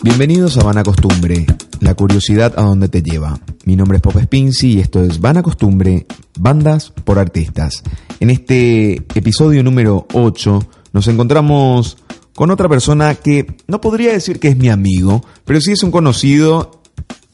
Bienvenidos 0.00 0.56
a 0.56 0.62
Vana 0.62 0.84
Costumbre, 0.84 1.44
la 1.80 1.94
curiosidad 1.94 2.54
a 2.56 2.62
donde 2.62 2.88
te 2.88 3.02
lleva. 3.02 3.40
Mi 3.64 3.74
nombre 3.74 3.96
es 3.96 4.02
Pop 4.02 4.16
Spincy 4.16 4.74
y 4.74 4.80
esto 4.80 5.02
es 5.02 5.20
Vana 5.20 5.42
Costumbre, 5.42 6.06
bandas 6.38 6.90
por 6.90 7.18
artistas. 7.18 7.82
En 8.20 8.30
este 8.30 8.94
episodio 9.14 9.64
número 9.64 10.06
8 10.12 10.68
nos 10.92 11.08
encontramos 11.08 11.98
con 12.32 12.52
otra 12.52 12.68
persona 12.68 13.16
que 13.16 13.56
no 13.66 13.80
podría 13.80 14.12
decir 14.12 14.38
que 14.38 14.46
es 14.46 14.56
mi 14.56 14.68
amigo, 14.68 15.24
pero 15.44 15.60
sí 15.60 15.72
es 15.72 15.82
un 15.82 15.90
conocido, 15.90 16.77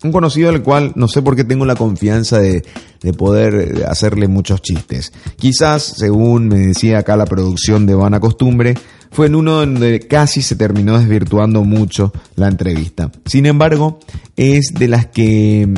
un 0.05 0.13
conocido 0.13 0.51
al 0.51 0.63
cual 0.63 0.93
no 0.95 1.09
sé 1.09 1.23
por 1.23 1.35
qué 1.35 1.45
tengo 1.45 1.65
la 1.65 1.75
confianza 1.75 2.39
de, 2.39 2.63
de 3.03 3.13
poder 3.13 3.85
hacerle 3.89 4.29
muchos 4.29 4.63
chistes. 4.63 5.13
Quizás, 5.37 5.83
según 5.83 6.49
me 6.49 6.59
decía 6.59 6.99
acá 6.99 7.17
la 7.17 7.27
producción 7.27 7.87
de 7.87 7.95
Vana 7.95 8.21
Costumbre, 8.21 8.75
fue 9.11 9.27
en 9.27 9.37
uno 9.37 9.53
donde 9.53 10.01
casi 10.01 10.43
se 10.43 10.57
terminó 10.57 10.99
desvirtuando 10.99 11.63
mucho 11.65 12.13
la 12.35 12.49
entrevista. 12.49 13.13
Sin 13.27 13.47
embargo, 13.47 14.01
es 14.37 14.73
de 14.75 14.89
las 14.89 15.07
que, 15.07 15.69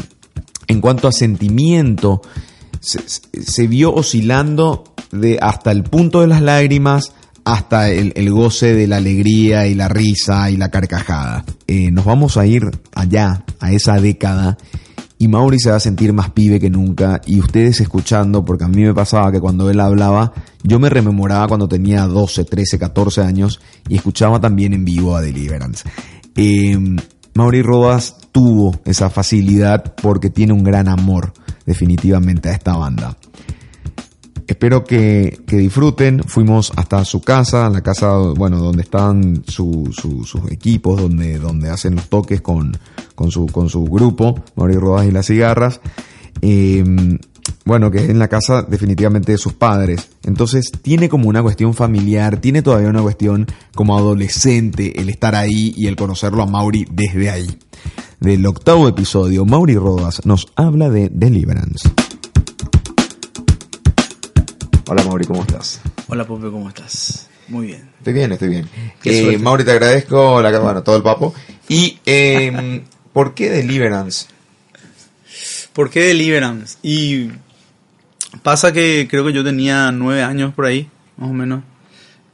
en 0.67 0.81
cuanto 0.81 1.07
a 1.07 1.13
sentimiento, 1.13 2.23
se, 2.81 3.67
vio 3.67 3.95
oscilando 3.95 4.85
de 5.13 5.39
hasta 5.41 5.71
el 5.71 5.83
punto 5.83 6.21
de 6.21 6.29
las 6.29 6.41
lágrimas 6.41 7.13
hasta 7.45 7.91
el, 7.91 8.13
el, 8.17 8.31
goce 8.31 8.75
de 8.75 8.87
la 8.87 8.97
alegría 8.97 9.67
y 9.67 9.75
la 9.75 9.89
risa 9.89 10.51
y 10.51 10.57
la 10.57 10.71
carcajada. 10.71 11.45
Eh, 11.67 11.91
nos 11.91 12.05
vamos 12.05 12.37
a 12.37 12.47
ir 12.47 12.63
allá, 12.95 13.45
a 13.61 13.73
esa 13.73 14.01
década, 14.01 14.57
y 15.19 15.29
Mauri 15.29 15.59
se 15.59 15.71
va 15.71 15.77
a 15.77 15.81
sentir 15.81 16.13
más 16.13 16.31
pibe 16.31 16.61
que 16.61 16.71
nunca, 16.71 17.21
y 17.27 17.41
ustedes 17.41 17.81
escuchando, 17.81 18.45
porque 18.45 18.65
a 18.65 18.69
mí 18.69 18.83
me 18.83 18.93
pasaba 18.93 19.33
que 19.33 19.41
cuando 19.41 19.71
él 19.71 19.81
hablaba, 19.81 20.33
yo 20.63 20.79
me 20.79 20.91
rememoraba 20.91 21.49
cuando 21.49 21.69
tenía 21.69 22.07
12, 22.07 22.45
13, 22.45 22.79
14 22.79 23.23
años, 23.23 23.61
y 23.89 23.97
escuchaba 23.97 24.41
también 24.41 24.75
en 24.75 24.85
vivo 24.85 25.17
a 25.17 25.23
Deliverance. 25.23 25.89
Eh, 26.37 26.79
Mauri 27.35 27.63
Rodas 27.63 28.17
tuvo 28.33 28.79
esa 28.85 29.11
facilidad 29.11 29.95
porque 30.03 30.31
tiene 30.31 30.53
un 30.53 30.65
gran 30.65 30.89
amor 30.89 31.33
definitivamente 31.67 32.49
a 32.49 32.53
esta 32.53 32.77
banda. 32.77 33.17
Espero 34.47 34.85
que, 34.85 35.41
que, 35.47 35.57
disfruten. 35.57 36.23
Fuimos 36.25 36.73
hasta 36.77 37.05
su 37.05 37.21
casa, 37.21 37.69
la 37.69 37.83
casa, 37.83 38.17
bueno, 38.17 38.59
donde 38.59 38.83
están 38.83 39.43
su, 39.47 39.91
su, 39.93 40.25
sus 40.25 40.51
equipos, 40.51 41.01
donde, 41.01 41.39
donde 41.39 41.71
hacen 41.71 41.97
los 41.97 42.09
toques 42.09 42.41
con, 42.41 42.77
con, 43.15 43.31
su, 43.31 43.47
con 43.47 43.69
su 43.69 43.85
grupo, 43.85 44.43
Mauri 44.55 44.77
Rodas 44.77 45.07
y 45.07 45.11
las 45.11 45.27
cigarras. 45.27 45.81
Eh, 46.43 46.85
bueno, 47.65 47.91
que 47.91 47.99
es 47.99 48.09
en 48.09 48.19
la 48.21 48.29
casa 48.29 48.63
definitivamente 48.63 49.33
de 49.33 49.39
sus 49.39 49.53
padres. 49.53 50.09
Entonces 50.23 50.71
tiene 50.83 51.09
como 51.09 51.29
una 51.29 51.43
cuestión 51.43 51.75
familiar, 51.75 52.41
tiene 52.41 52.63
todavía 52.63 52.89
una 52.89 53.03
cuestión 53.03 53.47
como 53.75 53.97
adolescente 53.99 55.01
el 55.01 55.09
estar 55.09 55.35
ahí 55.35 55.75
y 55.77 55.89
el 55.89 55.97
conocerlo 55.97 56.43
a 56.43 56.47
Mauri 56.47 56.87
desde 56.91 57.29
ahí. 57.29 57.59
Del 58.21 58.47
octavo 58.47 58.89
episodio, 58.89 59.45
Mauri 59.45 59.75
Rodas 59.75 60.25
nos 60.25 60.47
habla 60.55 60.91
de 60.91 61.11
Deliverance. 61.13 61.91
Hola 64.89 65.03
Mauri, 65.03 65.27
¿cómo 65.27 65.41
estás? 65.41 65.81
Hola 66.07 66.25
Pope, 66.25 66.49
¿cómo 66.49 66.69
estás? 66.69 67.29
Muy 67.49 67.67
bien. 67.67 67.91
Estoy 67.99 68.13
bien, 68.13 68.31
estoy 68.31 68.49
bien. 68.49 68.69
Eh, 69.03 69.37
Mauri, 69.37 69.65
te 69.65 69.73
agradezco 69.73 70.41
la 70.41 70.57
bueno, 70.61 70.85
todo 70.85 70.97
el 70.97 71.03
papo. 71.03 71.35
¿Y 71.69 71.99
eh, 72.07 72.85
por 73.13 73.35
qué 73.35 73.51
Deliverance? 73.51 74.27
¿Por 75.73 75.91
qué 75.91 76.05
Deliverance? 76.05 76.79
Y 76.85 77.31
pasa 78.45 78.73
que 78.73 79.09
creo 79.11 79.27
que 79.27 79.33
yo 79.33 79.43
tenía 79.43 79.91
nueve 79.91 80.23
años 80.23 80.55
por 80.55 80.67
ahí, 80.67 80.89
más 81.17 81.31
o 81.31 81.33
menos. 81.33 81.65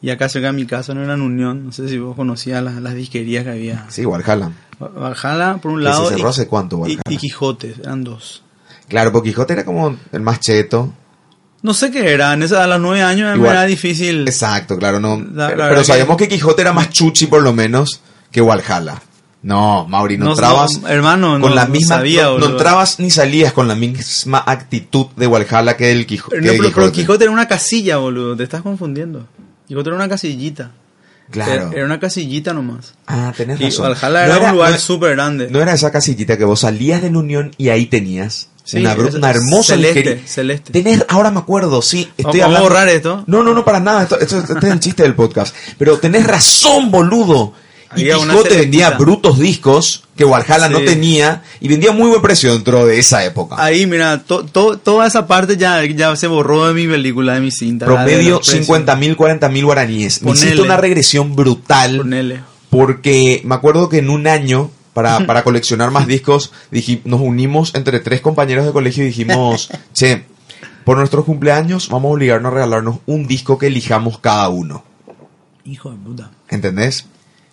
Y 0.02 0.10
acá 0.10 0.28
cerca 0.28 0.48
de 0.48 0.52
mi 0.52 0.66
casa 0.66 0.92
no 0.92 1.02
era 1.02 1.14
en 1.14 1.22
Unión. 1.22 1.64
No 1.64 1.72
sé 1.72 1.88
si 1.88 1.96
vos 1.98 2.14
conocías 2.14 2.62
las, 2.62 2.74
las 2.74 2.94
disquerías 2.94 3.44
que 3.44 3.50
había. 3.50 3.86
Sí, 3.88 4.04
Valhalla. 4.04 4.50
Valhalla, 4.78 5.56
por 5.56 5.72
un 5.72 5.84
lado. 5.84 6.06
¿Se 6.10 6.16
cerró 6.16 6.28
hace 6.28 6.46
cuánto, 6.48 6.80
Valhalla? 6.80 7.00
Y, 7.08 7.14
y 7.14 7.16
Quijote, 7.16 7.76
eran 7.82 8.04
dos. 8.04 8.42
Claro, 8.88 9.10
porque 9.10 9.30
Quijote 9.30 9.54
era 9.54 9.64
como 9.64 9.96
el 10.12 10.20
más 10.20 10.40
cheto. 10.40 10.92
No 11.62 11.74
sé 11.74 11.90
qué 11.90 12.12
era, 12.12 12.32
en 12.32 12.42
esa, 12.42 12.64
a 12.64 12.66
los 12.66 12.80
nueve 12.80 13.02
años 13.02 13.34
Igual, 13.36 13.52
era 13.52 13.64
difícil. 13.64 14.26
Exacto, 14.26 14.76
claro, 14.76 14.98
no. 14.98 15.16
La, 15.16 15.48
pero, 15.48 15.58
la 15.62 15.68
pero 15.68 15.84
sabíamos 15.84 16.16
que... 16.16 16.28
que... 16.28 16.34
Quijote 16.34 16.62
era 16.62 16.72
más 16.72 16.90
chuchi 16.90 17.26
por 17.26 17.42
lo 17.42 17.52
menos 17.52 18.00
que 18.30 18.40
Valhalla. 18.40 19.00
No, 19.42 19.86
Mauri, 19.88 20.18
no, 20.18 20.26
no 20.26 20.30
entrabas 20.32 20.80
no, 20.80 20.88
hermano, 20.88 21.32
con 21.40 21.50
no, 21.50 21.54
la 21.54 21.66
misma, 21.66 21.96
sabía, 21.96 22.24
no, 22.24 22.46
entrabas 22.46 23.00
ni 23.00 23.10
salías 23.10 23.52
con 23.52 23.66
la 23.66 23.74
misma 23.74 24.42
actitud 24.46 25.06
de 25.16 25.26
Valhalla 25.26 25.76
que 25.76 25.90
el 25.90 26.06
Quijote. 26.06 26.40
No, 26.40 26.52
pero, 26.52 26.72
pero 26.72 26.92
Quijote 26.92 27.24
era 27.24 27.32
una 27.32 27.48
casilla, 27.48 27.96
boludo, 27.96 28.36
te 28.36 28.44
estás 28.44 28.62
confundiendo. 28.62 29.26
Quijote 29.66 29.88
era 29.88 29.96
una 29.96 30.08
casillita. 30.08 30.70
Claro. 31.32 31.72
Era, 31.72 31.84
una 31.84 31.98
casillita 31.98 32.52
nomás. 32.52 32.94
Ah, 33.06 33.32
tenés 33.36 33.60
y 33.60 33.64
razón. 33.64 33.88
Valhalla 33.88 34.26
era, 34.26 34.36
era, 34.36 34.46
un 34.46 34.52
lugar 34.52 34.78
súper 34.78 35.12
grande. 35.12 35.48
No 35.50 35.60
era 35.60 35.72
esa 35.72 35.90
casillita 35.90 36.36
que 36.38 36.44
vos 36.44 36.60
salías 36.60 37.02
de 37.02 37.10
la 37.10 37.18
Unión 37.18 37.50
y 37.58 37.70
ahí 37.70 37.86
tenías 37.86 38.48
Sí, 38.64 38.78
una, 38.78 38.92
es, 38.92 39.14
una, 39.14 39.30
hermosa 39.30 39.74
celeste, 39.74 40.00
ligería. 40.00 40.26
celeste. 40.26 40.72
Tenés, 40.72 41.04
ahora 41.08 41.30
me 41.30 41.40
acuerdo, 41.40 41.82
sí. 41.82 42.08
Estoy 42.16 42.40
¿Vamos 42.40 42.44
hablando... 42.44 42.58
a 42.58 42.62
borrar 42.62 42.88
esto? 42.88 43.24
No, 43.26 43.42
no, 43.42 43.54
no, 43.54 43.64
para 43.64 43.80
nada. 43.80 44.04
Esto, 44.04 44.20
esto, 44.20 44.38
este 44.38 44.66
es 44.66 44.72
el 44.72 44.80
chiste 44.80 45.02
del 45.02 45.14
podcast. 45.14 45.54
Pero 45.78 45.98
tenés 45.98 46.26
razón, 46.26 46.90
boludo. 46.90 47.54
Y 47.96 48.04
Quijote 48.04 48.56
vendía 48.56 48.90
brutos 48.90 49.38
discos 49.38 50.04
que 50.16 50.24
Valhalla 50.24 50.68
sí. 50.68 50.72
no 50.72 50.80
tenía 50.80 51.42
y 51.60 51.68
vendía 51.68 51.92
muy 51.92 52.08
buen 52.08 52.22
precio 52.22 52.52
dentro 52.52 52.86
de 52.86 52.98
esa 52.98 53.24
época. 53.24 53.56
Ahí, 53.58 53.86
mira, 53.86 54.22
to, 54.22 54.44
to, 54.44 54.78
toda 54.78 55.06
esa 55.06 55.26
parte 55.26 55.56
ya, 55.56 55.84
ya 55.84 56.14
se 56.16 56.26
borró 56.26 56.66
de 56.68 56.74
mi 56.74 56.86
película, 56.86 57.34
de 57.34 57.40
mi 57.40 57.50
cinta. 57.50 57.86
Promedio 57.86 58.40
50 58.42 58.96
mil, 58.96 59.16
40 59.16 59.48
mil 59.48 59.64
guaraníes. 59.64 60.22
Me 60.22 60.32
hiciste 60.32 60.62
una 60.62 60.76
regresión 60.76 61.34
brutal. 61.36 61.98
Ponele. 61.98 62.40
Porque 62.70 63.42
me 63.44 63.54
acuerdo 63.54 63.88
que 63.88 63.98
en 63.98 64.08
un 64.10 64.26
año 64.26 64.70
para, 64.92 65.20
para 65.26 65.42
coleccionar 65.42 65.90
más 65.90 66.06
discos, 66.06 66.52
dij, 66.70 67.00
nos 67.04 67.20
unimos 67.20 67.74
entre 67.74 68.00
tres 68.00 68.20
compañeros 68.20 68.66
de 68.66 68.72
colegio 68.72 69.02
y 69.04 69.08
dijimos, 69.08 69.70
che, 69.92 70.24
por 70.84 70.96
nuestros 70.96 71.24
cumpleaños 71.24 71.88
vamos 71.88 72.10
a 72.10 72.12
obligarnos 72.12 72.52
a 72.52 72.54
regalarnos 72.54 72.98
un 73.06 73.26
disco 73.26 73.58
que 73.58 73.68
elijamos 73.68 74.18
cada 74.18 74.48
uno. 74.48 74.84
Hijo 75.64 75.90
de 75.90 75.96
puta. 75.96 76.30
¿Entendés? 76.48 77.06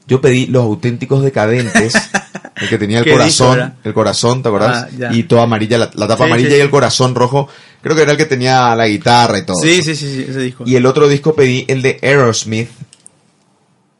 Yo 0.09 0.19
pedí 0.19 0.47
los 0.47 0.63
auténticos 0.63 1.23
decadentes, 1.23 1.93
el 2.61 2.67
que 2.67 2.77
tenía 2.77 2.99
el 2.99 3.09
corazón, 3.09 3.59
disco, 3.59 3.73
el 3.83 3.93
corazón, 3.93 4.43
¿te 4.43 4.49
acordás? 4.49 4.87
Ah, 5.01 5.09
y 5.11 5.23
toda 5.23 5.43
amarilla, 5.43 5.77
la, 5.77 5.91
la 5.93 6.07
tapa 6.07 6.25
sí, 6.25 6.31
amarilla 6.31 6.49
sí. 6.49 6.55
y 6.57 6.59
el 6.59 6.69
corazón 6.69 7.15
rojo. 7.15 7.47
Creo 7.81 7.95
que 7.95 8.01
era 8.01 8.11
el 8.11 8.17
que 8.17 8.25
tenía 8.25 8.75
la 8.75 8.87
guitarra 8.87 9.37
y 9.37 9.45
todo. 9.45 9.55
Sí, 9.61 9.81
sí, 9.81 9.95
sí, 9.95 10.13
sí, 10.13 10.25
ese 10.27 10.39
disco. 10.41 10.63
Y 10.65 10.75
el 10.75 10.85
otro 10.85 11.07
disco 11.07 11.33
pedí 11.33 11.63
el 11.69 11.81
de 11.81 11.99
Aerosmith. 12.01 12.69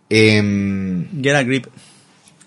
Eh, 0.10 1.06
Get 1.22 1.36
a 1.36 1.44
Grip. 1.44 1.68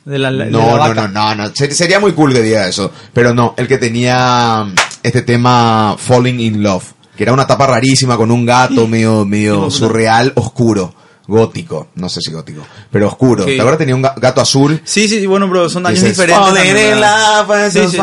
De 0.05 0.19
la, 0.19 0.33
no, 0.33 0.77
no, 0.77 0.95
no, 0.95 1.09
no, 1.09 1.35
no, 1.37 1.55
sería 1.55 2.01
muy 2.01 2.11
cool 2.13 2.33
que 2.33 2.43
diga 2.43 2.67
eso, 2.67 2.91
pero 3.13 3.33
no, 3.33 3.55
el 3.57 3.69
que 3.69 3.79
tenía 3.79 4.67
este 5.01 5.23
tema 5.23 5.95
Falling 5.97 6.41
in 6.41 6.61
Love, 6.61 6.85
que 7.17 7.23
era 7.23 7.33
una 7.33 7.47
tapa 7.47 7.69
rarísima 7.69 8.17
con 8.17 8.33
un 8.33 8.45
gato 8.45 8.87
medio, 8.89 9.25
medio 9.25 9.71
surreal, 9.71 10.33
oscuro, 10.35 10.93
gótico, 11.27 11.89
no 11.95 12.09
sé 12.09 12.21
si 12.21 12.33
gótico, 12.33 12.63
pero 12.91 13.09
oscuro. 13.09 13.43
Okay. 13.45 13.57
¿Te 13.57 13.61
acuerdas? 13.61 13.79
Tenía 13.79 13.95
un 13.95 14.03
gato 14.03 14.41
azul. 14.41 14.81
Sí, 14.85 15.09
sí, 15.09 15.27
bueno, 15.27 15.49
pero 15.49 15.69
son 15.69 15.87
años 15.87 16.03
diferentes. 16.03 17.73
Sí, 17.73 17.89
sí. 17.89 17.99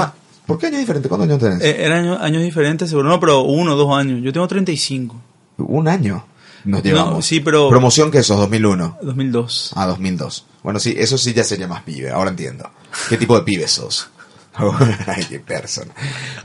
¿Por 0.46 0.58
qué 0.58 0.68
años 0.68 0.80
diferentes? 0.80 1.10
¿Cuántos 1.10 1.30
años 1.30 1.40
tenés? 1.40 1.62
Eh, 1.62 1.86
eran 1.86 2.00
años, 2.06 2.22
años 2.22 2.44
diferentes, 2.44 2.90
seguro, 2.90 3.08
no, 3.08 3.20
pero 3.20 3.42
uno, 3.42 3.76
dos 3.76 3.96
años. 3.96 4.22
Yo 4.24 4.34
tengo 4.34 4.48
35. 4.48 5.16
¿Un 5.58 5.88
año? 5.88 6.26
Nos 6.66 6.84
llevamos. 6.84 7.14
No, 7.14 7.22
sí, 7.22 7.40
pero... 7.40 7.70
¿Promoción 7.70 8.12
qué 8.12 8.24
sos? 8.24 8.50
¿2001? 8.50 8.98
2002. 9.02 9.74
Ah, 9.76 9.86
2002. 9.86 10.46
Bueno, 10.64 10.80
sí, 10.80 10.96
eso 10.98 11.18
sí 11.18 11.34
ya 11.34 11.44
sería 11.44 11.68
más 11.68 11.84
pibe, 11.84 12.10
ahora 12.10 12.32
entiendo. 12.32 12.70
¿Qué 13.08 13.18
tipo 13.18 13.38
de 13.38 13.44
pibe 13.44 13.68
sos? 13.68 14.10
Ay, 15.08 15.26
qué 15.30 15.40
persona. 15.40 15.94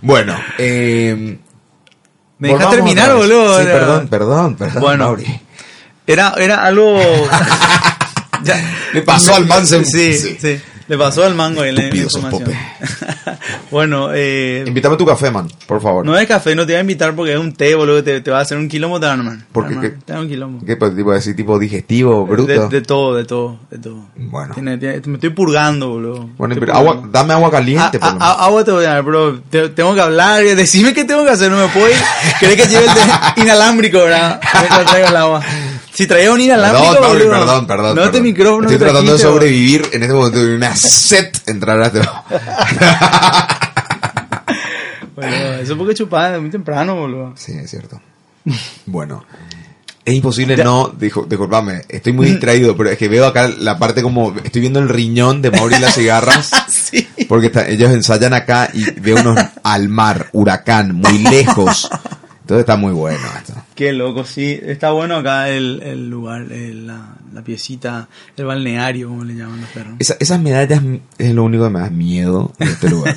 Bueno, 0.03 0.37
eh... 0.59 1.39
¿Me 2.39 2.49
dejas 2.49 2.71
terminar, 2.71 3.15
boludo? 3.15 3.59
Sí, 3.59 3.65
perdón, 3.65 4.09
perdón, 4.09 4.57
perdón, 4.57 4.83
bueno, 4.83 5.05
Mauri. 5.05 5.41
Era, 6.07 6.35
era 6.39 6.65
algo... 6.65 7.01
ya. 8.45 8.77
Le 8.93 9.03
pasó 9.03 9.35
al 9.35 9.47
man. 9.47 9.67
Sí, 9.67 9.85
sí. 9.85 10.37
sí. 10.41 10.61
Le 10.87 10.99
pasó 10.99 11.25
al 11.25 11.35
mango 11.35 11.65
en 11.65 11.77
la 11.77 11.87
información. 11.87 12.53
bueno, 13.71 14.11
eh, 14.13 14.65
Invítame 14.67 14.99
tu 14.99 15.07
café, 15.07 15.31
man, 15.31 15.49
por 15.67 15.81
favor. 15.81 16.05
No 16.05 16.17
es 16.19 16.29
café, 16.29 16.55
no 16.55 16.67
te 16.67 16.73
voy 16.73 16.79
a 16.79 16.81
invitar 16.81 17.15
porque 17.15 17.33
es 17.33 17.39
un 17.39 17.55
té, 17.55 17.75
boludo, 17.75 18.05
te, 18.05 18.21
te 18.21 18.31
va 18.31 18.41
a 18.41 18.43
hacer 18.43 18.59
un 18.59 18.69
quilombo, 18.69 19.01
te 19.01 19.07
man. 19.17 19.47
¿Por 19.51 19.81
qué? 19.81 19.91
Te 20.05 20.13
da 20.13 20.21
un 20.21 20.29
quilombo. 20.29 20.65
¿Qué 20.67 20.77
tipo 20.77 21.13
decir? 21.13 21.35
¿Tipo 21.35 21.59
digestivo, 21.59 22.27
bruto? 22.27 22.47
De, 22.47 22.69
de, 22.69 22.83
todo, 22.83 23.15
de 23.15 23.25
todo, 23.25 23.59
de 23.71 23.79
todo. 23.79 24.09
Bueno. 24.15 24.53
Tiene, 24.53 24.77
tiene, 24.77 25.01
me 25.07 25.15
estoy 25.15 25.31
purgando, 25.31 25.89
boludo. 25.89 26.29
Bueno, 26.37 26.55
pero 26.61 26.75
agua, 26.75 27.03
dame 27.11 27.33
agua 27.33 27.51
caliente, 27.51 27.99
a, 28.03 28.09
a, 28.21 28.45
Agua 28.45 28.63
te 28.63 28.73
voy 28.73 28.85
a 28.85 28.91
dar, 28.91 29.03
bro. 29.03 29.41
Te, 29.41 29.71
tengo 29.71 29.95
que 29.95 30.03
hablar, 30.03 30.45
decime 30.45 30.93
qué 30.93 31.05
tengo 31.05 31.25
que 31.25 31.31
hacer, 31.31 31.51
no 31.51 31.57
me 31.57 31.69
puedo 31.69 31.89
ir. 31.89 31.97
¿Querés 32.41 32.57
que 32.57 32.69
lleve 32.69 32.85
el 32.85 32.95
de 32.95 33.43
inalámbrico, 33.43 34.01
verdad? 34.01 34.39
Me 34.61 34.85
traigo 34.85 35.09
el 35.09 35.17
agua. 35.17 35.43
Si 35.95 36.07
traía 36.09 36.33
un 36.33 36.41
inalámbrico, 36.41 36.93
perdón, 36.93 37.09
boludo. 37.13 37.31
Perdón, 37.31 37.67
perdón, 37.69 37.97
No 37.97 38.11
te 38.11 38.21
micrófono. 38.21 38.63
Estoy 38.69 38.79
tratando 38.79 39.13
de 39.13 39.19
sobrevivir 39.19 39.87
en 39.93 40.03
este 40.03 40.15
momento 40.15 40.45
de 40.45 40.57
una 40.57 40.75
set 40.75 41.41
entrar 41.47 41.81
este... 41.83 42.01
bueno, 45.15 45.37
eso 45.55 45.79
porque 45.79 45.95
chupada 45.95 46.41
muy 46.41 46.51
temprano, 46.51 46.97
boludo. 46.97 47.33
Sí, 47.37 47.53
es 47.53 47.71
cierto. 47.71 48.01
Bueno. 48.87 49.25
Es 50.05 50.15
imposible 50.15 50.55
Ya. 50.55 50.65
no, 50.65 50.89
dijo, 50.89 51.25
disculpame, 51.27 51.83
estoy 51.89 52.13
muy 52.13 52.27
distraído, 52.27 52.77
pero 52.77 52.91
es 52.91 52.99
que 52.99 53.09
veo 53.09 53.25
acá 53.25 53.49
la 53.49 53.79
parte 53.79 54.03
como, 54.03 54.35
estoy 54.45 54.61
viendo 54.61 54.79
el 54.79 54.91
riñón 54.91 55.41
de 55.41 55.51
Mauri 55.51 55.77
y 55.77 55.79
las 55.79 55.95
cigarras, 55.95 56.51
sí. 56.69 57.09
porque 57.27 57.47
está- 57.47 57.67
ellos 57.67 57.91
ensayan 57.91 58.35
acá 58.35 58.69
y 58.75 58.91
veo 59.01 59.17
unos 59.21 59.41
al 59.63 59.89
mar, 59.89 60.29
huracán, 60.33 60.95
muy 60.97 61.19
lejos. 61.21 61.89
Entonces 62.43 62.61
está 62.61 62.77
muy 62.77 62.93
bueno 62.93 63.27
esto. 63.39 63.55
Qué 63.75 63.93
loco, 63.93 64.25
sí. 64.25 64.59
Está 64.63 64.91
bueno 64.93 65.17
acá 65.17 65.49
el, 65.51 65.83
el 65.83 66.09
lugar, 66.09 66.43
el- 66.53 66.87
la, 66.87 67.17
la 67.33 67.43
piecita, 67.43 68.09
el 68.37 68.45
balneario, 68.45 69.09
como 69.09 69.25
le 69.25 69.35
llaman 69.35 69.61
los 69.63 69.71
perros. 69.71 69.95
Esa- 69.99 70.17
esas 70.21 70.41
medallas 70.41 70.81
es 71.19 71.35
lo 71.35 71.43
único 71.43 71.65
que 71.65 71.71
me 71.71 71.81
da 71.81 71.91
miedo 71.91 72.53
en 72.61 72.69
este 72.69 72.89
lugar. 72.89 73.17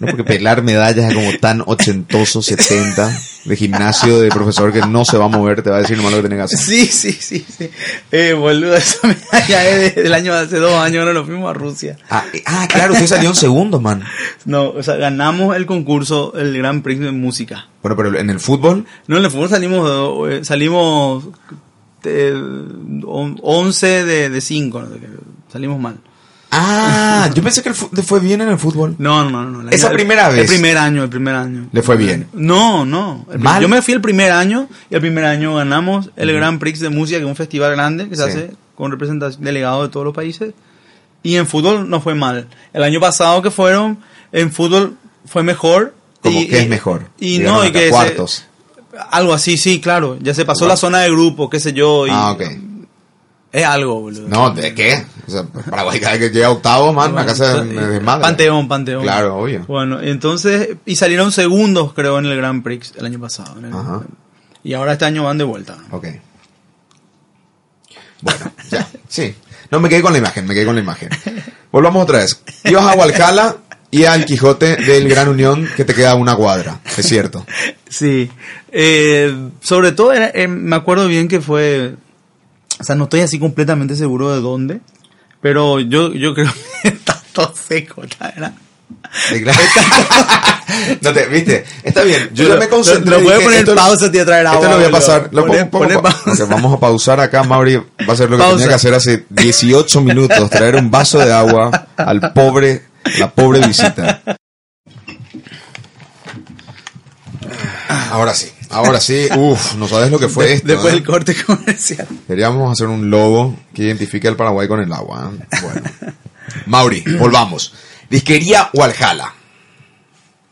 No 0.00 0.06
porque 0.06 0.24
pelar 0.24 0.62
medallas 0.62 1.10
es 1.10 1.14
como 1.14 1.30
tan 1.38 1.62
ochentoso, 1.66 2.40
70, 2.40 3.18
de 3.44 3.56
gimnasio, 3.56 4.18
de 4.20 4.28
profesor 4.30 4.72
que 4.72 4.80
no 4.80 5.04
se 5.04 5.18
va 5.18 5.26
a 5.26 5.28
mover, 5.28 5.60
te 5.62 5.68
va 5.70 5.76
a 5.76 5.80
decir 5.80 5.96
nomás 5.98 6.12
lo 6.12 6.22
que 6.22 6.28
tenés 6.28 6.38
que 6.38 6.54
hacer. 6.54 6.58
Sí, 6.58 6.86
sí, 6.86 7.12
sí, 7.12 7.44
sí. 7.58 7.68
Eh, 8.10 8.32
boludo, 8.32 8.76
esa 8.76 9.06
medalla 9.08 9.68
es 9.68 9.94
de- 9.94 10.02
del 10.04 10.14
año 10.14 10.32
hace 10.32 10.56
dos 10.56 10.72
años, 10.74 11.00
ahora 11.00 11.12
nos 11.12 11.26
fuimos 11.26 11.50
a 11.50 11.52
Rusia. 11.52 11.98
Ah, 12.08 12.24
eh, 12.32 12.42
ah, 12.46 12.66
claro, 12.70 12.94
usted 12.94 13.06
salió 13.06 13.28
en 13.28 13.34
segundo, 13.36 13.78
man. 13.80 14.02
No, 14.46 14.70
o 14.70 14.82
sea, 14.82 14.96
ganamos 14.96 15.54
el 15.54 15.66
concurso, 15.66 16.32
el 16.38 16.56
Gran 16.56 16.80
Prix 16.82 17.00
de 17.00 17.10
música. 17.12 17.66
Bueno, 17.82 17.96
pero 17.96 18.18
en 18.18 18.28
el 18.30 18.40
fútbol, 18.40 18.86
No, 19.06 19.18
en 19.18 19.24
el 19.24 19.30
fútbol 19.30 19.48
salimos, 19.48 19.88
eh, 20.28 20.44
salimos 20.44 21.24
eh, 22.04 22.32
on- 23.04 23.38
11 23.42 24.04
de, 24.04 24.30
de 24.30 24.40
5, 24.40 24.82
salimos 25.52 25.80
mal. 25.80 25.98
Ah, 26.50 27.28
yo 27.34 27.42
pensé 27.42 27.62
que 27.62 27.70
le 27.92 28.02
fue 28.02 28.20
bien 28.20 28.40
en 28.40 28.48
el 28.48 28.58
fútbol. 28.58 28.94
No, 28.98 29.28
no, 29.28 29.44
no. 29.44 29.62
la- 29.62 29.70
Esa 29.70 29.88
el- 29.88 29.94
primera 29.96 30.28
vez. 30.30 30.38
El 30.40 30.46
primer 30.46 30.78
año, 30.78 31.02
el 31.04 31.10
primer 31.10 31.34
año. 31.34 31.68
Le 31.72 31.82
fue 31.82 31.96
bien. 31.98 32.26
No, 32.32 32.86
no. 32.86 33.26
Mal. 33.38 33.60
Yo 33.60 33.68
me 33.68 33.82
fui 33.82 33.92
el 33.94 34.00
primer 34.00 34.32
año 34.32 34.66
y 34.90 34.94
el 34.94 35.00
primer 35.02 35.24
año 35.26 35.56
ganamos 35.56 36.10
el 36.16 36.32
Grand 36.32 36.58
Prix 36.58 36.80
de 36.80 36.88
música, 36.88 37.18
que 37.18 37.24
es 37.24 37.28
un 37.28 37.36
festival 37.36 37.72
grande 37.72 38.08
que 38.08 38.16
se 38.16 38.24
Sí. 38.24 38.28
hace 38.30 38.50
con 38.74 38.90
representación 38.90 39.44
delegados 39.44 39.82
de 39.88 39.92
todos 39.92 40.06
los 40.06 40.14
países. 40.14 40.54
Y 41.22 41.36
en 41.36 41.46
fútbol 41.46 41.90
no 41.90 42.00
fue 42.00 42.14
mal. 42.14 42.48
El 42.72 42.82
año 42.82 42.98
pasado 43.00 43.42
que 43.42 43.50
fueron, 43.50 43.98
en 44.32 44.50
fútbol 44.50 44.96
fue 45.26 45.42
mejor. 45.42 45.94
Como 46.22 46.40
y- 46.40 46.48
que 46.48 46.60
es 46.60 46.68
mejor. 46.68 47.10
Y 47.20 47.40
no, 47.40 47.62
y 47.64 47.72
que 47.72 47.90
cuartos. 47.90 48.46
Algo 49.10 49.32
así, 49.34 49.56
sí, 49.56 49.80
claro. 49.80 50.16
Ya 50.20 50.34
se 50.34 50.44
pasó 50.44 50.60
Bueno. 50.60 50.72
la 50.72 50.76
zona 50.76 50.98
de 51.00 51.10
grupo, 51.10 51.48
qué 51.50 51.60
sé 51.60 51.72
yo. 51.72 52.06
Y 52.06 52.10
Ah, 52.12 52.32
ok. 52.32 52.42
Es 53.50 53.64
algo, 53.64 54.00
boludo. 54.00 54.28
No, 54.28 54.50
¿de 54.50 54.74
qué? 54.74 55.06
O 55.26 55.30
sea, 55.30 55.42
Paraguay 55.44 55.98
cada 56.00 56.12
vez 56.18 56.28
que 56.28 56.34
llega 56.34 56.48
a 56.48 56.50
octavos, 56.50 56.94
man, 56.94 57.12
Bueno, 57.12 57.30
acá 57.30 57.34
se 57.34 57.64
desmadra. 57.64 58.22
Panteón, 58.22 58.68
Panteón. 58.68 59.02
Claro, 59.02 59.38
obvio. 59.38 59.64
Bueno, 59.66 60.00
entonces, 60.02 60.76
y 60.84 60.96
salieron 60.96 61.32
segundos, 61.32 61.94
creo, 61.94 62.18
en 62.18 62.26
el 62.26 62.36
Grand 62.36 62.62
Prix 62.62 62.92
el 62.98 63.06
año 63.06 63.18
pasado. 63.18 63.58
el- 63.58 63.72
Ajá. 63.72 64.02
Y 64.62 64.74
ahora 64.74 64.92
este 64.92 65.06
año 65.06 65.24
van 65.24 65.38
de 65.38 65.44
vuelta. 65.44 65.78
Ok. 65.92 66.06
Bueno, 68.20 68.52
ya, 68.70 68.86
sí. 69.08 69.34
No, 69.70 69.80
me 69.80 69.88
quedé 69.88 70.02
con 70.02 70.12
la 70.12 70.18
imagen, 70.18 70.46
me 70.46 70.54
quedé 70.54 70.66
con 70.66 70.74
la 70.74 70.80
imagen. 70.82 71.08
Volvamos 71.72 72.02
otra 72.02 72.18
vez. 72.18 72.42
Ibas 72.64 72.84
a 72.84 72.94
Hualcala 72.96 73.56
y 73.90 74.04
al 74.04 74.24
Quijote 74.26 74.76
del 74.76 75.08
Gran 75.08 75.28
Unión 75.28 75.68
que 75.76 75.84
te 75.84 75.94
queda 75.94 76.14
una 76.14 76.34
cuadra, 76.36 76.80
es 76.96 77.06
cierto. 77.06 77.44
Sí. 77.90 78.30
Eh, 78.70 79.34
sobre 79.62 79.92
todo, 79.92 80.12
era- 80.12 80.30
eh, 80.34 80.46
me 80.46 80.76
acuerdo 80.76 81.06
bien 81.08 81.26
que 81.26 81.40
fue. 81.40 81.94
O 82.78 82.84
sea, 82.84 82.94
no 82.96 83.04
estoy 83.04 83.20
así 83.20 83.38
completamente 83.38 83.96
seguro 83.96 84.34
de 84.34 84.42
dónde. 84.42 84.80
Pero 85.40 85.80
yo, 85.80 86.12
yo 86.12 86.34
creo 86.34 86.52
que 86.82 86.88
está 86.88 87.18
todo 87.32 87.54
seco, 87.56 88.02
verdad. 88.20 88.52
No 91.02 91.12
te, 91.12 91.26
viste, 91.26 91.64
está 91.82 92.02
bien. 92.02 92.30
Yo 92.34 92.46
ya 92.48 92.56
me 92.56 92.68
concentré. 92.68 93.10
Lo 93.10 93.20
voy 93.20 93.32
a 93.32 93.40
poner 93.40 93.64
pausa, 93.74 94.10
tío, 94.12 94.24
traer 94.24 94.46
agua. 94.46 94.60
Esto 94.60 94.70
lo 94.70 94.76
voy 94.76 94.86
a 94.86 94.90
pasar. 94.90 95.28
Lo 95.32 95.46
pongo- 95.46 96.02
pausa. 96.02 96.44
vamos 96.44 96.74
a 96.74 96.80
pausar 96.80 97.20
acá. 97.20 97.42
Mauri 97.42 97.76
va 97.76 97.84
a 98.06 98.12
hacer 98.12 98.28
lo 98.30 98.36
que 98.36 98.42
Pausa. 98.42 98.56
tenía 98.56 98.68
que 98.68 98.74
hacer 98.74 98.94
hace 98.94 99.24
18 99.30 100.00
minutos. 100.02 100.50
Traer 100.50 100.76
un 100.76 100.90
vaso 100.90 101.18
de 101.18 101.32
agua 101.32 101.88
al 101.96 102.32
pobre, 102.32 102.82
la 103.18 103.30
pobre 103.30 103.66
visita. 103.66 104.22
Ahora 108.10 108.34
sí, 108.34 108.48
ahora 108.70 109.00
sí. 109.00 109.28
Uf, 109.36 109.74
no 109.76 109.88
sabes 109.88 110.10
lo 110.10 110.18
que 110.18 110.28
fue 110.28 110.46
De- 110.46 110.52
esto. 110.54 110.68
Después 110.68 110.92
¿eh? 110.92 110.96
del 110.96 111.04
corte 111.04 111.34
comercial. 111.44 112.06
Queríamos 112.26 112.72
hacer 112.72 112.88
un 112.88 113.10
logo 113.10 113.56
que 113.74 113.84
identifique 113.84 114.28
al 114.28 114.36
Paraguay 114.36 114.68
con 114.68 114.80
el 114.80 114.92
agua. 114.92 115.32
¿eh? 115.34 115.46
Bueno. 115.62 115.82
Mauri, 116.66 117.02
volvamos. 117.18 117.74
Disquería 118.10 118.70
Walhalla. 118.72 119.32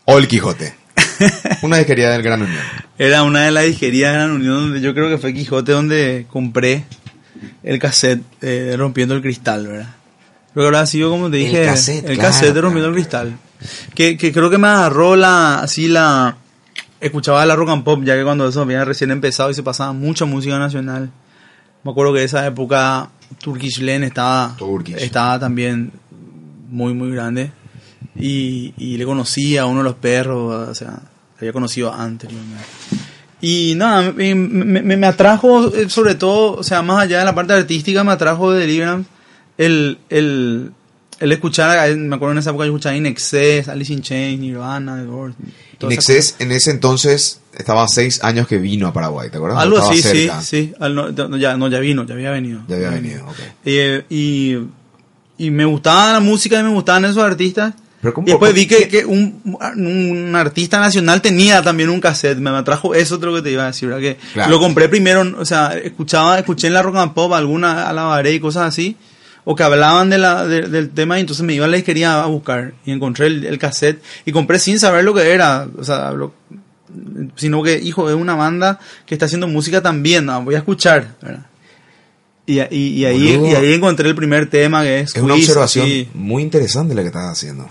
O 0.05 0.19
el 0.19 0.29
Quijote. 0.29 0.75
Una 1.63 1.79
disquería 1.79 2.11
del 2.11 2.23
Gran 2.23 2.43
Unión. 2.43 2.63
Era 2.99 3.23
una 3.23 3.45
de 3.45 3.51
las 3.51 3.65
disquerías 3.65 4.13
de 4.13 4.19
Gran 4.19 4.31
Unión 4.31 4.55
donde 4.57 4.81
yo 4.81 4.95
creo 4.95 5.09
que 5.09 5.19
fue 5.19 5.35
Quijote 5.35 5.73
donde 5.73 6.27
compré 6.31 6.85
el 7.63 7.79
cassette 7.79 8.23
eh, 8.43 8.75
Rompiendo 8.79 9.15
el 9.15 9.23
Cristal, 9.23 9.67
¿verdad? 9.67 9.95
Creo 10.57 10.65
que 10.71 10.77
habrá 10.77 10.87
sido 10.87 11.11
como 11.11 11.31
te 11.31 11.37
El 11.37 11.45
dije, 11.51 11.67
cassette, 11.67 12.09
el 12.09 12.15
claro, 12.17 12.31
cassette 12.31 12.55
de 12.55 12.61
Rompiendo 12.63 12.89
claro, 12.89 12.97
el 12.97 13.03
Cristal. 13.03 13.39
Que, 13.95 14.17
que 14.17 14.33
creo 14.33 14.49
que 14.49 14.57
me 14.57 14.69
agarró 14.69 15.15
la, 15.17 15.59
así 15.61 15.87
la, 15.87 16.39
escuchaba 16.99 17.45
la 17.45 17.55
rock 17.57 17.69
and 17.69 17.85
pop 17.85 18.01
ya 18.05 18.15
que 18.17 18.25
cuando 18.25 18.49
eso 18.49 18.63
había 18.63 18.83
recién 18.87 19.11
empezado 19.11 19.51
y 19.51 19.55
se 19.55 19.63
pasaba 19.63 19.93
mucha 19.93 20.25
música 20.25 20.59
nacional. 20.59 21.11
Me 21.85 21.91
acuerdo 21.91 22.15
que 22.15 22.25
esa 22.25 22.47
época 22.47 23.11
Turkish 23.43 23.81
Len 23.81 24.03
estaba, 24.03 24.55
Turkish. 24.57 24.97
estaba 24.97 25.39
también 25.39 25.93
muy, 26.71 26.95
muy 26.95 27.11
grande. 27.11 27.53
Y, 28.19 28.73
y 28.79 28.97
le 28.97 29.05
conocía 29.05 29.63
a 29.63 29.67
uno 29.67 29.81
de 29.81 29.85
los 29.85 29.95
perros, 29.97 30.71
o 30.71 30.75
sea, 30.75 31.01
había 31.39 31.53
conocido 31.53 31.93
anteriormente. 31.93 32.65
Y 33.43 33.75
nada, 33.77 34.11
me, 34.13 34.35
me- 34.35 34.81
me- 34.83 34.97
me 34.97 35.07
atrajo, 35.07 35.67
eh, 35.75 35.91
sobre 35.91 36.15
todo, 36.15 36.55
o 36.55 36.63
sea, 36.63 36.81
más 36.81 37.03
allá 37.03 37.19
de 37.19 37.27
la 37.27 37.35
parte 37.35 37.53
artística, 37.53 38.03
me 38.05 38.13
atrajo 38.13 38.53
de 38.53 38.61
Deliverance 38.61 39.11
el, 39.59 39.99
el, 40.11 40.73
el 41.21 41.33
escuchar, 41.33 41.95
me 41.97 42.17
acuerdo 42.17 42.33
en 42.33 42.39
esa 42.39 42.51
época 42.51 42.65
yo 42.67 42.73
escuchaba 42.73 42.97
In 42.97 43.07
Excess, 43.07 43.69
Alice 43.69 43.93
in 43.93 44.03
Chains, 44.03 44.41
Nirvana, 44.41 44.97
The 44.97 45.05
Doors. 45.05 45.35
In 45.81 45.93
Excess, 45.93 46.37
en 46.39 46.53
ese 46.53 46.71
entonces 46.71 47.41
estaba 47.57 47.87
seis 47.89 48.23
años 48.23 48.47
que 48.47 48.59
vino 48.59 48.87
a 48.87 48.93
Paraguay, 48.93 49.31
¿te 49.31 49.37
acuerdas? 49.37 49.59
Algo 49.61 49.79
así, 49.79 50.03
sí, 50.03 50.31
sí. 50.43 50.73
Al- 50.81 50.95
no, 50.95 51.37
ya, 51.39 51.57
no, 51.57 51.69
ya 51.69 51.79
vino, 51.81 52.05
ya 52.05 52.15
había 52.15 52.31
venido. 52.31 52.61
Ya 52.69 52.77
había 52.77 52.91
venido, 52.91 53.25
ok. 53.27 53.37
Eh, 53.65 54.05
y, 54.11 54.57
y 55.39 55.51
me 55.51 55.65
gustaba 55.65 56.13
la 56.15 56.21
música 56.21 56.59
y 56.59 56.63
me 56.63 56.71
gustaban 56.71 57.05
esos 57.05 57.23
artistas. 57.23 57.75
Pero 58.03 58.13
¿cómo- 58.15 58.27
y 58.27 58.31
después 58.31 58.53
vi 58.55 58.67
que, 58.67 58.89
que 58.89 59.05
un, 59.07 59.41
un 59.45 60.35
artista 60.37 60.79
nacional 60.79 61.23
tenía 61.23 61.63
también 61.63 61.89
un 61.91 61.99
cassette. 62.01 62.39
Me 62.39 62.51
atrajo 62.51 62.95
eso 62.95 63.17
otro 63.17 63.35
que 63.35 63.43
te 63.43 63.51
iba 63.51 63.65
a 63.65 63.67
decir, 63.69 63.89
¿verdad? 63.89 64.01
Que 64.03 64.17
Claro. 64.35 64.51
lo 64.51 64.61
compré 64.61 64.89
primero, 64.89 65.25
o 65.39 65.45
sea, 65.45 65.73
escuchaba, 65.83 66.39
escuché 66.39 66.67
en 66.69 66.75
la 66.75 66.83
rock 66.83 66.97
and 66.97 67.15
pop 67.15 67.33
alguna 67.33 67.89
alabaré 67.89 68.35
y 68.35 68.41
cosas 68.41 68.69
así. 68.69 68.97
O 69.49 69.55
que 69.55 69.63
hablaban 69.63 70.11
de 70.11 70.19
la, 70.19 70.45
de- 70.47 70.63
del 70.69 70.91
tema 70.91 71.19
y 71.19 71.21
entonces 71.21 71.45
me 71.47 71.55
iba 71.55 71.65
a 71.67 71.69
la 71.69 71.77
disquería 71.77 72.21
a 72.23 72.27
buscar 72.27 72.75
y 72.85 72.91
encontré 72.91 73.29
el, 73.29 73.45
el 73.47 73.59
cassette 73.59 74.03
y 74.25 74.33
compré 74.33 74.59
sin 74.59 74.79
saber 74.81 75.05
lo 75.05 75.15
que 75.15 75.31
era. 75.33 75.69
O 75.79 75.85
sea, 75.85 76.11
lo- 76.11 76.35
sino 77.37 77.63
que, 77.63 77.79
hijo, 77.79 78.09
es 78.11 78.17
una 78.17 78.35
banda 78.35 78.81
que 79.07 79.15
está 79.15 79.27
haciendo 79.27 79.47
música 79.47 79.83
también, 79.83 80.25
¿no? 80.27 80.43
voy 80.43 80.55
a 80.55 80.59
escuchar, 80.59 81.15
¿verdad? 81.23 81.47
Y, 82.47 82.61
y, 82.61 82.89
y 83.01 83.05
ahí, 83.05 83.37
Boludo. 83.37 83.53
y 83.53 83.55
ahí 83.57 83.73
encontré 83.75 84.09
el 84.09 84.15
primer 84.15 84.49
tema 84.49 84.83
que 84.83 85.01
es 85.01 85.17
Es 85.17 85.23
una 85.23 85.35
observación 85.35 85.89
muy 86.15 86.43
interesante 86.45 86.95
la 86.95 87.03
que 87.03 87.09
estás 87.09 87.25
haciendo. 87.33 87.69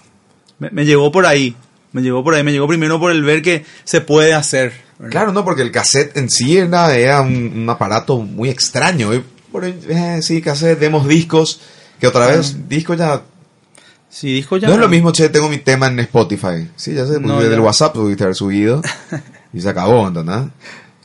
me, 0.60 0.70
me 0.72 0.86
llegó 0.86 1.12
por 1.12 1.26
ahí, 1.26 1.56
me 1.94 2.02
llegó 2.02 2.24
por 2.24 2.36
ahí, 2.36 2.44
me 2.44 2.52
llegó 2.52 2.68
primero 2.68 3.00
por 3.00 3.12
el 3.12 3.24
ver 3.24 3.42
que 3.42 3.64
se 3.86 4.02
puede 4.02 4.34
hacer. 4.34 4.74
¿verdad? 5.00 5.12
Claro, 5.12 5.32
no, 5.32 5.44
porque 5.46 5.62
el 5.62 5.72
cassette 5.72 6.16
en 6.18 6.30
sí 6.30 6.58
era, 6.58 6.94
era 6.96 7.22
un, 7.22 7.52
un 7.56 7.70
aparato 7.70 8.18
muy 8.20 8.50
extraño. 8.50 9.14
¿eh? 9.14 9.24
Por, 9.56 9.64
eh, 9.64 10.20
sí, 10.22 10.42
cassette, 10.42 10.78
demos 10.80 11.08
discos, 11.08 11.62
que 11.98 12.08
otra 12.08 12.28
vez, 12.28 12.68
discos 12.68 12.98
ya... 12.98 13.22
Sí, 14.10 14.34
dijo 14.34 14.58
ya. 14.58 14.68
No 14.68 14.74
es 14.74 14.80
lo 14.82 14.90
mismo, 14.90 15.14
che, 15.14 15.30
tengo 15.30 15.48
mi 15.48 15.60
tema 15.60 15.88
en 15.88 15.98
Spotify. 16.00 16.70
Sí, 16.76 16.94
ya 16.94 17.06
sé, 17.06 17.22
No, 17.22 17.38
desde 17.38 17.52
ya. 17.52 17.56
el 17.56 17.62
WhatsApp 17.62 17.94
tuviste 17.94 18.24
haber 18.26 18.36
subido 18.36 18.82
y 19.54 19.62
se 19.62 19.70
acabó, 19.70 20.10
¿entendés? 20.10 20.52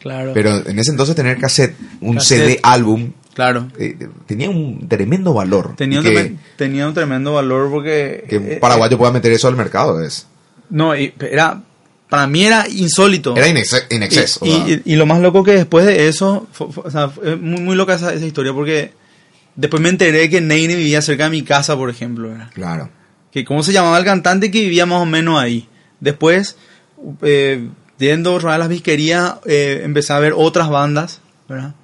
Claro. 0.00 0.32
Pero 0.34 0.66
en 0.66 0.76
ese 0.80 0.90
entonces 0.90 1.14
tener 1.14 1.38
cassette, 1.38 1.76
un 2.00 2.14
Cassette. 2.16 2.38
CD 2.40 2.60
álbum, 2.64 3.12
claro. 3.34 3.68
eh, 3.78 3.96
tenía 4.26 4.50
un 4.50 4.88
tremendo 4.88 5.32
valor. 5.32 5.76
Tenía 5.76 6.00
un, 6.00 6.04
que, 6.04 6.36
tenía 6.56 6.88
un 6.88 6.94
tremendo 6.94 7.34
valor 7.34 7.70
porque... 7.70 8.24
que 8.28 8.38
un 8.38 8.50
eh, 8.50 8.58
paraguayo 8.60 8.98
pueda 8.98 9.12
meter 9.12 9.30
eso 9.30 9.46
al 9.46 9.54
mercado 9.54 10.02
es. 10.02 10.26
No, 10.70 10.96
y 10.96 11.14
era... 11.20 11.62
Para 12.10 12.26
mí 12.26 12.44
era 12.44 12.66
insólito. 12.68 13.36
Era 13.36 13.48
in 13.48 13.56
exce- 13.56 13.86
in 13.90 14.02
excess, 14.02 14.40
Y, 14.84 14.96
lo 14.96 15.06
más 15.06 15.20
loco 15.20 15.42
que 15.44 15.52
después 15.52 15.86
de 15.86 16.08
eso, 16.08 16.46
fue- 16.52 16.70
fue- 16.72 16.82
o 16.86 16.90
sea, 16.90 17.08
fue 17.08 17.36
muy, 17.36 17.60
muy 17.60 17.76
loca 17.76 17.94
esa, 17.94 18.12
esa 18.12 18.26
historia 18.26 18.52
porque 18.52 18.92
después 19.54 19.80
me 19.82 19.88
enteré 19.88 20.28
que 20.28 20.40
Neine 20.40 20.74
vivía 20.74 21.00
cerca 21.02 21.24
de 21.24 21.30
mi 21.30 21.42
casa, 21.42 21.76
por 21.76 21.88
ejemplo. 21.88 22.28
¿verdad? 22.30 22.50
claro. 22.52 22.90
Que 23.32 23.44
cómo 23.44 23.62
se 23.62 23.72
llamaba 23.72 23.96
el 23.98 24.04
cantante 24.04 24.50
que 24.50 24.60
vivía 24.60 24.86
más 24.86 25.00
o 25.02 25.06
menos 25.06 25.40
ahí. 25.40 25.68
Después, 26.00 26.56
eh, 27.22 27.68
yendo 27.98 28.36
a 28.48 28.58
las 28.58 28.68
disquerías, 28.68 29.34
eh, 29.46 29.82
empecé 29.84 30.12
a 30.12 30.18
ver 30.18 30.32
otras 30.36 30.68
bandas, 30.68 31.20
¿verdad? 31.48 31.74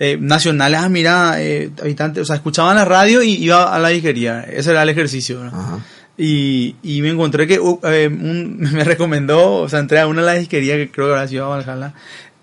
Eh, 0.00 0.16
nacionales, 0.20 0.80
ah, 0.82 0.88
mira, 0.88 1.36
eh, 1.42 1.70
habitantes, 1.80 2.22
o 2.22 2.24
sea, 2.24 2.36
escuchaban 2.36 2.76
la 2.76 2.84
radio 2.84 3.22
y 3.22 3.32
iba 3.34 3.74
a 3.74 3.78
la 3.78 3.88
disquería. 3.90 4.40
Ese 4.42 4.70
era 4.70 4.82
el 4.82 4.88
ejercicio, 4.88 5.40
¿verdad? 5.40 5.60
Ajá. 5.60 5.78
Y, 6.20 6.74
y 6.82 7.00
me 7.00 7.10
encontré 7.10 7.46
que 7.46 7.60
uh, 7.60 7.78
eh, 7.84 8.08
un- 8.08 8.58
me 8.72 8.84
recomendó, 8.84 9.54
o 9.62 9.68
sea, 9.68 9.78
entré 9.78 10.00
a 10.00 10.06
una 10.08 10.22
de 10.22 10.38
las 10.38 10.48
que 10.48 10.60
creo 10.90 11.06
que 11.06 11.12
habrá 11.12 11.28
sido 11.28 11.46
a 11.46 11.56
Valhalla 11.56 11.94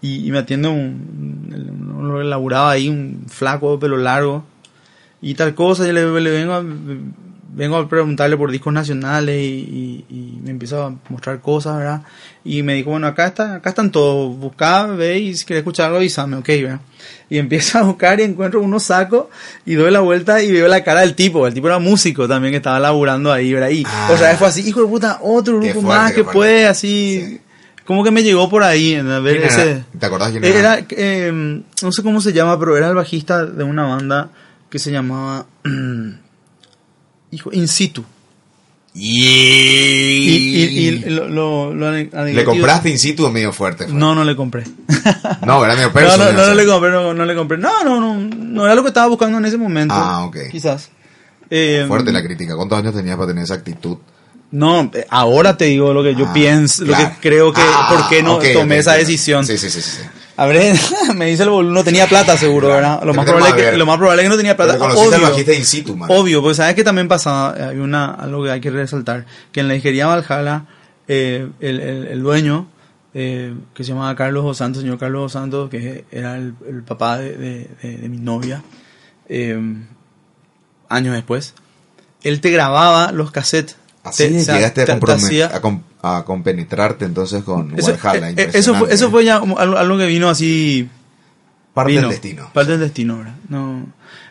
y, 0.02 0.32
me 0.32 0.40
atiende 0.40 0.68
un, 0.68 1.94
uno 1.98 2.18
que 2.20 2.24
laburaba 2.24 2.72
ahí, 2.72 2.90
un 2.90 3.26
flaco 3.28 3.74
de 3.74 3.78
pelo 3.80 3.98
largo, 3.98 4.46
y 5.22 5.34
tal 5.34 5.56
cosa, 5.56 5.88
y 5.88 5.92
le, 5.92 6.22
le 6.22 6.30
vengo 6.32 6.54
a, 6.54 6.64
vengo 7.58 7.78
a 7.78 7.88
preguntarle 7.88 8.36
por 8.38 8.52
discos 8.52 8.74
nacionales 8.74 9.36
y, 9.38 10.06
y- 10.10 10.16
y 10.16 10.40
me 10.44 10.52
empieza 10.52 10.86
a 10.88 10.94
mostrar 11.10 11.40
cosas, 11.40 11.78
¿verdad? 11.78 12.02
Y 12.44 12.62
me 12.64 12.74
dijo, 12.76 12.90
bueno, 12.92 13.08
acá 13.08 13.28
está, 13.28 13.56
acá 13.56 13.70
están 13.70 13.92
todos, 13.92 14.38
buscá, 14.38 14.86
ve 14.88 15.18
y 15.20 15.36
si 15.36 15.46
quieres 15.46 15.62
escuchar 15.62 15.86
algo 15.88 15.98
avísame, 15.98 16.36
ok, 16.38 16.48
¿verdad? 16.48 16.80
Y 17.30 17.38
empiezo 17.38 17.80
a 17.80 17.84
buscar 17.84 18.20
y 18.20 18.24
encuentro 18.24 18.62
unos 18.62 18.84
sacos 18.84 19.28
y 19.66 19.74
doy 19.76 19.90
la 19.90 20.02
vuelta 20.02 20.44
y 20.44 20.52
veo 20.52 20.68
la 20.68 20.84
cara 20.84 21.02
del 21.02 21.16
tipo, 21.16 21.48
el 21.48 21.54
tipo 21.54 21.68
era 21.68 21.80
músico 21.80 22.28
también 22.28 22.52
que 22.52 22.58
estaba 22.58 22.80
laburando 22.80 23.32
ahí, 23.32 23.54
¿verdad? 23.54 23.70
Y, 23.70 23.84
Ah. 23.88 24.10
o 24.14 24.18
sea, 24.18 24.36
fue 24.38 24.48
así, 24.48 24.68
hijo 24.68 24.82
de 24.82 24.88
puta, 24.88 25.20
otro 25.24 25.56
grupo 25.60 25.82
fuerte, 25.82 25.88
más 25.88 26.14
que 26.14 26.24
puede 26.24 26.68
así... 26.68 27.24
Sí. 27.28 27.42
Como 27.86 28.04
que 28.04 28.10
me 28.10 28.24
llegó 28.24 28.50
por 28.50 28.64
ahí, 28.64 28.94
¿entendés? 28.96 29.22
ver 29.22 29.38
ese... 29.44 29.84
¿Te 30.00 30.06
acordás 30.08 30.32
quién 30.32 30.44
era? 30.44 30.58
Era, 30.80 30.86
eh, 30.90 31.62
no 31.84 31.92
sé 31.92 32.02
cómo 32.02 32.20
se 32.20 32.34
llama, 32.34 32.58
pero 32.60 32.76
era 32.76 32.88
el 32.90 32.96
bajista 32.96 33.46
de 33.46 33.64
una 33.64 33.84
banda 33.84 34.30
que 34.72 34.80
se 34.80 34.92
llamaba... 34.92 35.46
hijo, 37.36 37.50
In 37.54 37.68
Situ. 37.68 38.04
Y, 38.98 39.28
y, 39.28 40.88
y 40.88 40.92
lo, 41.10 41.28
lo, 41.28 41.74
lo 41.74 41.92
¿Le 41.92 42.46
compraste 42.46 42.90
in 42.90 42.98
situ 42.98 43.26
o 43.26 43.30
medio 43.30 43.52
fuerte? 43.52 43.86
fue? 43.86 43.94
No, 43.94 44.16
no 44.16 44.24
le 44.24 44.38
compré. 44.38 44.64
No, 45.46 45.66
era 45.66 45.74
medio 45.76 45.88
no, 45.88 45.94
perso. 45.94 46.18
no, 46.18 46.32
no, 46.32 46.46
ser. 46.46 46.56
le 46.56 46.66
compré, 46.66 46.92
no, 46.92 47.14
no 47.14 47.26
le 47.26 47.36
compré. 47.36 47.58
No, 47.58 47.84
no, 47.84 48.00
no, 48.00 48.16
no 48.18 48.66
era 48.66 48.74
lo 48.74 48.84
que 48.84 48.88
estaba 48.88 49.08
buscando 49.08 49.38
en 49.38 49.46
ese 49.46 49.58
momento. 49.58 49.94
Ah, 49.96 50.24
ok. 50.24 50.38
Quizás. 50.50 50.90
Eh, 51.50 51.84
Fuerte 51.90 52.14
la 52.14 52.24
crítica. 52.24 52.56
¿Cuántos 52.56 52.80
años 52.80 52.96
tenías 52.96 53.18
para 53.18 53.28
tener 53.28 53.44
esa 53.44 53.56
actitud? 53.56 53.98
No, 54.52 54.90
eh, 54.94 55.06
ahora 55.10 55.58
te 55.58 55.66
digo 55.66 55.94
lo 55.94 56.02
que 56.02 56.16
yo 56.16 56.28
Ah, 56.30 56.34
pienso, 56.34 56.86
lo 56.86 56.96
que 56.96 57.10
creo 57.22 57.52
que, 57.52 57.62
Ah, 57.62 57.88
por 57.90 58.08
qué 58.08 58.24
no 58.24 58.40
tomé 58.54 58.78
esa 58.78 58.94
decisión. 58.94 59.46
Sí, 59.46 59.58
sí, 59.58 59.70
sí. 59.70 59.82
sí. 59.82 60.00
A 60.38 60.46
ver, 60.48 60.76
me 61.16 61.28
dice 61.28 61.44
el 61.44 61.50
boludo, 61.50 61.72
no 61.74 61.84
tenía 61.84 62.08
plata 62.08 62.36
seguro. 62.38 62.68
¿verdad? 62.70 63.02
Lo 63.04 63.14
más, 63.14 63.26
probable 63.26 63.50
es 63.64 63.72
que, 63.72 63.78
lo 63.78 63.86
más 63.86 63.98
probable 63.98 64.22
es 64.22 64.26
que 64.26 64.30
no 64.30 64.38
tenía 64.38 64.58
plata. 64.58 64.74
Pero 64.74 64.94
Obvio. 65.00 65.54
in 65.54 65.66
situ, 65.66 65.96
man. 65.96 66.10
Obvio, 66.12 66.42
pues 66.42 66.58
sabes 66.58 66.76
que 66.76 66.84
también 66.84 67.08
pasaba, 67.08 67.54
hay 67.70 67.78
una, 67.78 68.12
algo 68.14 68.44
que 68.44 68.52
hay 68.52 68.60
que 68.62 68.70
resaltar, 68.72 69.26
que 69.52 69.62
en 69.62 69.68
la 69.70 69.74
disquería 69.76 70.08
Valhalla, 70.08 70.66
eh, 71.08 71.48
el, 71.60 71.80
el, 71.80 72.08
el 72.08 72.22
dueño, 72.22 72.68
eh, 73.14 73.54
que 73.74 73.84
se 73.86 73.92
llamaba 73.94 74.14
Carlos 74.16 74.44
Dos 74.44 74.58
Santos, 74.58 74.82
señor 74.82 74.98
Carlos 75.00 75.22
Dos 75.22 75.32
Santos, 75.32 75.70
que 75.70 76.04
era 76.12 76.36
el, 76.36 76.54
el 76.68 76.84
papá 76.84 77.18
de, 77.18 77.38
de- 77.38 77.70
de- 77.82 77.98
de 77.98 78.10
mi 78.10 78.18
novia, 78.18 78.62
eh, 79.30 79.58
años 80.90 81.14
después, 81.16 81.54
él 82.24 82.42
te 82.42 82.52
grababa 82.52 83.12
los 83.12 83.32
cassettes. 83.32 83.78
Así 84.04 84.28
Te- 84.28 84.30
llegaste 84.54 84.82
a, 84.82 84.86
te- 84.86 85.12
hacía- 85.14 85.48
a, 85.56 85.62
a 86.08 86.24
compenetrarte 86.26 87.06
entonces 87.06 87.44
con 87.44 87.78
eso, 87.78 87.98
Valhalla. 88.04 88.30
eh, 88.30 88.34
eh, 88.38 88.50
eso, 88.54 88.76
fue, 88.76 88.94
eso 88.94 89.10
fue 89.10 89.26
ya 89.26 89.38
algo, 89.38 89.58
algo 89.78 89.98
que 89.98 90.06
vino 90.06 90.30
así 90.30 90.88
parte 91.74 91.92
Vino. 91.92 92.02
del 92.04 92.12
destino. 92.12 92.50
Parte 92.54 92.72
del 92.72 92.80
destino, 92.82 93.18
¿verdad? 93.18 93.34
No. 93.50 93.88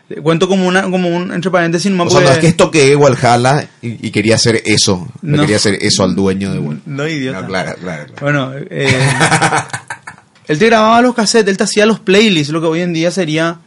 eh, 0.09 0.21
Cuento 0.21 0.47
como 0.47 0.67
una, 0.67 0.83
como 0.89 1.09
un, 1.09 1.31
entre 1.33 1.51
paréntesis, 1.51 1.91
nomás 1.91 2.07
O 2.07 2.11
sea, 2.11 2.19
no 2.21 2.25
porque- 2.27 2.37
es 2.37 2.41
que 2.41 2.47
esto 2.47 2.71
que 2.71 2.95
Valhalla 2.95 3.67
y, 3.81 4.07
y 4.07 4.11
quería 4.11 4.35
hacer 4.35 4.61
eso. 4.65 5.07
Le 5.21 5.31
No. 5.37 5.41
quería 5.43 5.57
hacer 5.57 5.77
eso 5.81 6.03
al 6.03 6.15
dueño 6.15 6.51
de 6.53 6.59
Wal- 6.59 6.81
No, 6.85 7.07
idiota. 7.07 7.41
No, 7.41 7.47
claro, 7.47 7.75
claro, 7.79 8.05
claro. 8.05 8.21
Bueno, 8.21 8.51
eh, 8.69 8.87
él 10.47 10.57
te 10.59 10.65
grababa 10.67 11.01
los 11.01 11.13
cassettes, 11.15 11.49
él 11.51 11.57
te 11.57 11.63
hacía 11.63 11.85
los 11.85 11.99
playlists, 11.99 12.51
lo 12.53 12.61
que 12.61 12.67
hoy 12.67 12.81
en 12.81 12.93
día 12.93 13.11
sería 13.11 13.59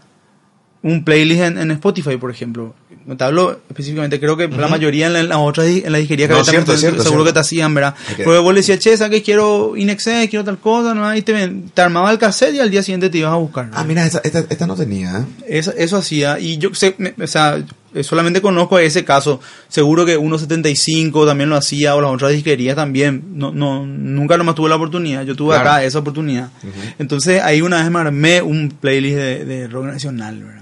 un 0.82 1.04
playlist 1.04 1.42
en, 1.42 1.58
en 1.58 1.70
Spotify, 1.72 2.16
por 2.16 2.30
ejemplo. 2.30 2.74
Te 3.16 3.24
hablo 3.24 3.60
específicamente, 3.68 4.20
creo 4.20 4.36
que 4.36 4.48
la 4.48 4.68
mayoría 4.68 5.06
en, 5.06 5.12
la- 5.14 5.20
en 5.20 5.28
las 5.28 5.38
otras 5.38 5.66
en 5.66 5.90
la 5.90 5.98
disquería 5.98 6.28
que 6.28 6.34
No, 6.34 6.44
cierto, 6.44 6.72
te- 6.72 6.78
cierto, 6.78 7.02
seguro 7.02 7.22
cierto. 7.22 7.24
que 7.24 7.32
te 7.32 7.38
hacían, 7.40 7.72
¿verdad? 7.74 7.94
Que- 8.16 8.24
Porque 8.24 8.38
vos 8.40 8.52
le 8.52 8.60
decías, 8.60 8.78
che, 8.78 8.96
¿sabes 8.96 9.18
que 9.18 9.22
quiero 9.22 9.76
Inexcess, 9.76 10.28
quiero 10.28 10.44
tal 10.44 10.58
cosa? 10.58 10.94
¿no? 10.94 11.14
Y 11.16 11.22
te, 11.22 11.48
te 11.72 11.80
armaba 11.82 12.10
el 12.10 12.18
cassette 12.18 12.54
y 12.56 12.60
al 12.60 12.70
día 12.70 12.82
siguiente 12.82 13.08
te 13.08 13.18
ibas 13.18 13.32
a 13.32 13.36
buscar. 13.36 13.70
Ah, 13.72 13.84
mira, 13.84 14.04
esta, 14.04 14.20
esta, 14.24 14.40
esta 14.48 14.66
no 14.66 14.74
tenía, 14.74 15.18
¿eh? 15.20 15.58
Eso, 15.58 15.72
eso 15.76 15.96
hacía, 15.96 16.38
y 16.38 16.58
yo 16.58 16.74
sé, 16.74 16.94
me- 16.98 17.14
o 17.22 17.26
sea, 17.26 17.62
eh, 17.94 18.04
solamente 18.04 18.42
conozco 18.42 18.78
ese 18.78 19.02
caso. 19.04 19.40
Seguro 19.68 20.04
que 20.04 20.18
1.75 20.18 21.26
también 21.26 21.48
lo 21.48 21.56
hacía, 21.56 21.94
o 21.94 22.00
las 22.02 22.10
otras 22.12 22.32
disquerías 22.32 22.76
también. 22.76 23.24
No, 23.34 23.52
no, 23.52 23.86
nunca 23.86 24.36
nomás 24.36 24.54
tuve 24.54 24.68
la 24.68 24.76
oportunidad. 24.76 25.22
Yo 25.24 25.34
tuve 25.34 25.54
Claro. 25.54 25.70
acá 25.70 25.84
esa 25.84 25.98
oportunidad. 26.00 26.50
Entonces, 26.98 27.40
ahí 27.42 27.62
una 27.62 27.82
vez 27.82 27.90
me 27.90 27.98
armé 28.00 28.42
un 28.42 28.68
playlist 28.78 29.16
de, 29.16 29.44
de 29.46 29.68
rock 29.68 29.86
nacional, 29.86 30.42
¿verdad? 30.42 30.57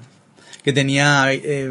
Que 0.66 0.73
tenía 0.73 1.32
eh, 1.32 1.70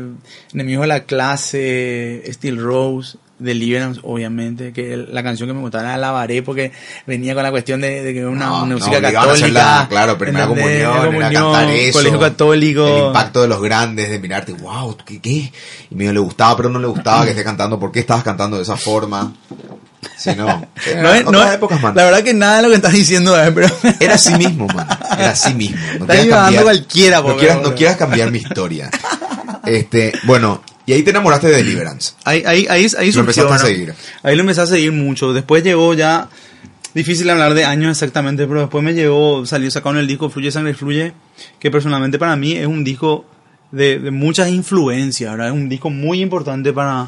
Enemigos 0.53 0.83
de 0.83 0.87
la 0.87 1.01
Clase, 1.03 2.23
Steel 2.31 2.57
Rose, 2.63 3.17
Deliverance, 3.37 3.99
obviamente, 4.03 4.71
que 4.71 4.95
la 4.95 5.21
canción 5.21 5.49
que 5.49 5.53
me 5.53 5.59
gustaba 5.59 5.83
era 5.83 5.97
Lavaré, 5.97 6.41
porque 6.41 6.71
venía 7.05 7.33
con 7.33 7.43
la 7.43 7.51
cuestión 7.51 7.81
de, 7.81 8.01
de 8.01 8.13
que 8.13 8.19
era 8.19 8.29
una, 8.29 8.45
No, 8.45 8.57
una 8.63 8.67
no, 8.67 8.75
música 8.79 8.97
hacer 8.97 9.13
católica. 9.13 9.49
la- 9.51 9.87
claro, 9.89 10.17
primera 10.17 10.45
¿entendés? 10.45 10.85
comunión, 10.87 11.15
era 11.15 11.31
cantar 11.33 11.69
eso. 11.71 11.99
colegio 11.99 12.19
católico. 12.21 12.87
El 12.87 13.05
impacto 13.07 13.41
de 13.41 13.47
los 13.49 13.61
grandes, 13.61 14.09
de 14.09 14.19
mirarte, 14.19 14.53
wow, 14.53 14.95
¿qué? 15.05 15.19
qué? 15.19 15.51
Y 15.91 15.95
medio 15.95 16.13
le 16.13 16.19
gustaba, 16.21 16.55
pero 16.55 16.69
no 16.69 16.79
le 16.79 16.87
gustaba 16.87 17.25
que 17.25 17.31
esté 17.31 17.43
cantando. 17.43 17.77
¿Por 17.77 17.91
qué 17.91 17.99
estabas 17.99 18.23
cantando 18.23 18.55
de 18.55 18.63
esa 18.63 18.77
forma? 18.77 19.33
Si 20.17 20.33
no. 20.35 20.45
No 21.01 21.13
es- 21.13 21.25
no 21.25 21.51
épocas, 21.51 21.81
man. 21.81 21.95
La 21.95 22.05
verdad 22.05 22.23
que 22.23 22.33
nada 22.33 22.57
de 22.57 22.63
lo 22.63 22.69
que 22.69 22.75
estás 22.75 22.93
diciendo 22.93 23.39
es, 23.41 23.51
pero 23.51 23.67
Era 23.99 24.15
así 24.15 24.33
mismo, 24.35 24.67
man. 24.67 24.87
Era 25.17 25.31
así 25.31 25.53
mismo. 25.53 25.77
No 25.77 25.91
Está 25.91 26.05
quieras 26.07 26.23
llevando 26.25 26.45
cambiar, 26.45 26.63
cualquiera, 26.63 27.21
no 27.21 27.37
quieras, 27.37 27.57
no 27.61 27.75
quieras 27.75 27.97
cambiar 27.97 28.31
mi 28.31 28.37
historia. 28.39 28.89
Este, 29.65 30.13
bueno, 30.23 30.61
y 30.85 30.93
ahí 30.93 31.03
te 31.03 31.09
enamoraste 31.09 31.47
de 31.47 31.57
Deliverance. 31.57 32.13
ahí, 32.23 32.43
ahí, 32.45 32.67
ahí, 32.69 32.87
ahí 32.97 33.11
Lo 33.11 33.21
empezaste 33.21 33.53
a 33.53 33.57
¿no? 33.57 33.65
seguir. 33.65 33.93
Ahí 34.23 34.35
lo 34.35 34.41
empecé 34.41 34.61
a 34.61 34.67
seguir 34.67 34.91
mucho. 34.91 35.33
Después 35.33 35.63
llegó 35.63 35.93
ya, 35.95 36.29
difícil 36.93 37.29
hablar 37.29 37.53
de 37.55 37.65
años 37.65 37.91
exactamente, 37.91 38.45
pero 38.45 38.61
después 38.61 38.83
me 38.83 38.93
llegó, 38.93 39.45
salió 39.45 39.69
sacado 39.71 39.95
en 39.95 40.01
el 40.01 40.07
disco 40.07 40.29
Fluye 40.29 40.51
Sangre 40.51 40.73
Fluye, 40.75 41.13
que 41.59 41.71
personalmente 41.71 42.19
para 42.19 42.35
mí 42.35 42.53
es 42.53 42.67
un 42.67 42.83
disco 42.83 43.25
de, 43.71 43.97
de 43.99 44.11
muchas 44.11 44.49
influencias, 44.49 45.31
¿verdad? 45.31 45.47
Es 45.47 45.53
un 45.53 45.67
disco 45.67 45.89
muy 45.89 46.21
importante 46.21 46.71
para, 46.71 47.07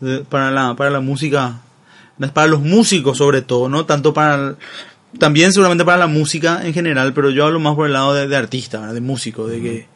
de- 0.00 0.20
para, 0.20 0.50
la, 0.50 0.74
para 0.74 0.88
la 0.90 1.00
música, 1.00 1.60
para 2.28 2.46
los 2.46 2.60
músicos 2.60 3.18
sobre 3.18 3.42
todo, 3.42 3.68
¿no? 3.68 3.86
Tanto 3.86 4.12
para... 4.12 4.56
también 5.18 5.52
seguramente 5.52 5.84
para 5.84 5.98
la 5.98 6.06
música 6.06 6.60
en 6.64 6.74
general, 6.74 7.14
pero 7.14 7.30
yo 7.30 7.46
hablo 7.46 7.60
más 7.60 7.74
por 7.74 7.86
el 7.86 7.94
lado 7.94 8.14
de, 8.14 8.28
de 8.28 8.36
artista, 8.36 8.78
¿verdad? 8.78 8.94
de 8.94 9.00
músico, 9.00 9.46
de 9.46 9.60
que 9.60 9.86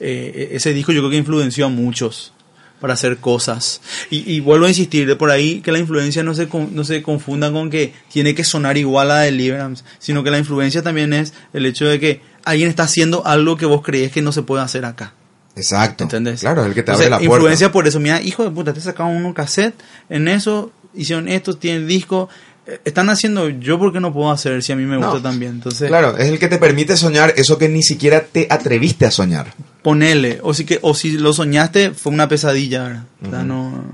eh, 0.00 0.50
ese 0.52 0.72
disco 0.72 0.92
yo 0.92 1.00
creo 1.00 1.10
que 1.10 1.16
influenció 1.16 1.66
a 1.66 1.68
muchos 1.68 2.32
para 2.80 2.94
hacer 2.94 3.18
cosas. 3.18 3.82
Y, 4.10 4.30
y 4.32 4.40
vuelvo 4.40 4.64
a 4.64 4.68
insistir, 4.68 5.06
de 5.06 5.14
por 5.14 5.30
ahí 5.30 5.60
que 5.60 5.70
la 5.70 5.78
influencia 5.78 6.22
no 6.22 6.34
se, 6.34 6.48
no 6.72 6.84
se 6.84 7.02
confunda 7.02 7.52
con 7.52 7.68
que 7.68 7.92
tiene 8.10 8.34
que 8.34 8.42
sonar 8.42 8.78
igual 8.78 9.10
a 9.10 9.20
Deliverance, 9.20 9.84
sino 9.98 10.22
que 10.24 10.30
la 10.30 10.38
influencia 10.38 10.82
también 10.82 11.12
es 11.12 11.34
el 11.52 11.66
hecho 11.66 11.86
de 11.86 12.00
que 12.00 12.22
alguien 12.44 12.70
está 12.70 12.84
haciendo 12.84 13.26
algo 13.26 13.56
que 13.56 13.66
vos 13.66 13.82
crees 13.82 14.12
que 14.12 14.22
no 14.22 14.32
se 14.32 14.42
puede 14.42 14.62
hacer 14.62 14.86
acá. 14.86 15.12
Exacto. 15.56 16.04
¿Entendés? 16.04 16.40
Claro, 16.40 16.62
es 16.62 16.68
el 16.68 16.74
que 16.74 16.82
te 16.82 16.92
O 16.92 16.94
abre 16.94 17.04
sea, 17.04 17.10
la 17.10 17.18
puerta. 17.18 17.34
Influencia 17.34 17.72
por 17.72 17.86
eso, 17.86 18.00
mira, 18.00 18.22
hijo 18.22 18.44
de 18.44 18.50
puta, 18.50 18.72
te 18.72 18.80
sacaron 18.80 19.24
un 19.24 19.34
cassette, 19.34 19.74
en 20.08 20.28
eso 20.28 20.72
hicieron 20.94 21.28
esto, 21.28 21.54
tienen 21.56 21.86
disco, 21.88 22.28
eh, 22.66 22.80
están 22.84 23.08
haciendo 23.10 23.48
yo 23.48 23.78
porque 23.78 24.00
no 24.00 24.12
puedo 24.12 24.30
hacer 24.30 24.62
si 24.62 24.72
a 24.72 24.76
mí 24.76 24.84
me 24.84 24.96
gusta 24.96 25.14
No. 25.14 25.22
también. 25.22 25.52
Entonces, 25.52 25.88
Claro, 25.88 26.16
es 26.18 26.28
el 26.28 26.38
que 26.38 26.48
te 26.48 26.58
permite 26.58 26.96
soñar 26.96 27.32
eso 27.36 27.58
que 27.58 27.68
ni 27.68 27.82
siquiera 27.82 28.20
te 28.22 28.46
atreviste 28.50 29.06
a 29.06 29.10
soñar. 29.10 29.52
ponele, 29.82 30.40
o 30.42 30.52
si 30.52 30.64
que, 30.66 30.78
o 30.82 30.94
si 30.94 31.12
lo 31.12 31.32
soñaste, 31.32 31.92
fue 31.92 32.12
una 32.12 32.28
pesadilla, 32.28 32.82
¿verdad? 32.82 33.04
O 33.26 33.30
sea, 33.30 33.42
no, 33.44 33.84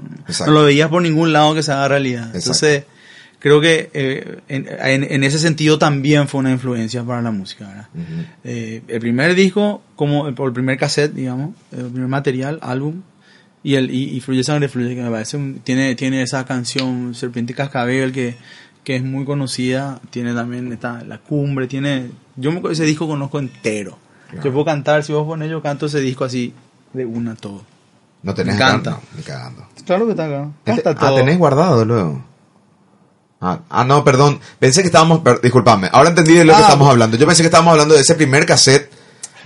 no 0.47 0.53
lo 0.53 0.65
veías 0.65 0.89
por 0.89 1.01
ningún 1.03 1.33
lado 1.33 1.55
que 1.55 1.63
se 1.63 1.71
haga 1.73 1.87
realidad. 1.89 2.25
Exacto. 2.35 2.39
Entonces, 2.39 2.85
creo 3.39 3.61
que 3.61 3.91
eh, 3.95 4.39
en, 4.49 4.67
en- 4.81 5.05
en 5.13 5.23
ese 5.23 5.39
sentido 5.39 5.79
también 5.79 6.27
fue 6.27 6.41
una 6.41 6.51
influencia 6.51 7.05
para 7.05 7.23
la 7.23 7.31
música, 7.31 7.69
¿verdad? 7.69 7.87
Eh, 8.43 8.83
el 8.89 8.99
primer 8.99 9.37
disco, 9.37 9.81
como 9.95 10.27
el, 10.27 10.35
el 10.37 10.53
primer 10.53 10.77
cassette, 10.77 11.13
digamos, 11.15 11.55
el 11.71 11.87
primer 11.87 12.09
material, 12.09 12.59
álbum, 12.63 13.03
y 13.71 13.75
el 13.75 13.91
y, 13.91 14.17
y 14.17 14.21
Fluye 14.21 14.45
Sangre 14.45 14.69
Fluye, 14.69 14.95
que 14.95 15.03
me 15.03 15.11
parece 15.11 15.37
un- 15.37 15.61
tiene, 15.65 15.95
tiene 15.95 16.23
esa 16.23 16.45
canción 16.45 17.15
Serpiente 17.15 17.53
y 17.53 17.57
Cascabel 17.57 18.13
que, 18.13 18.37
que 18.85 18.97
es 18.97 19.03
muy 19.03 19.25
conocida, 19.25 20.01
tiene 20.11 20.33
también 20.35 20.73
esta, 20.73 21.03
La 21.05 21.19
Cumbre, 21.19 21.67
tiene, 21.67 22.11
yo 22.37 22.53
me- 22.53 22.63
ese 22.73 22.85
disco 22.85 23.07
conozco 23.07 23.39
entero. 23.39 23.99
Yo 24.43 24.53
puedo 24.53 24.65
cantar, 24.65 25.03
si 25.05 25.13
vos 25.13 25.27
pones, 25.27 25.51
yo 25.51 25.63
canto 25.63 25.87
ese 25.87 26.01
disco 26.01 26.25
así 26.25 26.53
de 26.93 27.05
una 27.07 27.33
a 27.33 27.35
todo. 27.37 27.63
No 28.23 28.35
tenés 28.35 28.55
Me 28.57 28.61
no, 28.61 28.67
cagando. 28.67 29.01
Claro 29.85 30.05
que 30.07 30.11
está 30.13 30.25
acá. 30.27 30.49
Este- 30.65 30.83
Canta 30.83 31.09
ah, 31.09 31.15
tenés 31.15 31.39
guardado 31.39 31.85
luego. 31.85 32.25
Ah, 33.41 33.61
ah, 33.69 33.85
no, 33.85 34.03
perdón. 34.03 34.41
Pensé 34.59 34.81
que 34.81 34.87
estábamos. 34.87 35.21
per- 35.21 35.41
disculpame. 35.41 35.89
Ahora 35.93 36.09
entendí 36.09 36.35
de 36.35 36.45
lo 36.45 36.53
que 36.55 36.59
Ah, 36.59 36.63
estamos 36.63 36.89
hablando. 36.91 37.17
Yo 37.17 37.27
pensé 37.27 37.43
que 37.43 37.47
estábamos 37.49 37.73
hablando 37.73 37.95
de 37.95 38.01
ese 38.01 38.15
primer 38.15 38.47
cassette 38.47 38.91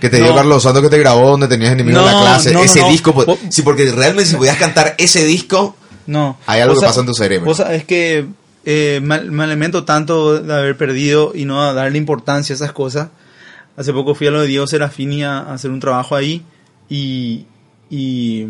que 0.01 0.09
te 0.09 0.17
dio. 0.21 0.35
Carlos 0.35 0.61
Santos 0.63 0.81
que 0.83 0.89
te 0.89 0.97
grabó 0.99 1.29
donde 1.29 1.47
tenías 1.47 1.71
enemigos 1.71 2.01
en 2.03 2.07
No, 2.11 2.13
la 2.15 2.21
clase. 2.31 2.51
no, 2.53 2.61
ese 2.63 2.83
disco. 2.89 3.13
pues, 3.13 3.27
sí, 3.49 3.61
porque 3.61 3.89
realmente 3.91 4.25
si 4.29 4.35
podías 4.35 4.57
cantar 4.57 4.95
ese 4.97 5.23
disco. 5.23 5.77
No. 6.07 6.37
Hay 6.47 6.59
algo 6.59 6.73
que 6.73 6.81
sa- 6.81 6.87
pasa 6.87 6.99
en 7.01 7.05
tu 7.05 7.13
cerebro. 7.13 7.53
Sabés 7.53 7.85
que 7.85 8.25
eh, 8.65 8.99
me, 9.01 9.21
me 9.21 9.47
lamento 9.47 9.85
tanto 9.85 10.41
de 10.41 10.53
haber 10.53 10.75
perdido 10.75 11.31
y 11.33 11.45
no 11.45 11.73
darle 11.73 11.97
importancia 11.97 12.53
a 12.53 12.57
esas 12.57 12.73
cosas. 12.73 13.07
Hace 13.77 13.93
poco 13.93 14.13
fui 14.15 14.27
a 14.27 14.31
lo 14.31 14.41
de 14.41 14.47
Diego 14.47 14.67
Serafini 14.67 15.23
a, 15.23 15.37
a 15.39 15.53
hacer 15.53 15.71
un 15.71 15.79
trabajo 15.79 16.15
ahí 16.15 16.43
y, 16.89 17.45
y 17.89 18.45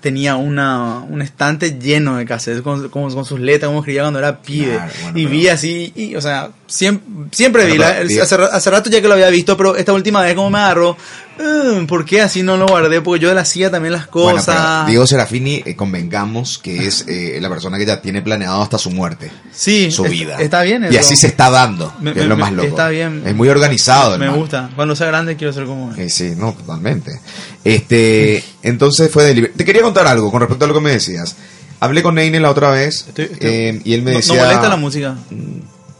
tenía 0.00 0.36
una, 0.36 0.98
un 1.00 1.22
estante 1.22 1.78
lleno 1.78 2.16
de 2.16 2.24
cassettes 2.26 2.62
con, 2.62 2.88
con, 2.90 3.12
con 3.12 3.24
sus 3.24 3.40
letras, 3.40 3.68
como 3.68 3.80
escribía 3.80 4.02
cuando 4.02 4.18
era 4.18 4.40
pibe. 4.42 4.74
Claro, 4.76 4.92
bueno, 5.02 5.18
y 5.18 5.26
vi 5.26 5.48
así, 5.48 5.92
y, 5.96 6.14
o 6.16 6.20
sea, 6.20 6.50
siempre, 6.66 7.28
siempre 7.32 7.66
vi, 7.66 7.78
la- 7.78 7.98
hace, 8.22 8.36
ra- 8.36 8.46
hace 8.46 8.70
rato 8.70 8.90
ya 8.90 9.00
que 9.00 9.08
lo 9.08 9.14
había 9.14 9.28
visto, 9.30 9.56
pero 9.56 9.76
esta 9.76 9.92
última 9.92 10.22
vez 10.22 10.34
como 10.34 10.50
me 10.50 10.58
agarró, 10.58 10.96
"Mm, 11.38 11.86
¿por 11.86 12.04
qué 12.04 12.22
así 12.22 12.42
no 12.42 12.56
lo 12.56 12.66
guardé? 12.66 13.00
Porque 13.00 13.20
yo 13.24 13.32
le 13.34 13.40
hacía 13.40 13.70
también 13.70 13.92
las 13.92 14.06
cosas. 14.06 14.86
Diego 14.86 15.06
Serafini, 15.06 15.62
eh, 15.64 15.76
convengamos 15.76 16.58
que 16.58 16.86
es 16.86 17.04
eh, 17.08 17.38
la 17.40 17.48
persona 17.48 17.78
que 17.78 17.86
ya 17.86 18.00
tiene 18.00 18.22
planeado 18.22 18.62
hasta 18.62 18.78
su 18.78 18.90
muerte, 18.90 19.30
sí, 19.52 19.90
su 19.90 20.04
vida. 20.04 20.36
Está 20.40 20.62
bien 20.62 20.84
Y 20.84 20.88
eso. 20.96 21.00
así 21.00 21.16
se 21.16 21.26
está 21.28 21.50
dando, 21.50 21.92
Me- 22.00 22.12
que 22.12 22.20
es 22.20 22.24
me- 22.24 22.28
lo 22.30 22.36
me- 22.36 22.42
más 22.42 22.52
loco. 22.52 22.68
está 22.68 22.88
bien. 22.88 23.22
Es 23.26 23.34
muy 23.34 23.48
organizado. 23.48 24.10
Me 24.18 24.24
hermano. 24.24 24.40
gusta. 24.42 24.70
Cuando 24.74 24.96
sea 24.96 25.06
grande 25.08 25.36
quiero 25.36 25.52
ser 25.52 25.66
como 25.66 25.92
él. 25.92 26.00
Eh, 26.00 26.10
sí, 26.10 26.34
no, 26.36 26.52
totalmente. 26.52 27.20
Este, 27.64 28.42
entonces 28.62 29.10
fue 29.10 29.24
deliber- 29.34 29.52
Te 29.56 29.64
quería 29.64 29.82
contar 29.82 30.06
algo 30.06 30.30
con 30.30 30.40
respecto 30.40 30.64
a 30.64 30.68
lo 30.68 30.74
que 30.74 30.80
me 30.80 30.90
decías. 30.90 31.36
Hablé 31.80 32.02
con 32.02 32.14
Neine 32.14 32.40
la 32.40 32.50
otra 32.50 32.70
vez 32.70 33.04
Estoy- 33.08 33.26
estoy- 33.26 33.50
eh, 33.50 33.80
y 33.84 33.92
él 33.92 34.02
me 34.02 34.12
no, 34.12 34.16
decía... 34.16 34.36
no 34.36 34.44
molesta 34.46 34.68
la 34.70 34.76
música. 34.76 35.14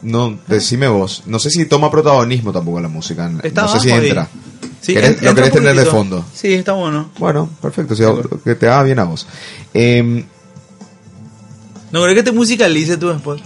No, 0.02 0.38
decime 0.46 0.88
vos. 0.88 1.22
No 1.26 1.38
sé 1.38 1.50
si 1.50 1.64
toma 1.66 1.90
protagonismo 1.90 2.52
tampoco 2.52 2.80
la 2.80 2.88
música. 2.88 3.30
Está 3.42 3.62
no 3.62 3.68
sé 3.68 3.80
si 3.80 3.90
entra. 3.90 4.28
Sí, 4.80 4.94
¿Querés- 4.94 5.18
en- 5.18 5.24
lo 5.24 5.34
querés 5.34 5.52
tener 5.52 5.74
de 5.76 5.84
fondo? 5.86 6.24
Sí, 6.32 6.54
está 6.54 6.72
bueno. 6.72 7.10
Bueno, 7.18 7.48
perfecto. 7.60 7.96
si- 7.96 8.04
que 8.44 8.54
te 8.54 8.68
haga 8.68 8.82
bien 8.84 8.98
a 8.98 9.04
vos. 9.04 9.26
Eh, 9.74 10.24
¿No 11.92 12.02
crees 12.02 12.16
que 12.16 12.22
te 12.22 12.32
musicalice 12.32 12.96
tu 12.96 13.10
spot? 13.10 13.40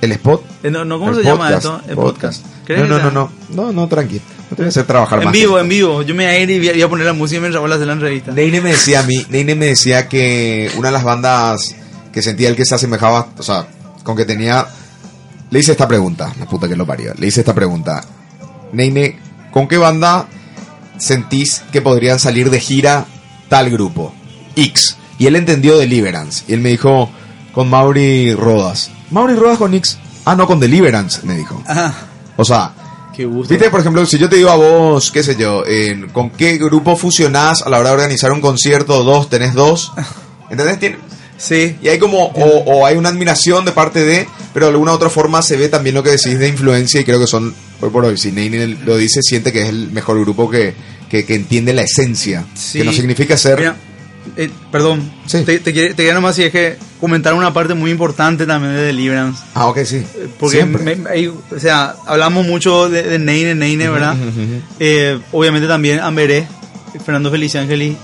el 0.00 0.12
spot. 0.12 0.42
Eh, 0.62 0.70
No, 0.70 0.84
no, 0.84 0.98
¿Cómo 0.98 1.10
el 1.10 1.16
se 1.16 1.22
llama 1.24 1.52
esto? 1.52 1.80
El 1.88 1.96
podcast. 1.96 2.44
¿Crees 2.64 2.82
No, 2.82 2.98
no, 2.98 3.04
no, 3.04 3.10
no, 3.10 3.30
no, 3.50 3.72
no, 3.72 3.88
tranqui. 3.88 4.16
No 4.50 4.56
te 4.56 4.62
voy 4.62 4.66
a 4.66 4.68
hacer 4.68 4.84
trabajar 4.86 5.18
En 5.18 5.24
más. 5.26 5.32
vivo, 5.32 5.58
en 5.58 5.68
vivo. 5.68 6.02
Yo 6.02 6.14
me 6.14 6.24
voy 6.26 6.34
a 6.34 6.38
ir 6.38 6.50
y 6.50 6.58
voy 6.70 6.82
a, 6.82 6.88
poner 6.88 7.06
la 7.06 7.12
música 7.14 7.40
mientras 7.40 7.60
voy 7.60 7.70
a 7.72 7.74
hacer 7.74 7.86
la 7.86 7.94
entrevista. 7.94 8.30
Neine 8.32 8.60
me 8.60 8.70
decía 8.70 9.00
a 9.00 9.02
mí, 9.02 9.26
Neine 9.28 9.54
me 9.56 9.66
decía 9.66 10.08
que 10.08 10.70
una 10.76 10.88
de 10.88 10.92
las 10.92 11.02
bandas 11.04 11.74
que 12.12 12.22
sentía 12.22 12.48
él 12.48 12.56
que 12.56 12.64
se 12.64 12.74
asemejaba, 12.74 13.28
o 13.36 13.42
sea, 13.42 13.66
con 14.04 14.16
que 14.16 14.24
tenía... 14.24 14.66
Le 15.50 15.60
hice 15.60 15.72
esta 15.72 15.88
pregunta, 15.88 16.32
la 16.38 16.46
puta 16.46 16.68
que 16.68 16.76
lo 16.76 16.86
parió. 16.86 17.14
Le 17.16 17.26
hice 17.26 17.40
esta 17.40 17.54
pregunta. 17.54 18.02
Neine, 18.72 19.18
¿con 19.50 19.66
qué 19.66 19.78
banda 19.78 20.26
sentís 20.98 21.62
que 21.72 21.80
podrían 21.82 22.18
salir 22.18 22.50
de 22.50 22.60
gira 22.60 23.06
tal 23.48 23.70
grupo? 23.70 24.12
X. 24.56 24.96
Y 25.18 25.26
él 25.26 25.36
entendió 25.36 25.78
Deliverance. 25.78 26.44
Y 26.48 26.54
él 26.54 26.60
me 26.60 26.70
dijo, 26.70 27.10
con 27.52 27.68
Mauri 27.70 28.34
Rodas. 28.34 28.90
¿Mauri 29.10 29.34
Rodas 29.34 29.58
con 29.58 29.74
X? 29.74 29.98
Ah, 30.24 30.34
no, 30.36 30.46
con 30.46 30.60
Deliverance, 30.60 31.20
me 31.24 31.34
dijo. 31.36 31.62
Ajá. 31.66 31.94
O 32.36 32.44
sea, 32.44 32.72
Qué 33.16 33.24
gusto. 33.24 33.52
Viste, 33.52 33.68
por 33.70 33.80
ejemplo, 33.80 34.06
si 34.06 34.16
yo 34.16 34.28
te 34.28 34.36
digo 34.36 34.50
a 34.50 34.54
vos, 34.54 35.10
qué 35.10 35.24
sé 35.24 35.34
yo, 35.34 35.64
¿con 36.12 36.30
qué 36.30 36.56
grupo 36.56 36.94
fusionás 36.94 37.62
a 37.62 37.68
la 37.70 37.78
hora 37.80 37.88
de 37.88 37.94
organizar 37.96 38.30
un 38.30 38.40
concierto? 38.40 39.02
Dos, 39.02 39.28
tenés 39.28 39.54
dos. 39.54 39.92
¿Entendés? 40.50 40.78
Tiene- 40.78 40.98
Sí. 41.38 41.76
y 41.80 41.88
hay 41.88 41.98
como, 41.98 42.24
o, 42.26 42.44
o 42.64 42.84
hay 42.84 42.96
una 42.96 43.08
admiración 43.10 43.64
de 43.64 43.70
parte 43.72 44.04
de, 44.04 44.26
pero 44.52 44.66
de 44.66 44.72
alguna 44.72 44.92
otra 44.92 45.08
forma 45.08 45.40
se 45.40 45.56
ve 45.56 45.68
también 45.68 45.94
lo 45.94 46.02
que 46.02 46.10
decís 46.10 46.38
de 46.38 46.48
influencia 46.48 47.00
y 47.00 47.04
creo 47.04 47.20
que 47.20 47.26
son, 47.28 47.54
hoy 47.80 47.90
por 47.90 48.04
hoy, 48.04 48.18
si 48.18 48.32
Neine 48.32 48.66
lo 48.84 48.96
dice, 48.96 49.22
siente 49.22 49.52
que 49.52 49.62
es 49.62 49.68
el 49.68 49.90
mejor 49.92 50.20
grupo 50.20 50.50
que, 50.50 50.74
que, 51.08 51.24
que 51.24 51.34
entiende 51.36 51.72
la 51.72 51.82
esencia. 51.82 52.44
Sí. 52.54 52.78
Que 52.80 52.84
no 52.84 52.92
significa 52.92 53.36
ser... 53.36 53.56
Mira, 53.58 53.76
eh, 54.36 54.50
perdón. 54.72 55.10
Sí. 55.26 55.42
Te, 55.44 55.60
te, 55.60 55.72
quería- 55.72 55.90
te 55.90 55.96
quería 55.96 56.14
nomás 56.14 56.34
si 56.36 56.42
es 56.42 56.50
que 56.52 56.76
comentar 57.00 57.32
una 57.34 57.52
parte 57.54 57.72
muy 57.74 57.90
importante 57.92 58.44
también 58.44 58.74
de 58.74 58.82
Deliverance. 58.82 59.40
Ah, 59.54 59.68
ok, 59.68 59.78
sí. 59.84 59.96
Eh, 59.96 60.28
Porque, 60.40 60.64
me- 60.66 60.96
me- 60.96 61.28
o 61.28 61.40
sea, 61.60 61.94
hablamos 62.06 62.46
mucho 62.46 62.90
de, 62.90 63.04
de 63.04 63.18
Neine, 63.20 63.54
Neine, 63.54 63.88
¿verdad? 63.88 64.14
Ujú, 64.16 64.28
ujú, 64.28 64.40
ujú. 64.42 64.62
Eh, 64.80 65.18
obviamente 65.32 65.68
también 65.68 66.00
Amberé, 66.00 66.46
Fernando 67.04 67.30
Feliciangeli, 67.30 67.96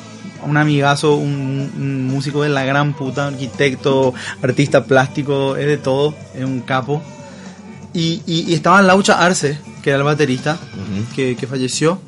un 0.47 0.57
amigazo, 0.57 1.17
un, 1.17 1.71
un 1.77 2.07
músico 2.07 2.43
de 2.43 2.49
la 2.49 2.65
gran 2.65 2.95
puta, 2.95 3.29
arquitecto, 3.29 4.15
artista 4.43 4.85
plástico, 4.85 5.57
es 5.57 5.67
de 5.67 5.77
todo, 5.79 6.15
es 6.35 6.45
un 6.45 6.61
capo. 6.61 7.03
Y, 7.93 8.23
y, 8.27 8.45
y 8.49 8.55
estaba 8.55 8.83
Laucha 8.83 9.25
Arce, 9.25 9.59
que 9.83 9.91
era 9.91 9.99
el 9.99 10.05
baterista, 10.05 10.59
que, 11.15 11.37
que 11.37 11.47
falleció, 11.47 12.01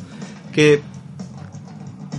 que 0.53 0.81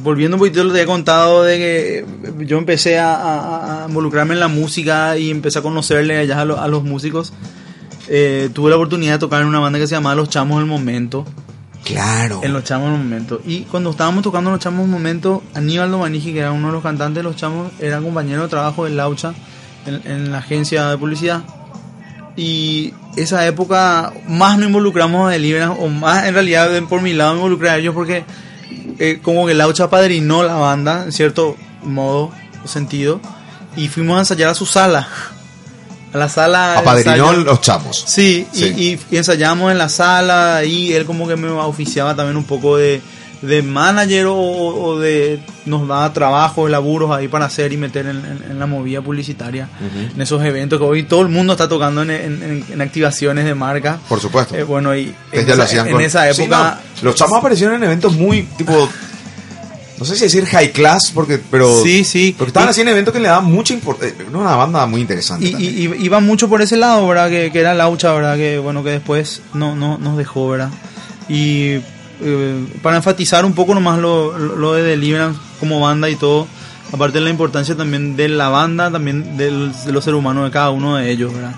volviendo 0.04 0.38
un 0.38 0.40
poquito 0.40 0.64
lo 0.64 0.70
que 0.72 0.78
te 0.78 0.84
he 0.84 0.86
contado 0.88 1.44
de 1.44 1.58
que 1.58 2.06
yo 2.46 2.58
empecé 2.58 3.00
a, 3.00 3.14
a- 3.16 3.84
a 3.84 3.88
involucrarme 3.88 4.36
en 4.36 4.40
la 4.40 4.48
música 4.48 5.18
y 5.18 5.32
empecé 5.32 5.60
a 5.60 5.62
conocerle 5.62 6.18
allá 6.18 6.42
a, 6.42 6.46
lo- 6.46 6.62
a 6.62 6.68
los 6.68 6.84
músicos. 6.84 7.34
Eh, 8.08 8.50
tuve 8.54 8.70
la 8.70 8.78
oportunidad 8.78 9.14
de 9.14 9.20
tocar 9.20 9.42
en 9.42 9.48
una 9.48 9.60
banda 9.60 9.80
que 9.80 9.88
se 9.88 9.96
llamaba 9.96 10.16
Los 10.16 10.30
Chamos 10.30 10.60
del 10.60 10.68
Momento. 10.68 11.26
Claro. 11.88 12.42
En 12.44 12.54
Los 12.54 12.64
Chamos 12.64 12.90
del 12.92 12.98
Momento. 13.00 13.42
Y 13.46 13.62
cuando 13.62 13.92
estábamos 13.92 14.24
tocando 14.24 14.52
Los 14.52 14.60
Chamos 14.60 14.82
del 14.82 14.90
Momento, 14.92 15.44
Aníbal 15.54 15.90
Domanigi, 15.92 16.34
que 16.34 16.40
era 16.40 16.52
uno 16.52 16.68
de 16.68 16.74
los 16.74 16.84
cantantes 16.84 17.16
de 17.16 17.24
Los 17.24 17.36
Chamos, 17.36 17.72
era 17.80 18.00
compañero 18.02 18.44
de 18.44 18.48
trabajo 18.50 18.86
de 18.86 18.92
Laucha 18.92 19.34
en, 19.86 20.02
en 20.06 20.32
la 20.32 20.40
agencia 20.40 20.88
de 20.88 20.98
publicidad. 20.98 21.42
Y 22.36 22.94
esa 23.16 23.46
época 23.48 24.14
más 24.28 24.58
nos 24.58 24.68
involucramos 24.68 25.28
a 25.28 25.32
Deliverance, 25.32 25.78
o 25.82 25.88
más 25.88 26.26
en 26.26 26.34
realidad 26.34 26.70
de- 26.70 26.82
por 26.84 27.02
mi 27.02 27.14
lado 27.14 27.32
me 27.34 27.38
involucré 27.38 27.70
a 27.70 27.78
ellos 27.78 27.94
porque 27.96 28.24
eh, 29.00 29.20
como 29.24 29.48
que 29.48 29.54
Laucha 29.54 29.90
padrinó 29.90 30.44
la 30.44 30.56
banda, 30.56 31.04
en 31.06 31.12
cierto 31.12 31.56
modo 31.84 32.32
sentido, 32.66 33.20
y 33.76 33.88
fuimos 33.88 34.18
a 34.18 34.20
ensayar 34.20 34.50
a 34.50 34.54
su 34.54 34.66
sala. 34.66 35.08
A 36.18 36.20
la 36.20 36.30
sala. 36.30 36.78
Apadrinó 36.80 37.32
los 37.34 37.62
chamos. 37.62 38.04
Sí, 38.08 38.48
y- 38.54 38.58
Sí. 38.58 39.00
Y, 39.12 39.16
y 39.16 39.18
ensayamos 39.18 39.72
en 39.72 39.78
la 39.78 39.90
sala 39.90 40.64
y 40.66 40.94
él 40.94 41.06
como 41.06 41.28
que 41.28 41.36
me 41.36 41.48
oficiaba 41.50 42.16
también 42.16 42.36
un 42.38 42.44
poco 42.44 42.76
de, 42.78 43.02
de 43.42 43.62
manager 43.62 44.26
o, 44.28 44.36
o 44.36 45.00
de 45.00 45.40
nos 45.66 45.88
daba 45.88 46.12
trabajos, 46.14 46.70
laburos 46.72 47.12
ahí 47.12 47.28
para 47.28 47.46
hacer 47.46 47.72
y 47.74 47.78
meter 47.78 48.06
en, 48.08 48.18
en- 48.18 48.44
en 48.52 48.60
la 48.60 48.66
movida 48.66 49.02
publicitaria, 49.02 49.68
en 50.16 50.20
esos 50.22 50.44
eventos 50.44 50.80
que 50.80 50.86
hoy 50.86 51.04
todo 51.04 51.22
el 51.22 51.28
mundo 51.30 51.54
está 51.54 51.68
tocando 51.70 52.02
en, 52.04 52.10
en- 52.10 52.82
activaciones 52.82 53.46
de 53.46 53.54
marca. 53.54 54.00
Por 54.10 54.20
supuesto. 54.20 54.56
Eh, 54.56 54.64
bueno, 54.64 54.96
y 54.96 55.14
en, 55.32 55.48
lo 55.48 55.54
esa, 55.54 55.64
hacían 55.64 55.88
en 55.88 55.94
con- 55.94 56.02
esa 56.02 56.34
Sí, 56.34 56.42
época... 56.44 56.80
no, 57.02 57.04
los 57.10 57.16
chamos 57.16 57.38
aparecieron 57.40 57.76
en 57.76 57.84
eventos 57.84 58.14
muy 58.14 58.44
tipo 58.58 58.90
no 60.00 60.06
sé 60.06 60.16
si 60.16 60.24
decir 60.26 60.46
high 60.46 60.72
class 60.72 61.12
porque 61.14 61.40
pero 61.50 61.82
Sí, 61.84 62.04
sí. 62.04 62.36
porque 62.38 62.50
estaban 62.50 62.70
haciendo 62.70 62.92
eventos 62.92 63.14
que 63.14 63.20
le 63.20 63.28
daban 63.30 63.46
mucha 63.46 63.74
importancia 63.74 64.26
una 64.34 64.56
banda 64.56 64.86
muy 64.86 65.02
interesante 65.02 65.46
Y, 65.48 65.56
y- 65.56 65.86
y- 65.88 66.06
iba 66.06 66.20
mucho 66.20 66.48
por 66.50 66.62
ese 66.62 66.78
lado, 66.78 67.08
¿verdad? 67.08 67.30
Que, 67.30 67.52
que 67.52 67.60
era 67.60 67.74
Laucha, 67.74 68.14
¿verdad? 68.14 68.36
Que 68.38 68.60
bueno, 68.60 68.84
que 68.84 68.92
después 68.92 69.42
no, 69.54 69.76
no, 69.76 69.98
nos 69.98 70.18
dejó, 70.18 70.50
¿verdad? 70.50 70.70
Y 71.30 71.80
eh, 72.22 72.66
para 72.82 72.98
enfatizar 72.98 73.46
un 73.46 73.54
poco 73.54 73.74
nomás 73.74 74.00
lo, 74.00 74.38
lo 74.38 74.56
lo 74.56 74.74
de 74.74 74.84
Deliverance 74.84 75.40
como 75.60 75.80
banda 75.80 76.10
y 76.10 76.16
todo, 76.16 76.48
aparte 76.92 77.18
de 77.20 77.24
la 77.26 77.30
importancia 77.30 77.76
también 77.76 78.16
de 78.16 78.30
la 78.30 78.50
banda, 78.50 78.92
también 78.92 79.38
del- 79.38 79.72
de 79.86 79.92
los 79.92 80.04
seres 80.04 80.18
humanos 80.20 80.46
de 80.46 80.52
cada 80.52 80.70
uno 80.72 80.96
de 80.98 81.12
ellos, 81.12 81.34
¿verdad? 81.34 81.56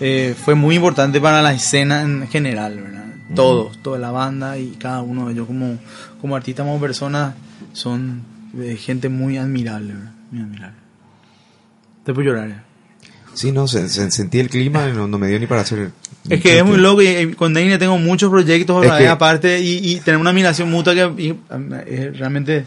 Eh, 0.00 0.34
fue 0.44 0.54
muy 0.54 0.76
importante 0.76 1.20
para 1.20 1.40
la 1.40 1.52
escena 1.54 2.02
en 2.02 2.28
general, 2.28 2.76
¿verdad? 2.80 3.04
Todos, 3.34 3.78
toda 3.82 3.98
la 3.98 4.10
banda 4.12 4.56
y 4.58 4.76
cada 4.78 5.02
uno 5.02 5.26
de 5.26 5.32
ellos 5.32 5.46
como, 5.48 5.78
como 6.20 6.36
artistas, 6.36 6.64
como 6.64 6.78
personas, 6.78 7.34
son 7.72 8.22
eh, 8.58 8.76
gente 8.76 9.08
muy 9.08 9.36
admirable, 9.38 9.94
¿verdad? 9.94 10.12
Muy 10.30 10.42
admirable. 10.42 10.76
Te 12.04 12.14
puedo 12.14 12.28
llorar, 12.28 12.48
¿eh? 12.50 12.56
sí 13.34 13.52
no 13.52 13.68
se, 13.68 13.88
se- 13.90 14.10
sentí 14.10 14.38
el 14.40 14.48
clima 14.48 14.86
no, 14.88 15.06
no 15.06 15.18
me 15.18 15.28
dio 15.28 15.38
ni 15.38 15.46
para 15.46 15.60
hacer 15.60 15.90
Es 16.30 16.40
que 16.40 16.56
es 16.58 16.64
muy 16.64 16.78
loco 16.78 17.02
y, 17.02 17.08
y 17.08 17.26
con 17.34 17.52
Deine 17.52 17.76
tengo 17.76 17.98
muchos 17.98 18.30
proyectos 18.30 18.82
Es 18.86 18.92
que- 18.92 19.08
aparte 19.08 19.60
y, 19.60 19.78
y 19.92 20.00
tener 20.00 20.18
una 20.18 20.30
admiración 20.30 20.70
mutua 20.70 20.94
que 20.94 21.22
y, 21.22 21.30
eh, 21.86 22.12
realmente 22.16 22.64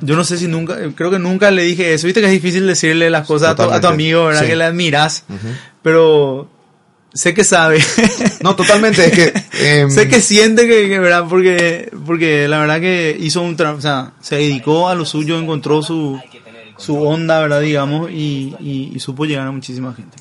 yo 0.00 0.16
no 0.16 0.24
sé 0.24 0.36
si 0.38 0.48
nunca, 0.48 0.78
creo 0.96 1.10
que 1.10 1.18
nunca 1.18 1.50
le 1.50 1.62
dije 1.62 1.92
eso, 1.94 2.06
viste 2.06 2.20
que 2.20 2.26
es 2.26 2.32
difícil 2.32 2.66
decirle 2.66 3.08
las 3.10 3.26
cosas 3.26 3.50
a 3.50 3.54
tu, 3.54 3.62
a 3.62 3.80
tu 3.80 3.86
amigo, 3.86 4.24
¿verdad? 4.24 4.40
Sí. 4.42 4.46
Que 4.48 4.56
le 4.56 4.64
admiras, 4.64 5.24
Ujú. 5.28 5.48
pero 5.82 6.50
sé 7.14 7.34
que 7.34 7.44
sabe. 7.44 7.80
no 8.42 8.54
totalmente 8.56 9.04
es 9.06 9.12
que 9.12 9.32
em, 9.80 9.90
sé 9.90 10.08
que 10.08 10.20
siente 10.20 10.66
que, 10.68 10.88
que, 10.88 10.98
¿verdad? 10.98 11.26
Porque, 11.28 11.90
porque 12.06 12.48
la 12.48 12.58
verdad 12.60 12.80
que 12.80 13.16
hizo 13.20 13.42
un 13.42 13.56
tra- 13.56 13.74
o 13.76 13.80
sea, 13.80 14.12
se 14.20 14.36
dedicó 14.36 14.88
a 14.88 14.94
lo 14.94 15.04
suyo, 15.04 15.38
encontró 15.38 15.82
su, 15.82 16.20
su 16.76 17.00
onda, 17.02 17.40
¿verdad? 17.40 17.60
Digamos, 17.60 18.10
y, 18.10 18.54
y, 18.60 18.92
y 18.94 19.00
supo 19.00 19.24
llegar 19.24 19.46
a 19.46 19.52
muchísima 19.52 19.94
gente. 19.94 20.16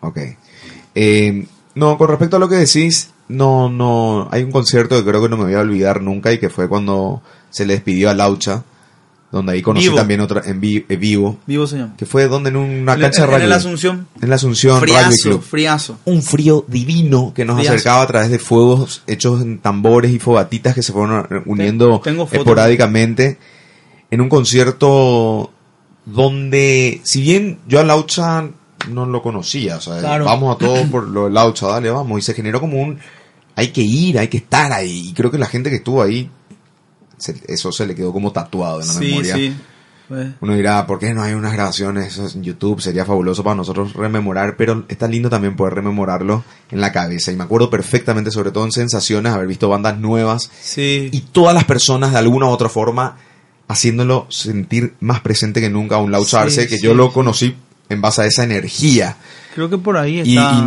ok 0.00 0.18
Em, 0.94 1.46
no 1.74 1.96
con 1.96 2.08
respecto 2.08 2.36
a 2.36 2.40
lo 2.40 2.48
que 2.48 2.56
decís 2.56 3.10
no 3.28 3.68
no 3.68 4.26
hay 4.32 4.42
un 4.42 4.50
concierto 4.50 4.96
que 4.96 5.08
creo 5.08 5.22
que 5.22 5.28
no 5.28 5.36
me 5.36 5.44
voy 5.44 5.54
a 5.54 5.60
olvidar 5.60 6.00
nunca 6.02 6.32
y 6.32 6.38
que 6.38 6.48
fue 6.50 6.68
cuando 6.68 7.22
se 7.50 7.66
le 7.66 7.74
despidió 7.74 8.10
a 8.10 8.14
Laucha 8.14 8.64
donde 9.30 9.52
ahí 9.52 9.60
conocí 9.62 9.84
Vivo. 9.86 9.96
también 9.96 10.20
otra 10.20 10.42
en 10.46 10.58
vi- 10.60 10.86
eh, 10.88 10.96
vivo 10.96 11.36
Vivo 11.46 11.66
se 11.66 11.76
llama. 11.76 11.94
que 11.98 12.06
fue 12.06 12.28
donde 12.28 12.48
en 12.48 12.56
una 12.56 12.96
cancha 12.98 13.26
de 13.26 13.36
en, 13.36 13.42
en 13.42 13.48
la 13.50 13.56
Asunción. 13.56 14.08
en 14.22 14.30
la 14.30 14.36
Asunción 14.36 14.80
Friazo, 14.80 15.28
Club 15.28 15.42
friazo. 15.42 15.98
un 16.06 16.22
frío 16.22 16.64
divino 16.66 17.32
que 17.34 17.44
nos 17.44 17.56
Friazo. 17.58 17.74
acercaba 17.74 18.02
a 18.02 18.06
través 18.06 18.30
de 18.30 18.38
fuegos 18.38 19.02
hechos 19.06 19.42
en 19.42 19.58
tambores 19.58 20.12
y 20.12 20.18
fogatitas 20.18 20.74
que 20.74 20.82
se 20.82 20.92
fueron 20.92 21.26
eh, 21.30 21.42
uniendo 21.44 22.00
esporádicamente 22.32 23.38
en 24.10 24.20
un 24.22 24.28
concierto 24.30 25.52
donde, 26.06 27.00
si 27.04 27.20
bien 27.20 27.58
yo 27.68 27.80
a 27.80 27.84
Laucha 27.84 28.48
no 28.90 29.04
lo 29.06 29.20
conocía, 29.22 29.76
o 29.76 29.80
sea, 29.80 29.98
Claro. 29.98 30.24
vamos 30.24 30.54
a 30.56 30.58
todos 30.58 30.80
por 30.90 31.06
lo 31.06 31.24
de 31.26 31.30
Laucha, 31.32 31.66
dale, 31.66 31.90
vamos, 31.90 32.18
y 32.18 32.22
se 32.22 32.32
generó 32.32 32.60
como 32.60 32.80
un, 32.80 32.98
hay 33.56 33.68
que 33.68 33.82
ir, 33.82 34.18
hay 34.18 34.28
que 34.28 34.38
estar 34.38 34.72
ahí, 34.72 35.08
y 35.10 35.12
creo 35.12 35.30
que 35.30 35.36
la 35.38 35.46
gente 35.46 35.68
que 35.68 35.76
estuvo 35.76 36.02
ahí, 36.02 36.30
se- 37.18 37.40
eso 37.48 37.70
se 37.72 37.86
le 37.86 37.94
quedó 37.94 38.12
como 38.12 38.32
tatuado 38.32 38.80
en 38.80 38.88
la 38.88 38.94
Sí, 38.94 39.00
memoria. 39.06 39.34
sí. 39.34 39.56
Fue- 40.08 40.32
Uno 40.40 40.54
dirá, 40.54 40.86
¿por 40.86 40.98
qué 40.98 41.12
no 41.12 41.22
hay 41.22 41.34
unas 41.34 41.52
grabaciones 41.52 42.18
en 42.34 42.42
YouTube? 42.42 42.80
Sería 42.80 43.04
fabuloso 43.04 43.44
para 43.44 43.56
nosotros 43.56 43.92
rememorar, 43.92 44.56
pero 44.56 44.86
está 44.88 45.06
lindo 45.06 45.28
también 45.28 45.54
poder 45.54 45.74
rememorarlo 45.74 46.44
en 46.70 46.80
la 46.80 46.92
cabeza. 46.92 47.30
Y 47.30 47.36
me 47.36 47.44
acuerdo 47.44 47.68
perfectamente, 47.68 48.30
sobre 48.30 48.50
todo 48.50 48.64
en 48.64 48.72
sensaciones, 48.72 49.34
haber 49.34 49.46
visto 49.46 49.68
bandas 49.68 49.98
nuevas 49.98 50.50
Sí. 50.62 51.10
y 51.12 51.20
todas 51.20 51.52
las 51.54 51.64
personas 51.64 52.12
de 52.12 52.18
alguna 52.18 52.46
u 52.46 52.48
otra 52.50 52.70
forma 52.70 53.18
haciéndolo 53.68 54.26
sentir 54.30 54.94
más 55.00 55.20
presente 55.20 55.60
que 55.60 55.68
nunca 55.68 55.96
a 55.96 55.98
un 55.98 56.10
Laucha 56.10 56.30
Sí, 56.30 56.36
Arce, 56.36 56.68
que 56.68 56.76
sí, 56.78 56.84
yo 56.84 56.94
lo 56.94 57.12
conocí 57.12 57.54
en 57.90 58.00
base 58.00 58.22
a 58.22 58.24
esa 58.24 58.44
energía. 58.44 59.16
Creo 59.54 59.68
que 59.68 59.76
por 59.76 59.98
ahí 59.98 60.20
está 60.20 60.66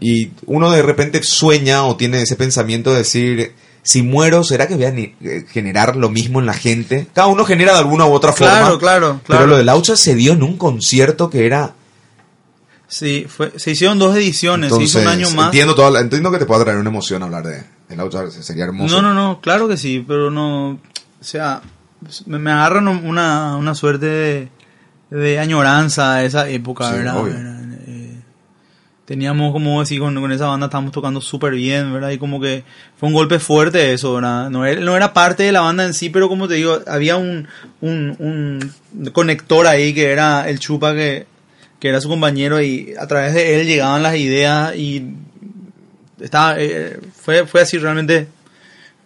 y 0.00 0.30
uno 0.46 0.70
de 0.70 0.82
repente 0.82 1.22
sueña 1.22 1.84
o 1.84 1.96
tiene 1.96 2.20
ese 2.20 2.36
pensamiento 2.36 2.90
de 2.90 2.98
decir, 2.98 3.52
si 3.82 4.02
muero, 4.02 4.44
¿será 4.44 4.66
que 4.68 4.74
voy 4.76 4.84
a 4.84 4.88
eh, 4.90 5.46
generar 5.50 5.96
lo 5.96 6.10
mismo 6.10 6.40
en 6.40 6.46
la 6.46 6.52
gente? 6.54 7.06
Cada 7.14 7.28
uno 7.28 7.44
genera 7.44 7.72
de 7.72 7.78
alguna 7.78 8.06
u 8.06 8.12
otra 8.12 8.32
Claro, 8.32 8.64
forma. 8.66 8.78
claro, 8.78 9.20
Pero 9.26 9.38
claro. 9.38 9.46
lo 9.46 9.56
de 9.56 9.64
Laucha 9.64 9.96
se 9.96 10.14
dio 10.14 10.32
en 10.32 10.42
un 10.42 10.56
concierto 10.56 11.30
que 11.30 11.46
era... 11.46 11.72
Sí, 12.88 13.26
fue, 13.28 13.52
se 13.56 13.70
hicieron 13.70 13.98
dos 14.00 14.16
ediciones, 14.16 14.74
se 14.74 14.82
hizo 14.82 14.98
un 15.00 15.06
año 15.06 15.30
más. 15.30 15.46
Entiendo, 15.46 15.74
toda 15.76 15.90
la- 15.92 16.00
entiendo 16.00 16.30
que 16.32 16.38
te 16.38 16.44
pueda 16.46 16.64
traer 16.64 16.78
una 16.78 16.90
emoción 16.90 17.22
hablar 17.22 17.44
de, 17.46 17.62
de 17.88 17.96
Laucha, 17.96 18.28
sería 18.30 18.64
hermoso. 18.64 19.00
No, 19.00 19.02
no, 19.02 19.14
no, 19.14 19.40
claro 19.40 19.68
que 19.68 19.76
sí, 19.76 20.04
pero 20.06 20.28
no, 20.30 20.70
o 20.72 20.78
sea, 21.20 21.62
me, 22.26 22.38
me 22.40 22.50
agarran 22.50 22.88
una, 22.88 23.56
una 23.56 23.74
suerte 23.76 24.06
de, 24.06 24.48
de 25.10 25.38
añoranza 25.38 26.14
a 26.14 26.24
esa 26.24 26.48
época, 26.48 26.88
Sí, 26.90 26.96
¿verdad? 26.96 27.16
obvio. 27.18 27.34
¿verdad? 27.34 27.59
Teníamos, 29.10 29.52
como 29.52 29.80
decir, 29.80 29.98
con, 29.98 30.14
con 30.14 30.30
esa 30.30 30.46
banda 30.46 30.66
estábamos 30.66 30.92
tocando 30.92 31.20
súper 31.20 31.54
bien, 31.54 31.92
¿verdad? 31.92 32.10
Y 32.10 32.18
como 32.18 32.40
que 32.40 32.62
fue 32.96 33.08
un 33.08 33.12
golpe 33.12 33.40
fuerte 33.40 33.92
eso, 33.92 34.14
¿verdad? 34.14 34.50
No 34.50 34.64
era, 34.64 34.80
no 34.80 34.94
era 34.94 35.12
parte 35.12 35.42
de 35.42 35.50
la 35.50 35.62
banda 35.62 35.84
en 35.84 35.94
sí, 35.94 36.10
pero 36.10 36.28
como 36.28 36.46
te 36.46 36.54
digo, 36.54 36.78
había 36.86 37.16
un, 37.16 37.48
un, 37.80 38.14
un 38.20 39.10
conector 39.10 39.66
ahí 39.66 39.92
que 39.94 40.12
era 40.12 40.48
el 40.48 40.60
Chupa 40.60 40.94
que, 40.94 41.26
que 41.80 41.88
era 41.88 42.00
su 42.00 42.08
compañero 42.08 42.62
y 42.62 42.94
a 43.00 43.08
través 43.08 43.34
de 43.34 43.60
él 43.60 43.66
llegaban 43.66 44.04
las 44.04 44.14
ideas 44.14 44.76
y 44.76 45.04
estaba 46.20 46.54
eh, 46.60 47.00
fue 47.12 47.48
fue 47.48 47.62
así 47.62 47.78
realmente 47.78 48.28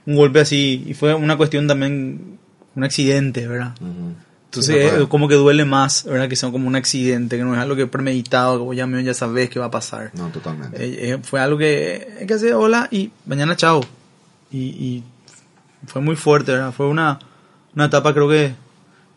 un 0.04 0.16
golpe 0.16 0.40
así 0.40 0.84
y 0.86 0.92
fue 0.92 1.14
una 1.14 1.38
cuestión 1.38 1.66
también 1.66 2.36
un 2.74 2.84
accidente 2.84 3.48
verdad 3.48 3.72
Ujú. 3.80 4.14
Entonces 4.60 4.90
Sí, 4.90 5.02
eh, 5.02 5.06
como 5.08 5.28
que 5.28 5.34
duele 5.34 5.64
más 5.64 6.04
verdad 6.04 6.28
que 6.28 6.36
sea 6.36 6.50
como 6.50 6.68
un 6.68 6.76
accidente 6.76 7.36
que 7.36 7.44
no 7.44 7.54
es 7.54 7.60
algo 7.60 7.76
que 7.76 7.86
premeditado 7.86 8.64
vos 8.64 8.76
ya, 8.76 8.86
ya 9.02 9.14
sabes 9.14 9.50
que 9.50 9.58
va 9.58 9.66
a 9.66 9.70
pasar. 9.70 10.10
No, 10.14 10.28
totalmente. 10.28 10.84
Eh, 10.84 11.10
eh, 11.10 11.18
fue 11.22 11.40
algo 11.40 11.58
que 11.58 12.16
hay 12.20 12.26
que 12.26 12.34
hacer 12.34 12.54
hola 12.54 12.88
y 12.90 13.10
mañana 13.26 13.56
chao. 13.56 13.84
Y, 14.50 14.58
y 14.58 15.04
fue 15.86 16.00
muy 16.00 16.16
fuerte 16.16 16.52
verdad 16.52 16.72
fue 16.72 16.86
una 16.86 17.18
una 17.74 17.86
etapa 17.86 18.14
creo 18.14 18.28
que 18.28 18.54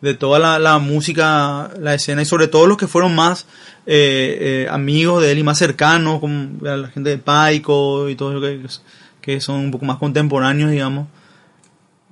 de 0.02 0.13
toda 0.13 0.38
la, 0.39 0.60
la 0.60 0.78
música, 0.78 1.71
la 1.80 1.93
escena 1.93 2.21
y 2.21 2.26
sobre 2.26 2.47
todo 2.47 2.67
los 2.67 2.78
que 2.78 2.88
fueron 2.88 3.15
más 3.15 3.45
eh, 3.86 4.65
eh, 4.65 4.67
amigos 4.69 5.23
de 5.23 5.32
él 5.32 5.39
y 5.39 5.43
más 5.43 5.58
cercanos, 5.58 6.19
como 6.19 6.50
la 6.62 6.88
gente 6.89 7.10
de 7.10 7.17
Paico 7.17 8.10
y 8.10 8.15
todo 8.15 8.34
lo 8.34 8.41
que, 8.41 8.62
que 9.21 9.41
son 9.41 9.56
un 9.56 9.71
poco 9.71 9.86
más 9.86 9.97
contemporáneos, 9.97 10.71
digamos, 10.71 11.08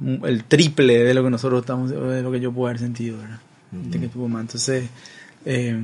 el 0.02 0.44
triple 0.44 1.04
de 1.04 1.14
lo 1.14 1.24
que 1.24 1.30
nosotros 1.30 1.62
estamos, 1.62 1.90
de 1.90 2.22
lo 2.22 2.32
que 2.32 2.40
yo 2.40 2.52
puedo 2.52 2.68
haber 2.68 2.80
sentido, 2.80 3.18
¿verdad? 3.18 3.40
De 3.72 4.00
que 4.00 4.08
tuvo 4.08 4.28
más. 4.28 4.42
Entonces, 4.42 4.90
eh, 5.46 5.80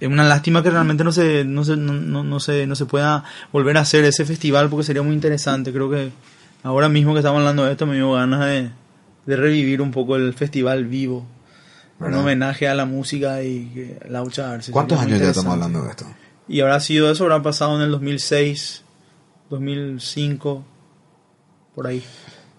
es 0.00 0.08
una 0.08 0.24
lástima 0.24 0.62
que 0.62 0.70
realmente 0.70 1.02
no 1.02 1.12
se, 1.12 1.44
no, 1.44 1.64
se, 1.64 1.76
no, 1.76 1.92
no, 1.92 2.24
no 2.24 2.40
se, 2.40 2.66
no 2.66 2.76
se 2.76 2.86
pueda 2.86 3.24
volver 3.52 3.78
a 3.78 3.80
hacer 3.80 4.04
ese 4.04 4.24
festival 4.24 4.68
porque 4.68 4.84
sería 4.84 5.02
muy 5.02 5.14
interesante. 5.14 5.72
Creo 5.72 5.90
que 5.90 6.10
ahora 6.62 6.88
mismo 6.88 7.14
que 7.14 7.20
estamos 7.20 7.38
hablando 7.38 7.64
de 7.64 7.72
esto 7.72 7.86
me 7.86 7.96
dio 7.96 8.12
ganas 8.12 8.44
de, 8.44 8.70
de 9.26 9.36
revivir 9.36 9.80
un 9.80 9.90
poco 9.90 10.16
el 10.16 10.34
festival 10.34 10.84
vivo. 10.84 11.26
Un 11.98 12.06
¿Verdad? 12.06 12.20
homenaje 12.20 12.68
a 12.68 12.74
la 12.74 12.84
música 12.84 13.42
y 13.42 13.96
la 14.08 14.20
lucha. 14.20 14.58
¿Cuántos 14.70 15.00
años 15.00 15.18
ya 15.18 15.30
estamos 15.30 15.54
hablando 15.54 15.82
de 15.82 15.90
esto? 15.90 16.06
Y 16.46 16.60
habrá 16.60 16.78
sido 16.80 17.10
eso, 17.10 17.24
habrá 17.24 17.42
pasado 17.42 17.76
en 17.76 17.82
el 17.82 17.90
2006, 17.90 18.82
2005, 19.50 20.64
por 21.74 21.86
ahí. 21.86 22.02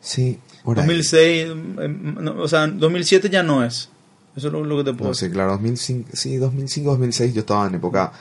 Sí, 0.01 0.39
por 0.75 0.79
ahí. 0.79 0.87
2006, 0.87 1.47
eh, 1.79 1.87
no, 2.21 2.41
o 2.41 2.47
sea, 2.47 2.67
2007 2.67 3.29
ya 3.29 3.43
no 3.43 3.63
es. 3.63 3.89
Eso 4.35 4.47
es 4.47 4.53
lo, 4.53 4.63
lo 4.63 4.77
que 4.77 4.83
te 4.85 4.93
puedo 4.93 5.09
No, 5.11 5.15
sí, 5.15 5.29
claro, 5.29 5.51
2005, 5.53 6.09
sí, 6.13 6.37
2005, 6.37 6.91
2006 6.91 7.33
yo 7.33 7.41
estaba 7.41 7.67
en 7.67 7.75
época 7.75 8.11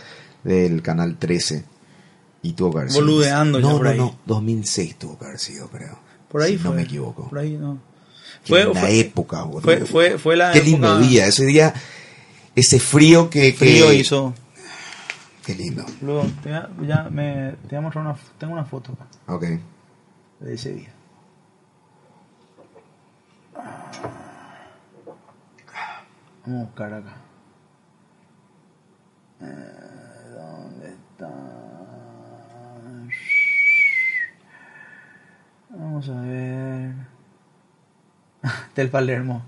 del 0.43 0.83
canal 0.83 1.17
13 1.19 1.65
y 2.43 2.53
tuvo 2.53 2.73
que 2.73 2.79
haber 2.79 2.91
sido. 2.91 3.05
Boludeando 3.05 3.61
ya 3.61 3.67
no, 3.69 3.77
por 3.77 3.85
no, 3.87 3.91
ahí. 3.91 3.99
no, 3.99 4.19
2006 4.27 4.97
tuvo 4.99 5.19
que 5.19 5.25
haber 5.27 5.39
sido, 5.39 5.69
creo. 5.69 5.99
Por 6.29 6.43
ahí 6.43 6.53
Si 6.53 6.59
fue. 6.59 6.71
No 6.71 6.77
me 6.77 6.83
equivoco. 6.83 7.29
Por 7.29 7.39
ahí 7.39 7.57
no. 7.57 7.79
Fue, 8.45 8.65
fue- 8.75 9.01
época, 9.01 9.43
boludo. 9.43 9.61
fue, 9.63 9.77
fue, 9.85 10.19
fue 10.19 10.37
la 10.37 10.53
Qué 10.53 10.63
lindo 10.63 10.89
época- 10.89 11.07
día, 11.07 11.27
ese 11.27 11.45
día, 11.45 11.75
ese 12.55 12.79
frío 12.81 13.29
que... 13.29 13.53
que- 13.53 13.59
Frío 13.59 13.93
hizo. 13.93 14.35
Qué 15.45 15.55
lindo. 15.55 15.85
Luego, 16.03 16.27
te, 16.43 16.51
ya 16.87 17.09
me, 17.11 17.53
te 17.69 17.69
voy 17.71 17.79
a 17.79 17.81
mostrar 17.81 18.05
una, 18.07 18.17
tengo 18.39 18.53
una 18.53 18.65
foto 18.65 18.97
Ok. 19.27 19.45
de 20.41 20.55
ese 20.55 20.75
día. 20.75 20.93
Vamos 26.49 26.63
a 26.63 26.65
buscar 26.71 26.93
acá. 26.95 27.17
Eh, 29.43 29.45
¿Dónde 30.35 30.89
está? 30.89 31.29
Vamos 35.71 36.09
a 36.09 36.21
ver. 36.23 36.93
Del 38.75 38.89
Palermo. 38.89 39.43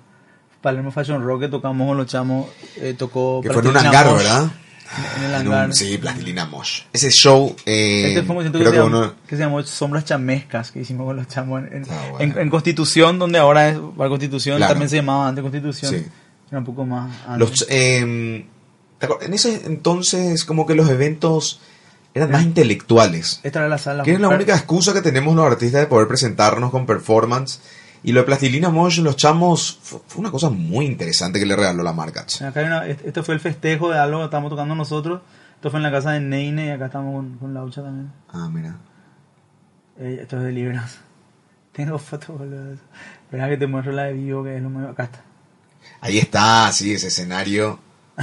Palermo 0.60 0.90
Fashion 0.90 1.24
Rock 1.24 1.40
que 1.40 1.48
tocamos 1.48 1.88
con 1.88 1.96
los 1.96 2.06
chamos. 2.06 2.48
eh, 2.76 2.92
tocó. 2.98 3.40
Que 3.40 3.48
fue 3.50 3.62
en 3.62 3.68
un 3.68 3.76
hangar, 3.78 4.04
Mosh. 4.06 4.16
¿verdad? 4.18 4.50
En 5.16 5.22
el 5.24 5.30
En 5.40 5.48
un- 5.48 5.54
hangar. 5.54 5.72
sí, 5.72 5.96
Plastilina 5.96 6.44
Mosh. 6.44 6.82
Ese 6.92 7.10
show, 7.10 7.56
eh, 7.64 8.08
Este 8.08 8.22
fue 8.24 8.36
un 8.36 8.44
concierto 8.44 8.58
que, 8.58 8.64
se 8.66 8.70
que 8.72 8.76
llamó, 8.76 8.88
uno... 8.98 9.14
que 9.26 9.36
se 9.36 9.42
llamó 9.42 9.62
Sombras 9.62 10.04
Chamescas, 10.04 10.70
que 10.70 10.80
hicimos 10.80 11.06
con 11.06 11.16
los 11.16 11.28
chamos 11.28 11.62
en, 11.62 11.72
en- 11.78 11.84
Ah, 11.90 12.08
bueno. 12.10 12.38
en- 12.38 12.50
Constitución, 12.50 13.18
donde 13.18 13.38
ahora 13.38 13.70
es 13.70 13.78
Constitución, 13.96 14.58
Claro. 14.58 14.72
también 14.74 14.90
se 14.90 14.96
llamaba 14.96 15.28
antes 15.28 15.40
Constitución. 15.40 15.94
Sí. 15.94 16.06
Era 16.50 16.58
un 16.58 16.64
poco 16.64 16.84
más. 16.84 17.10
Los, 17.38 17.66
eh, 17.70 17.98
en 18.00 19.34
ese 19.34 19.66
entonces 19.66 20.44
como 20.44 20.66
que 20.66 20.74
los 20.74 20.88
eventos 20.90 21.60
eran 22.12 22.30
más 22.32 22.42
intelectuales. 22.42 23.40
Esta 23.42 23.60
era 23.60 23.68
la 23.68 23.78
sala. 23.78 24.02
Que 24.02 24.12
es 24.14 24.20
la 24.20 24.28
única 24.28 24.54
excusa 24.54 24.92
que 24.92 25.00
tenemos 25.00 25.34
los 25.34 25.46
artistas 25.46 25.80
de 25.80 25.86
poder 25.86 26.08
presentarnos 26.08 26.70
con 26.70 26.86
performance. 26.86 27.60
Y 28.02 28.12
lo 28.12 28.20
de 28.20 28.26
Plastilina 28.26 28.70
Mosh, 28.70 28.98
los 29.00 29.14
chamos, 29.16 29.78
fue, 29.82 30.00
fue 30.06 30.20
una 30.20 30.30
cosa 30.30 30.48
muy 30.50 30.86
interesante 30.86 31.38
que 31.38 31.44
le 31.46 31.54
regaló 31.54 31.82
la 31.82 31.92
marca. 31.92 32.22
Acá 32.22 32.60
hay 32.60 32.66
una- 32.66 32.86
este 32.86 33.08
este 33.08 33.22
fue 33.22 33.34
el 33.34 33.40
festejo 33.40 33.90
de 33.90 33.98
algo 33.98 34.18
que 34.20 34.24
estábamos 34.24 34.50
tocando 34.50 34.74
nosotros. 34.74 35.20
Esto 35.56 35.70
fue 35.70 35.78
en 35.78 35.82
la 35.84 35.90
casa 35.92 36.12
de 36.12 36.20
Neine 36.20 36.66
y 36.66 36.70
acá 36.70 36.86
estamos 36.86 37.14
con, 37.14 37.36
con 37.38 37.52
Laucha 37.54 37.82
también. 37.82 38.10
Ah, 38.32 38.48
mira. 38.50 38.76
Eh, 39.98 40.20
esto 40.22 40.38
es 40.38 40.44
de 40.44 40.52
Libras. 40.52 40.98
Tengo 41.72 41.98
fotos, 41.98 42.38
boludo. 42.38 42.76
Verás 43.30 43.50
que 43.50 43.56
te 43.58 43.66
muestro 43.66 43.92
la 43.92 44.04
de 44.04 44.14
vivo, 44.14 44.42
que 44.42 44.56
es 44.56 44.62
lo 44.62 44.70
más... 44.70 44.90
Acá 44.90 45.04
está. 45.04 45.20
Ahí 46.00 46.18
está, 46.18 46.70
sí, 46.72 46.92
ese 46.94 47.08
escenario 47.08 47.78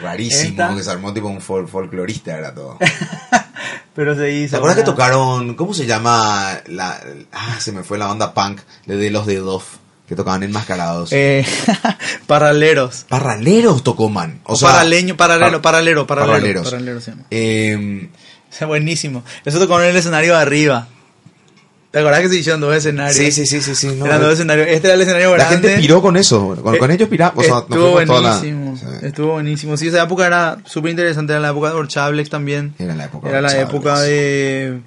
rarísimo, 0.00 0.50
Esta. 0.62 0.74
que 0.76 0.82
se 0.82 0.90
armó 0.90 1.12
tipo 1.12 1.28
un 1.28 1.40
fol- 1.40 1.68
folclorista, 1.68 2.36
era 2.36 2.54
todo. 2.54 2.78
Pero 3.94 4.16
se 4.16 4.30
hizo. 4.32 4.50
¿Te 4.52 4.56
acuerdas 4.56 4.78
que 4.78 4.84
tocaron, 4.84 5.54
cómo 5.54 5.72
se 5.72 5.86
llama? 5.86 6.60
La, 6.66 7.00
ah, 7.32 7.56
se 7.60 7.70
me 7.72 7.84
fue 7.84 7.96
la 7.98 8.06
banda 8.06 8.34
punk 8.34 8.60
de, 8.86 9.08
los 9.10 9.24
de 9.26 9.36
Doff, 9.36 9.76
que 10.08 10.16
tocaban 10.16 10.42
enmascarados. 10.42 11.10
Eh, 11.12 11.46
paraleros. 12.26 13.06
Parraleros 13.08 13.82
tocó 13.84 14.08
man. 14.08 14.40
O, 14.44 14.54
O, 14.54 14.56
sea, 14.56 14.70
paraleño, 14.70 15.16
paralelo, 15.16 15.62
par- 15.62 15.72
paralelo, 15.74 16.06
paralelo. 16.06 16.32
paraleros. 16.32 16.64
Paralero 16.70 17.00
se 17.00 17.10
llama. 17.12 17.22
Eh, 17.30 18.10
O 18.50 18.52
sea, 18.56 18.66
buenísimo. 18.66 19.22
Eso 19.44 19.58
tocó 19.60 19.80
en 19.80 19.90
el 19.90 19.96
escenario 19.96 20.34
de 20.34 20.40
arriba. 20.40 20.88
¿Te 21.94 22.00
acuerdas 22.00 22.22
que 22.22 22.28
se 22.28 22.36
hicieron 22.38 22.60
dos 22.60 22.74
escenarios? 22.74 23.16
sí, 23.16 23.30
sí, 23.30 23.46
sí, 23.46 23.60
sí, 23.62 23.74
sí. 23.76 23.86
no, 23.96 24.04
Eran 24.06 24.20
dos 24.20 24.32
escenarios. 24.32 24.66
Este 24.68 24.88
era 24.88 24.94
el 24.96 25.02
escenario 25.02 25.36
la 25.36 25.44
grande. 25.48 25.68
gente 25.68 25.80
piró 25.80 26.02
con 26.02 26.16
eso. 26.16 26.56
Con, 26.60 26.76
con 26.76 26.90
Eh, 26.90 26.94
ellos 26.94 27.08
piramos. 27.08 27.38
O 27.38 27.42
sea, 27.46 27.58
Estuvo 27.60 28.02
toda 28.04 28.20
la- 28.20 28.30
buenísimo. 28.38 28.76
sí. 28.76 28.84
Estuvo 29.06 29.32
buenísimo. 29.34 29.76
Sí, 29.76 29.86
esa 29.86 30.02
época 30.02 30.26
era 30.26 30.58
súper 30.64 30.90
interesante. 30.90 31.32
Era 31.34 31.40
la 31.40 31.50
época 31.50 31.68
de 31.70 31.76
Orchablex 31.76 32.28
también. 32.28 32.74
Era 32.80 32.96
la 32.96 33.04
época 33.04 33.28
Era 33.28 33.40
la 33.40 33.46
Orchablex. 33.46 33.70
época 33.70 34.00
de, 34.00 34.80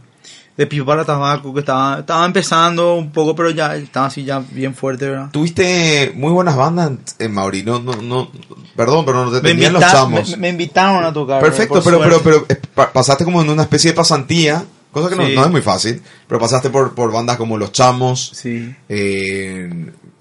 de 0.58 0.68
Pipo 0.68 0.86
para 0.86 1.06
Tabaco, 1.06 1.54
que 1.54 1.62
estaba, 1.62 2.00
estaba 2.00 2.26
empezando 2.26 2.96
un 2.96 3.12
poco, 3.14 3.34
pero 3.36 3.52
ya 3.52 3.78
estaba 3.78 4.08
así 4.08 4.26
ya 4.26 4.44
bien 4.52 4.76
fuerte, 4.76 5.08
¿verdad? 5.10 5.30
Tuviste 5.32 6.12
muy 6.14 6.34
buenas 6.34 6.58
bandas 6.58 6.90
en 7.20 7.32
Mauri. 7.34 7.64
No, 7.64 7.80
no, 7.80 7.94
no, 8.02 8.30
perdón, 8.76 9.06
pero 9.06 9.24
no 9.24 9.32
te 9.32 9.40
tenían 9.40 9.72
los 9.72 9.82
chamos. 9.82 10.32
me, 10.32 10.36
me 10.38 10.50
invitaron 10.50 11.06
a 11.06 11.14
tocar. 11.14 11.40
Perfecto, 11.42 11.82
pero, 11.82 12.00
pero, 12.02 12.22
pero 12.22 12.46
eh, 12.50 12.58
pa- 12.76 12.92
pasaste 12.92 13.24
como 13.24 13.42
en 13.42 13.50
una 13.50 13.64
especie 13.64 13.92
de 13.92 13.96
pasantía, 13.96 14.66
cosa 14.98 15.10
que 15.10 15.16
no, 15.22 15.28
Sí. 15.28 15.36
no 15.36 15.46
es 15.46 15.52
muy 15.52 15.62
fácil, 15.62 16.02
pero 16.28 16.40
pasaste 16.40 16.70
por, 16.70 16.94
por 16.96 17.12
bandas 17.12 17.38
como 17.38 17.58
Los 17.58 17.72
Chamos, 17.72 18.32
Sí, 18.36 18.74
eh, 18.90 19.70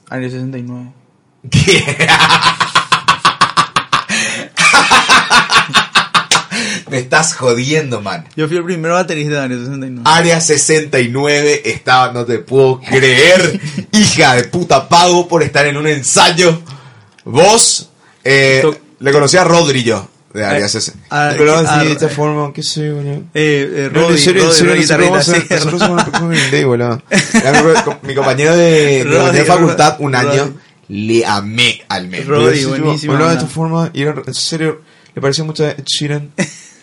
año 0.09 0.31
69. 0.31 0.93
Me 6.89 6.99
estás 6.99 7.35
jodiendo, 7.35 8.01
man. 8.01 8.27
Yo 8.37 8.47
fui 8.47 8.57
el 8.57 8.65
primer 8.65 8.93
baterista 8.93 9.35
de 9.35 9.41
año 9.41 9.59
69. 9.59 10.03
Área 10.05 10.41
69 10.41 11.63
estaba, 11.65 12.13
no 12.13 12.25
te 12.25 12.39
puedo 12.39 12.81
creer, 12.81 13.61
hija 13.93 14.35
de 14.37 14.45
puta, 14.45 14.89
pago 14.89 15.27
por 15.27 15.43
estar 15.43 15.67
en 15.67 15.77
un 15.77 15.87
ensayo. 15.89 16.61
Vos 17.25 17.91
eh, 18.23 18.63
le 19.01 19.13
conocí 19.13 19.37
a 19.37 19.43
Rodri 19.45 19.83
yo, 19.83 20.09
de 20.37 20.43
Eh, 20.43 20.47
Arias 20.47 20.75
ese. 20.75 20.93
a- 21.11 21.35
Pero 21.37 21.57
así, 21.57 21.87
de 21.87 21.93
esta 21.93 22.09
forma, 22.09 22.53
qué 22.53 22.63
sé, 22.63 22.93
boludo. 22.93 23.25
Eh, 23.35 23.91
eh, 23.91 23.91
nosotros 23.93 25.81
somos 25.81 26.05
boludo. 26.65 27.03
Era 27.33 27.63
mi, 28.03 28.15
compañero 28.15 28.57
de, 28.57 29.45
facultad 29.47 29.97
un 29.99 30.15
año, 30.15 30.55
le 30.89 31.25
amé 31.27 31.83
al 31.89 32.09
mes. 32.09 32.23
Pero, 32.27 32.41
buenísima 32.41 33.15
Hablaba 33.15 33.33
de 33.33 33.39
esta 33.39 33.49
forma 33.49 33.91
y 33.93 34.03
en 34.03 34.35
serio, 34.35 34.83
le 35.15 35.21
parecía 35.23 35.45
mucho 35.45 35.67
a 35.67 35.75
Sheeran. 35.85 36.31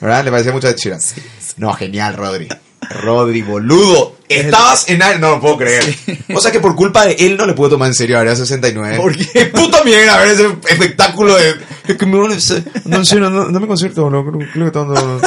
¿Verdad? 0.01 0.25
Le 0.25 0.31
parecía 0.31 0.51
mucho 0.51 0.67
a 0.67 0.71
Sheeran. 0.71 0.99
No, 1.55 1.71
genial, 1.73 2.15
Rodri. 2.15 2.47
Rodri, 2.89 3.41
boludo. 3.41 4.15
Estabas 4.29 4.89
en 4.89 5.01
área. 5.03 5.17
No 5.17 5.31
lo 5.31 5.41
puedo 5.41 5.57
creer. 5.57 5.83
O 6.33 6.41
sea 6.41 6.51
que 6.51 6.59
por 6.59 6.75
culpa 6.75 7.05
de 7.05 7.13
él 7.19 7.37
no 7.37 7.45
le 7.45 7.53
puedo 7.53 7.71
tomar 7.71 7.87
en 7.87 7.93
serio 7.93 8.17
a 8.17 8.21
Área 8.21 8.35
69. 8.35 8.97
¿Por 8.97 9.15
qué? 9.15 9.25
¡Qué 9.31 9.45
puta 9.47 9.83
mierda! 9.83 10.15
A 10.15 10.21
ver 10.21 10.29
ese 10.31 10.47
espectáculo 10.69 11.35
de. 11.35 11.55
Es 11.87 11.97
que 11.97 12.05
me 12.05 12.17
No, 12.17 12.33
en 12.97 13.05
serio, 13.05 13.29
no, 13.29 13.45
no 13.49 13.59
me 13.59 13.67
concierto, 13.67 14.03
boludo. 14.03 14.31
Creo, 14.31 14.49
creo 14.51 14.71
que 14.71 14.79
están 14.79 14.93
dando 14.93 15.21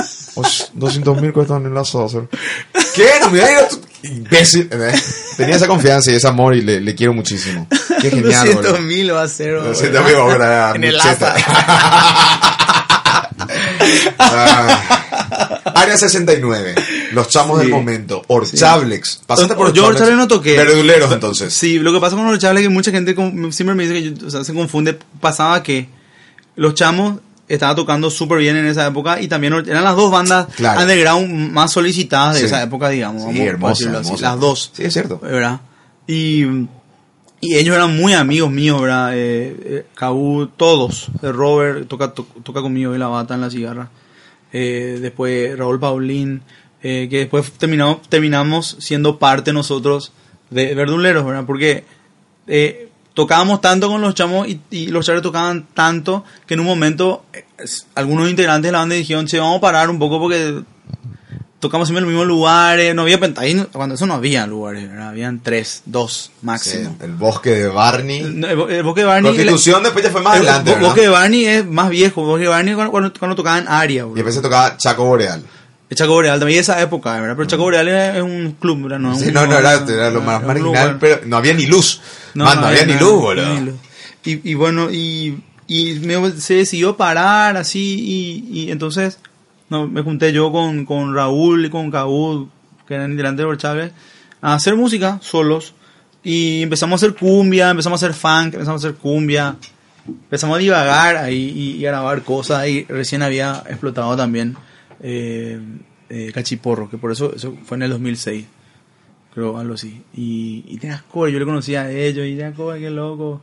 200 0.74 1.20
mil 1.22 1.32
cuestan 1.32 1.64
en 1.66 1.74
la 1.74 1.80
hacer. 1.80 2.28
¿Qué? 2.94 3.08
No 3.20 3.30
me 3.30 3.38
digas 3.38 3.68
tú. 3.70 3.80
Imbécil. 4.02 4.68
¿eh? 4.72 4.92
Tenía 5.36 5.56
esa 5.56 5.66
confianza 5.66 6.10
y 6.10 6.14
ese 6.14 6.28
amor 6.28 6.54
y 6.54 6.62
le, 6.62 6.80
le 6.80 6.94
quiero 6.94 7.12
muchísimo. 7.12 7.66
Qué 8.00 8.10
genial, 8.10 8.46
200 8.46 8.54
boludo. 8.72 8.78
mil 8.82 9.14
va 9.14 9.22
a 9.22 9.28
ser. 9.28 9.52
Lo 9.52 9.60
boludo. 9.60 9.74
siento, 9.74 9.98
amigo, 9.98 10.18
ahora 10.18 10.72
En 10.74 10.84
el 10.84 10.96
mucheta. 10.96 11.34
Ah. 14.18 15.62
Área 15.74 15.96
69. 15.96 16.74
Los 17.16 17.28
chamos 17.28 17.58
Sí. 17.58 17.64
del 17.66 17.74
momento. 17.74 18.22
Orchablex. 18.28 19.22
Pasaste 19.26 19.54
por 19.56 19.72
Yo 19.72 19.86
Orchablex. 19.86 20.00
Orchablex 20.02 20.16
no 20.18 20.28
toqué. 20.28 20.56
Verduleros, 20.56 21.10
entonces. 21.12 21.52
Sí, 21.52 21.78
lo 21.80 21.92
que 21.92 21.98
pasa 22.00 22.14
con 22.14 22.30
los 22.30 22.38
chavales 22.38 22.62
es 22.62 22.68
que 22.68 22.74
mucha 22.74 22.90
gente 22.92 23.14
siempre 23.52 23.74
me 23.74 23.88
dice 23.88 23.94
que 23.94 24.12
yo- 24.20 24.26
o 24.26 24.30
sea, 24.30 24.44
se 24.44 24.54
confunde. 24.54 24.98
Pasaba 25.20 25.62
que 25.62 25.88
los 26.54 26.74
chamos 26.74 27.18
estaban 27.48 27.76
tocando 27.76 28.10
súper 28.10 28.38
bien 28.38 28.56
en 28.56 28.66
esa 28.66 28.86
época 28.86 29.20
y 29.20 29.28
también 29.28 29.52
eran 29.54 29.84
las 29.84 29.94
dos 29.96 30.10
bandas 30.10 30.46
Claro. 30.56 30.80
underground 30.80 31.52
más 31.52 31.72
solicitadas 31.72 32.34
de 32.34 32.40
Sí. 32.40 32.46
esa 32.46 32.62
época, 32.62 32.88
digamos. 32.88 33.22
Sí, 33.32 33.40
vamos 33.58 33.80
así. 33.82 34.20
Las 34.22 34.38
dos. 34.40 34.70
Sí, 34.74 34.84
es 34.84 34.92
cierto. 34.92 35.18
¿verdad? 35.20 35.60
Y, 36.08 36.44
y 37.40 37.56
ellos 37.56 37.76
eran 37.76 37.96
muy 37.96 38.14
amigos 38.14 38.50
míos, 38.50 38.80
¿verdad? 38.80 39.10
Eh, 39.14 39.56
eh, 39.64 39.86
Cabu, 39.94 40.48
todos. 40.56 41.08
Eh, 41.22 41.30
Robert 41.32 41.86
toca, 41.88 42.12
to- 42.12 42.26
toca 42.42 42.62
conmigo 42.62 42.94
y 42.94 42.98
la 42.98 43.06
bata 43.08 43.34
en 43.34 43.40
la 43.42 43.50
cigarra. 43.50 43.90
Eh, 44.52 44.98
después 45.00 45.56
Raúl 45.58 45.78
Paulín, 45.78 46.42
eh, 46.82 47.08
que 47.10 47.18
después 47.20 47.50
terminamos, 47.52 48.08
terminamos 48.08 48.76
siendo 48.80 49.18
parte 49.18 49.52
nosotros 49.52 50.12
de 50.50 50.74
Verduleros, 50.74 51.24
¿verdad? 51.24 51.44
Porque 51.46 51.84
eh, 52.46 52.88
tocábamos 53.14 53.60
tanto 53.60 53.88
con 53.88 54.00
los 54.02 54.14
chamos 54.14 54.46
y, 54.46 54.60
y 54.70 54.86
los 54.88 55.04
chavales 55.06 55.22
tocaban 55.22 55.66
tanto 55.74 56.24
que 56.46 56.54
en 56.54 56.60
un 56.60 56.66
momento 56.66 57.24
eh, 57.32 57.44
algunos 57.94 58.28
integrantes 58.30 58.68
de 58.68 58.72
la 58.72 58.78
banda 58.78 58.94
dijeron, 58.94 59.26
che, 59.26 59.38
vamos 59.38 59.58
a 59.58 59.60
parar 59.60 59.90
un 59.90 59.98
poco 59.98 60.18
porque 60.20 60.60
tocamos 61.58 61.88
siempre 61.88 62.00
en 62.00 62.04
los 62.04 62.12
mismos 62.12 62.26
lugares, 62.28 62.94
no 62.94 63.02
había 63.02 63.18
pent- 63.18 63.38
ahí 63.38 63.54
no- 63.54 63.66
cuando 63.68 63.94
eso 63.94 64.06
no 64.06 64.14
había 64.14 64.46
lugares, 64.46 64.88
¿verdad? 64.88 65.08
habían 65.08 65.40
tres, 65.42 65.82
dos 65.86 66.30
máximo. 66.42 66.90
Sí, 67.00 67.04
el 67.04 67.14
bosque 67.14 67.50
de 67.50 67.68
Barney. 67.68 68.20
El, 68.20 68.44
el- 68.44 68.70
el 68.70 68.82
Bosque 68.82 69.00
de 69.00 69.06
Barney. 69.06 69.32
Constitución 69.32 69.82
después 69.82 70.04
ya 70.04 70.10
fue 70.10 70.20
más 70.20 70.34
el- 70.36 70.42
adelante. 70.42 70.70
el 70.70 70.74
¿verdad? 70.76 70.88
Bosque 70.88 71.00
de 71.02 71.08
Barney 71.08 71.46
es 71.46 71.66
más 71.66 71.88
viejo. 71.90 72.22
Bosque 72.24 72.42
de 72.44 72.48
Barney 72.50 72.74
cuando, 72.74 72.90
cuando, 72.92 73.12
cuando 73.18 73.34
tocaban 73.34 73.64
Aria, 73.66 74.06
Y 74.08 74.14
después 74.14 74.34
se 74.34 74.42
tocaba 74.42 74.76
Chaco 74.76 75.04
Boreal. 75.06 75.42
El 75.88 75.96
Chaco 75.96 76.12
Boreal 76.14 76.38
también 76.40 76.60
esa 76.60 76.80
época, 76.82 77.20
¿verdad? 77.20 77.36
Pero 77.36 77.48
Chaco 77.48 77.62
Boreal 77.62 77.86
es, 77.88 78.22
un 78.22 78.56
club, 78.58 78.82
¿verdad? 78.84 78.98
No, 78.98 79.14
Sí, 79.16 79.28
un- 79.28 79.34
no, 79.34 79.46
no, 79.46 79.56
era, 79.58 79.74
era 79.88 80.10
lo 80.10 80.20
más 80.20 80.42
marginal, 80.42 80.62
lugar. 80.64 80.96
pero 80.98 81.20
no 81.26 81.36
había 81.36 81.54
ni 81.54 81.66
luz. 81.66 82.00
Man, 82.34 82.60
no, 82.60 82.66
había 82.66 82.84
ni 82.86 82.92
nada, 82.94 83.04
luz, 83.04 83.12
no 83.12 83.20
boludo. 83.20 83.46
había 83.46 83.60
ni 83.60 83.66
luz. 83.66 83.74
Y, 84.24 84.50
y 84.50 84.54
bueno, 84.54 84.90
y, 84.90 85.38
y 85.68 85.94
me- 86.00 86.32
se 86.32 86.54
decidió 86.54 86.96
parar 86.96 87.56
así, 87.56 88.44
y, 88.50 88.60
y 88.62 88.70
entonces 88.72 89.20
no, 89.68 89.86
me 89.86 90.02
junté 90.02 90.32
yo 90.32 90.50
con, 90.50 90.84
con 90.86 91.14
Raúl 91.14 91.64
y 91.66 91.70
con 91.70 91.90
Cabud, 91.92 92.48
que 92.88 92.94
eran 92.94 93.12
integrantes 93.12 93.46
de 93.48 93.56
Chávez, 93.56 93.92
a 94.42 94.54
hacer 94.54 94.74
música 94.76 95.18
solos. 95.22 95.74
Y 96.24 96.62
empezamos 96.62 97.00
a 97.00 97.06
hacer 97.06 97.16
cumbia, 97.16 97.70
empezamos 97.70 98.02
a 98.02 98.06
hacer 98.06 98.16
funk, 98.18 98.54
empezamos 98.54 98.84
a 98.84 98.88
hacer 98.88 98.98
cumbia, 98.98 99.54
empezamos 100.08 100.56
a 100.56 100.58
divagar 100.58 101.16
ahí 101.16 101.52
y, 101.54 101.70
y 101.80 101.86
a 101.86 101.90
grabar 101.92 102.22
cosas. 102.22 102.66
Y 102.66 102.82
recién 102.88 103.22
había 103.22 103.62
explotado 103.68 104.16
también 104.16 104.56
eh, 105.08 105.60
eh, 106.08 106.32
Cachiporro, 106.34 106.90
que 106.90 106.98
por 106.98 107.12
eso, 107.12 107.32
eso 107.34 107.56
fue 107.64 107.76
en 107.76 107.84
el 107.84 107.90
2006 107.90 108.46
creo, 109.32 109.58
algo 109.58 109.74
así. 109.74 110.02
Y, 110.14 110.64
y 110.66 110.78
tenías 110.78 111.02
cover, 111.02 111.30
yo 111.30 111.38
le 111.38 111.44
conocía 111.44 111.82
a 111.82 111.90
ellos, 111.90 112.26
y 112.26 112.30
tenías 112.36 112.54
cover, 112.54 112.80
qué 112.80 112.88
loco. 112.90 113.42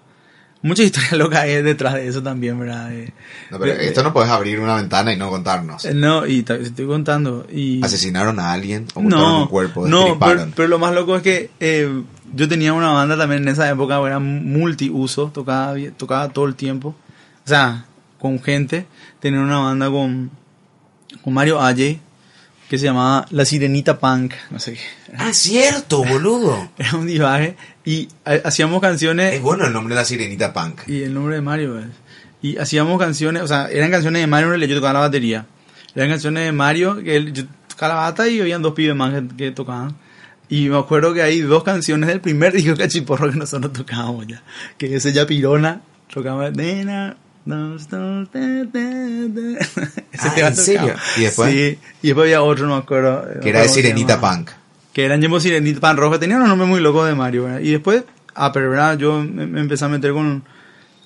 Muchas 0.63 0.85
historias 0.87 1.13
locas 1.13 1.41
hay 1.41 1.61
detrás 1.61 1.93
de 1.93 2.07
eso 2.07 2.21
también, 2.23 2.59
¿verdad? 2.59 2.91
Eh, 2.91 3.13
No, 3.51 3.59
pero 3.59 3.73
esto 3.73 4.01
no 4.01 4.11
puedes 4.11 4.31
abrir 4.31 4.59
una 4.59 4.75
ventana 4.75 5.13
y 5.13 5.17
no 5.17 5.29
contarnos. 5.29 5.85
no, 5.93 6.25
y 6.25 6.41
te 6.43 6.61
estoy 6.61 6.87
contando. 6.87 7.45
Y, 7.49 7.81
¿Asesinaron 7.83 8.39
a 8.39 8.51
alguien? 8.51 8.87
¿O 8.95 9.03
no, 9.03 9.43
un 9.43 9.47
cuerpo? 9.47 9.87
no 9.87 10.17
pero, 10.19 10.67
lo 10.67 10.79
más 10.79 10.93
loco 10.95 11.15
es 11.15 11.21
que 11.21 11.51
yo 12.33 12.47
tenía 12.47 12.73
una 12.73 12.91
banda 12.91 13.15
también 13.15 13.43
en 13.43 13.49
esa 13.49 13.69
época, 13.69 14.01
era 14.05 14.19
multiuso, 14.19 15.29
tocaba, 15.33 15.75
tocaba 15.95 16.29
todo 16.29 16.45
el 16.45 16.55
tiempo. 16.55 16.95
O 17.45 17.47
sea, 17.47 17.85
con 18.19 18.41
gente. 18.41 18.87
Tenía 19.19 19.41
una 19.41 19.59
banda 19.59 19.91
con, 19.91 20.31
con 21.23 21.33
Mario 21.33 21.61
Aye, 21.61 21.99
que 22.69 22.77
se 22.77 22.85
llamaba 22.85 23.25
La 23.31 23.45
Sirenita 23.45 23.99
Punk, 23.99 24.33
no 24.49 24.59
sé 24.59 24.73
qué. 24.73 24.79
Ah, 25.17 25.31
cierto, 25.33 26.03
boludo. 26.03 26.69
Era 26.77 26.95
un 26.95 27.05
divaje. 27.07 27.55
Y 27.85 28.07
ha- 28.25 28.47
hacíamos 28.47 28.81
canciones. 28.81 29.33
Es 29.35 29.41
bueno 29.41 29.65
el 29.67 29.73
nombre 29.73 29.93
de 29.95 30.01
la 30.01 30.05
sirenita 30.05 30.53
punk. 30.53 30.87
Y 30.87 31.03
el 31.03 31.13
nombre 31.13 31.35
de 31.35 31.41
Mario 31.41 31.77
es. 31.79 31.85
Y 32.41 32.57
hacíamos 32.57 32.97
canciones, 32.99 33.43
o 33.43 33.47
sea, 33.47 33.69
eran 33.69 33.91
canciones 33.91 34.21
de 34.21 34.27
Mario, 34.27 34.55
yo 34.55 34.75
tocaba 34.75 34.93
la 34.93 34.99
batería. 35.01 35.45
Eran 35.95 36.09
canciones 36.09 36.45
de 36.45 36.51
Mario, 36.51 37.01
que 37.03 37.15
él, 37.15 37.31
yo 37.33 37.43
tocaba 37.67 37.93
la 37.95 37.99
bata 38.01 38.27
y 38.27 38.41
habían 38.41 38.61
dos 38.61 38.73
pibes 38.73 38.95
más 38.95 39.13
que, 39.13 39.27
que 39.37 39.51
tocaban. 39.51 39.95
Y 40.49 40.67
me 40.69 40.77
acuerdo 40.77 41.13
que 41.13 41.21
hay 41.21 41.39
dos 41.41 41.63
canciones 41.63 42.07
del 42.09 42.19
primer 42.21 42.53
disco 42.53 42.75
Cachiporro 42.75 43.29
que 43.31 43.37
nosotros 43.37 43.71
tocábamos 43.73 44.27
ya. 44.27 44.41
Que 44.77 44.95
ese 44.95 45.13
ya 45.13 45.25
Pirona 45.27 45.81
tocaba 46.13 46.49
Nena. 46.51 47.17
Dos, 47.45 47.89
dos, 47.89 48.29
te, 48.29 48.65
te, 48.67 49.29
te". 49.29 49.59
Ese 50.11 50.43
Ah, 50.43 50.47
¿en 50.47 50.55
serio? 50.55 50.93
¿Y 51.17 51.21
después? 51.21 51.51
Sí, 51.51 51.77
y 52.01 52.07
después 52.07 52.25
había 52.25 52.41
otro, 52.43 52.67
no 52.67 52.75
me 52.75 52.81
acuerdo. 52.81 53.25
Que 53.41 53.49
era 53.49 53.59
de 53.59 53.65
¿cómo 53.65 53.75
se 53.75 53.81
sirenita 53.81 54.19
punk. 54.21 54.49
que 54.93 55.05
eran 55.05 55.21
Yemo 55.21 55.39
Sirenita 55.39 55.79
Pan 55.79 55.97
Roja, 55.97 56.19
tenían 56.19 56.37
unos 56.39 56.49
nombres 56.49 56.69
muy 56.69 56.79
locos 56.79 57.07
de 57.07 57.15
Mario, 57.15 57.45
¿verdad? 57.45 57.59
Y 57.61 57.71
después, 57.71 58.03
ah, 58.35 58.51
pero 58.51 58.69
¿verdad? 58.69 58.97
yo 58.97 59.23
me, 59.23 59.45
me 59.47 59.59
empecé 59.61 59.85
a 59.85 59.87
meter 59.89 60.13
con, 60.13 60.43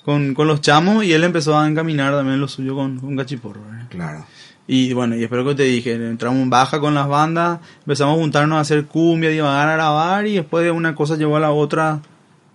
con, 0.04 0.34
con 0.34 0.48
los 0.48 0.62
chamos 0.62 1.04
y 1.06 1.14
él 1.14 1.24
empezó 1.24 1.58
a 1.58 1.68
encaminar 1.68 2.14
también 2.14 2.40
lo 2.40 2.48
suyo 2.48 2.76
con, 2.76 3.00
con 3.00 3.16
Cachiporro, 3.16 3.62
¿verdad? 3.70 3.88
Claro. 3.90 4.26
Y 4.70 4.92
bueno, 4.92 5.16
y 5.16 5.24
espero 5.24 5.46
que 5.46 5.56
te 5.56 5.64
dije, 5.64 5.94
entramos 5.94 6.42
en 6.42 6.50
baja 6.50 6.82
con 6.82 6.94
las 6.94 7.08
bandas, 7.08 7.60
empezamos 7.80 8.18
a 8.18 8.20
juntarnos 8.20 8.58
a 8.58 8.62
hacer 8.62 8.84
cumbia, 8.86 9.30
divagar 9.30 9.70
a 9.70 9.74
grabar 9.76 10.28
y 10.28 10.36
después 10.36 10.66
de 10.66 10.72
una 10.72 10.94
cosa 10.94 11.16
llevó 11.16 11.38
a 11.38 11.40
la 11.40 11.52
otra, 11.52 12.02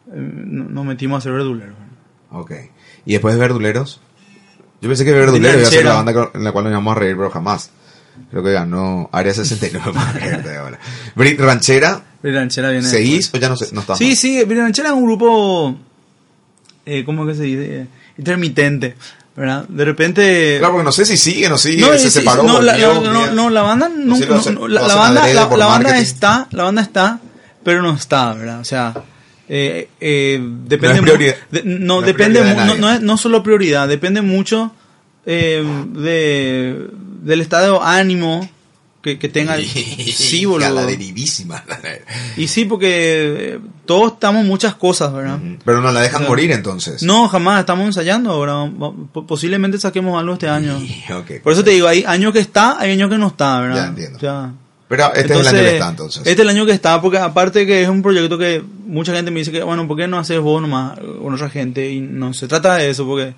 eh, 0.09 0.13
no- 0.15 0.65
nos 0.65 0.85
metimos 0.85 1.15
a 1.15 1.19
hacer 1.21 1.33
verdulero. 1.33 1.73
¿verdad? 1.73 2.39
Ok. 2.43 2.53
¿Y 3.07 3.13
después 3.13 3.35
de 3.35 3.41
Verduleros? 3.41 4.01
Yo 4.81 4.89
pensé 4.89 5.05
que 5.05 5.13
Verdulero 5.13 5.59
iba 5.59 5.69
a 5.69 5.71
ser 5.71 5.85
la 5.85 5.95
banda 5.95 6.31
en 6.35 6.45
la 6.45 6.53
cual 6.53 6.65
nos 6.65 6.73
íbamos 6.73 6.97
a 6.97 6.99
reír, 7.01 7.17
pero 7.17 7.31
jamás. 7.31 7.71
Creo 8.31 8.43
que 8.43 8.53
ganó 8.53 9.09
Área 9.13 9.33
69 9.33 9.93
para 9.95 10.59
ahora. 10.61 10.79
Brit 11.15 11.41
Ranchera, 11.41 12.03
Bri 12.23 12.33
Ranchera 12.33 12.71
viene 12.71 12.87
¿seguís 12.87 13.31
o 13.33 13.39
ya 13.39 13.49
no, 13.49 13.57
sé, 13.57 13.69
no 13.73 13.81
estás 13.81 13.99
Sí, 13.99 14.15
sí, 14.17 14.43
Bri 14.45 14.59
Ranchera 14.59 14.91
es 14.91 14.95
un 14.95 15.05
grupo, 15.05 15.77
eh, 16.85 17.05
¿cómo 17.05 17.27
que 17.27 17.35
se 17.35 17.43
dice? 17.45 17.87
Intermitente, 18.19 18.97
¿verdad? 19.35 19.67
De 19.69 19.85
repente... 19.85 20.57
Claro, 20.59 20.75
porque 20.75 20.85
no 20.85 20.93
sé 20.93 21.07
si 21.07 21.17
sigue 21.17 21.47
o 21.47 21.51
no 21.51 21.59
sigue, 21.59 21.81
No, 21.81 21.93
se 21.93 21.99
sí, 21.99 22.11
separó. 22.11 22.43
no, 22.43 22.61
la, 22.61 22.73
volvió, 22.73 23.01
la- 23.03 23.13
no, 23.13 23.31
no, 23.33 23.51
la 23.51 23.63
banda 23.63 23.89
no, 23.89 24.19
no, 24.19 24.51
no, 24.51 24.69
la, 24.69 24.83
la 24.87 24.95
banda 24.95 25.33
la, 25.33 25.47
banda 25.67 25.99
está 25.99 26.49
la 26.51 26.65
banda 26.65 26.83
está 26.83 27.19
pero 27.65 27.81
no 27.83 27.95
está 27.95 28.35
verdad 28.35 28.61
o 28.61 28.65
sea 28.65 28.93
eh, 29.49 29.89
eh, 30.01 30.41
depende 30.67 31.01
No 31.03 31.13
es 31.13 31.37
de- 31.51 31.63
no, 31.65 32.01
depende 32.01 32.43
de 32.43 32.55
no, 32.55 32.75
no 32.77 32.91
es 32.91 33.01
no 33.01 33.17
solo 33.17 33.43
prioridad 33.43 33.89
depende 33.89 34.23
mucho 34.23 34.73
eh, 35.27 35.65
de 35.93 36.87
del 37.23 37.41
estado 37.41 37.79
de 37.81 37.87
ánimo 37.87 38.49
que, 39.03 39.19
que 39.19 39.29
tenga 39.29 39.57
sí 39.59 40.43
Hija, 40.43 40.59
La 40.59 40.69
boludo 40.71 40.87
derivísima. 40.87 41.65
y 42.37 42.47
sí 42.49 42.65
porque 42.65 43.55
eh, 43.55 43.59
todos 43.85 44.13
estamos 44.13 44.45
muchas 44.45 44.75
cosas 44.77 45.13
verdad 45.13 45.39
Pero 45.65 45.81
no 45.83 45.91
la 45.91 46.01
dejan 46.03 46.17
O 46.17 46.19
sea, 46.21 46.29
morir 46.29 46.53
entonces. 46.53 47.03
no 47.03 47.29
jamás 47.29 47.59
estamos 47.61 47.87
ensayando 47.87 48.31
ahora 48.31 48.71
Po- 49.13 49.27
posiblemente 49.27 49.79
saquemos 49.79 50.19
algo 50.19 50.35
este 50.35 50.49
año 50.49 50.81
por 51.43 51.53
eso 51.53 51.65
te 51.65 51.71
digo, 51.71 51.89
hay 51.89 52.05
años 52.07 52.33
que 52.33 52.39
está, 52.39 52.79
hay 52.79 52.93
años 52.93 53.11
que 53.11 53.19
no 53.19 53.27
está, 53.29 53.61
¿verdad? 53.61 53.77
Ya 53.77 53.87
entiendo. 53.89 54.17
O 54.19 54.21
sea, 54.21 54.53
Pero 54.93 55.15
este 55.15 55.33
es 55.33 55.41
el 55.41 55.47
año 55.49 55.59
que 55.59 55.73
está 55.73 55.89
entonces. 55.89 56.19
Este 56.21 56.31
es 56.33 56.39
el 56.41 56.49
año 56.51 56.67
que 56.67 56.73
está, 56.73 57.01
porque 57.01 57.17
aparte 57.17 57.67
que 57.67 57.83
es 57.83 57.89
un 57.89 58.03
proyecto 58.03 58.37
que 58.37 58.63
mucha 58.87 59.15
gente 59.15 59.31
me 59.31 59.39
dice 59.41 59.51
que, 59.51 59.63
bueno, 59.63 59.89
¿por 59.89 59.97
qué 59.97 60.07
no 60.07 60.19
haces 60.19 60.39
vos 60.39 60.61
nomás 60.61 60.99
con 60.99 61.33
otra 61.33 61.49
gente? 61.49 61.91
Y 61.91 62.01
no 62.01 62.35
se 62.35 62.47
trata 62.47 62.75
de 62.77 62.91
eso, 62.91 63.07
porque... 63.07 63.35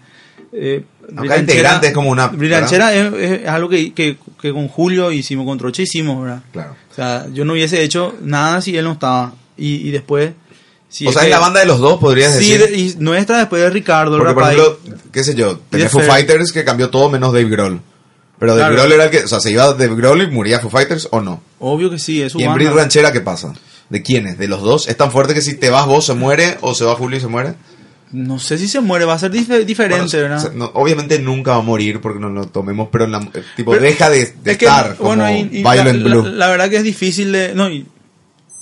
Eh, 0.52 0.84
Aunque 1.16 1.32
hay 1.32 1.40
integrantes 1.40 1.92
como 1.92 2.10
una- 2.10 2.26
Brillanchera 2.28 2.92
es, 2.94 3.12
es- 3.14 3.40
es 3.42 3.48
algo 3.48 3.68
que, 3.68 3.92
que, 3.94 4.16
que 4.40 4.52
con 4.52 4.66
Julio 4.68 5.12
hicimos, 5.12 5.46
con 5.46 5.56
Troche 5.58 5.82
hicimos, 5.84 6.22
¿verdad? 6.24 6.42
Claro. 6.52 6.76
O 6.90 6.94
sea, 6.94 7.26
yo 7.32 7.44
no 7.44 7.52
hubiese 7.52 7.82
hecho 7.82 8.14
nada 8.22 8.60
si 8.60 8.76
él 8.76 8.84
no 8.84 8.92
estaba. 8.92 9.32
Y, 9.56 9.88
y 9.88 9.90
después, 9.92 10.32
Sí, 10.88 11.06
o 11.06 11.12
sea, 11.12 11.22
que- 11.22 11.28
es 11.28 11.34
la 11.34 11.40
banda 11.40 11.60
de 11.60 11.66
los 11.66 11.78
dos, 11.80 11.98
podrías 12.00 12.34
Sí, 12.36 12.56
decir. 12.56 12.68
de- 12.68 12.76
y 12.78 12.94
nuestra 12.98 13.38
después 13.38 13.62
de 13.62 13.70
Ricardo, 13.70 14.16
Porque, 14.18 14.32
por 14.34 14.42
Rapay. 14.44 14.58
ejemplo, 14.60 14.78
qué 15.12 15.22
sé 15.24 15.34
yo, 15.34 15.60
de 15.70 15.88
Foo. 15.88 16.00
Fighters 16.02 16.52
que 16.52 16.64
cambió 16.64 16.88
todo 16.90 17.10
menos 17.10 17.32
Dave 17.32 17.48
Grohl. 17.48 17.80
Pero 18.38 18.56
Dave 18.56 18.74
Claro. 18.74 18.88
Grohl 18.88 18.92
era 18.92 19.04
el 19.04 19.10
que, 19.10 19.24
o 19.24 19.28
sea, 19.28 19.40
se 19.40 19.50
iba 19.52 19.72
Dave 19.74 19.94
Grohl 19.94 20.22
y 20.22 20.26
moría 20.30 20.58
Foo 20.60 20.70
Fighters 20.70 21.08
o 21.12 21.20
no. 21.20 21.40
Obvio 21.60 21.88
que 21.90 21.98
sí, 21.98 22.20
es 22.20 22.32
su 22.32 22.40
¿Y 22.40 22.44
en. 22.44 22.54
Brit 22.54 22.68
Ranchera 22.70 23.12
qué 23.12 23.20
pasa? 23.20 23.54
¿De 23.90 24.02
quiénes? 24.02 24.38
¿De 24.38 24.48
los 24.48 24.62
dos? 24.62 24.88
¿Es 24.88 24.96
tan 24.96 25.10
fuerte 25.12 25.34
que 25.34 25.40
si 25.40 25.54
te 25.56 25.70
vas 25.70 25.86
vos 25.86 26.04
se 26.06 26.14
muere 26.14 26.58
o 26.62 26.74
se 26.74 26.84
va 26.84 26.94
Julio 26.96 27.18
y 27.18 27.20
se 27.20 27.28
muere? 27.28 27.54
No 28.12 28.38
sé 28.38 28.58
si 28.58 28.68
se 28.68 28.80
muere, 28.80 29.04
va 29.04 29.14
a 29.14 29.18
ser 29.18 29.32
dif- 29.32 29.64
diferente, 29.64 30.16
Bueno, 30.20 30.34
¿verdad? 30.36 30.52
no, 30.54 30.70
obviamente 30.74 31.18
nunca 31.18 31.52
va 31.52 31.56
a 31.58 31.62
morir 31.62 32.00
porque 32.00 32.20
no 32.20 32.28
lo 32.30 32.46
tomemos, 32.46 32.88
pero 32.92 33.04
en 33.06 33.12
la, 33.12 33.18
eh, 33.34 33.42
tipo, 33.56 33.72
Pero- 33.72 33.82
deja 33.82 34.08
de, 34.10 34.34
de 34.42 34.52
Es 34.52 34.58
que, 34.58 34.66
estar 34.66 34.94
como 34.96 35.08
bueno, 35.16 35.28
y- 35.30 35.48
y 35.58 35.62
Violent 35.62 36.02
la, 36.02 36.08
Blue. 36.08 36.22
La, 36.24 36.30
la 36.30 36.48
verdad 36.48 36.70
que 36.70 36.76
es 36.76 36.84
difícil 36.84 37.32
de... 37.32 37.54
No, 37.54 37.68
y- 37.68 37.86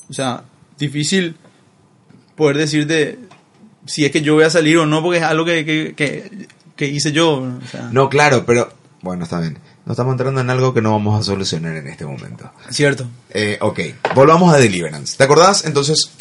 o 0.08 0.12
sea, 0.14 0.44
difícil 0.78 1.36
poder 2.36 2.56
decirte 2.56 3.18
si 3.86 4.04
es 4.04 4.10
que 4.10 4.22
yo 4.22 4.34
voy 4.34 4.44
a 4.44 4.50
salir 4.50 4.78
o 4.78 4.86
no, 4.86 5.02
porque 5.02 5.18
es 5.18 5.24
algo 5.24 5.44
que, 5.44 5.64
que, 5.66 5.94
que, 5.96 6.46
que 6.76 6.86
hice 6.86 7.12
yo. 7.12 7.32
O 7.42 7.60
sea, 7.70 7.90
No, 7.92 8.08
claro, 8.08 8.44
pero 8.46 8.72
bueno, 9.02 9.24
está 9.24 9.40
bien. 9.40 9.58
No 9.84 9.92
estamos 9.92 10.12
entrando 10.12 10.40
en 10.40 10.48
algo 10.48 10.72
que 10.72 10.80
no 10.80 10.92
vamos 10.92 11.20
a 11.20 11.24
solucionar 11.24 11.76
en 11.76 11.88
este 11.88 12.06
momento. 12.06 12.50
Cierto. 12.70 13.08
Eh, 13.30 13.58
ok, 13.60 13.80
volvamos 14.14 14.54
a 14.54 14.58
Deliverance. 14.58 15.16
¿Te 15.16 15.24
acordás? 15.24 15.64
Entonces, 15.64 16.12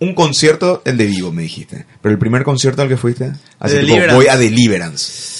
un 0.00 0.14
concierto, 0.14 0.82
el 0.84 0.96
de 0.96 1.06
vivo, 1.06 1.30
me 1.32 1.42
dijiste. 1.42 1.86
Pero 2.00 2.12
el 2.12 2.18
primer 2.18 2.42
concierto 2.42 2.82
al 2.82 2.88
que 2.88 2.96
fuiste, 2.96 3.32
así 3.58 3.78
tipo, 3.78 4.14
voy 4.14 4.26
a 4.26 4.36
Deliverance. 4.36 5.33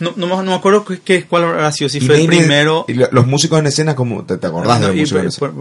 No, 0.00 0.12
no, 0.16 0.26
me- 0.26 0.36
no 0.36 0.42
me 0.42 0.54
acuerdo 0.54 0.84
qué, 0.84 1.00
qué- 1.00 1.24
cuál 1.24 1.44
habrá 1.44 1.70
sido, 1.72 1.88
si 1.88 1.98
Y 1.98 2.00
fue 2.00 2.20
el 2.20 2.26
primero... 2.26 2.84
Y 2.88 2.94
lo- 2.94 3.08
los 3.12 3.26
músicos 3.26 3.58
en 3.60 3.66
escena, 3.66 3.94
como 3.94 4.24
¿te, 4.24 4.36
te 4.36 4.46
acordás 4.46 4.80
de 4.80 4.82
No, 4.82 4.88
los 4.88 4.96
y 4.96 5.00
músicos 5.00 5.20
en 5.22 5.28
escena? 5.28 5.52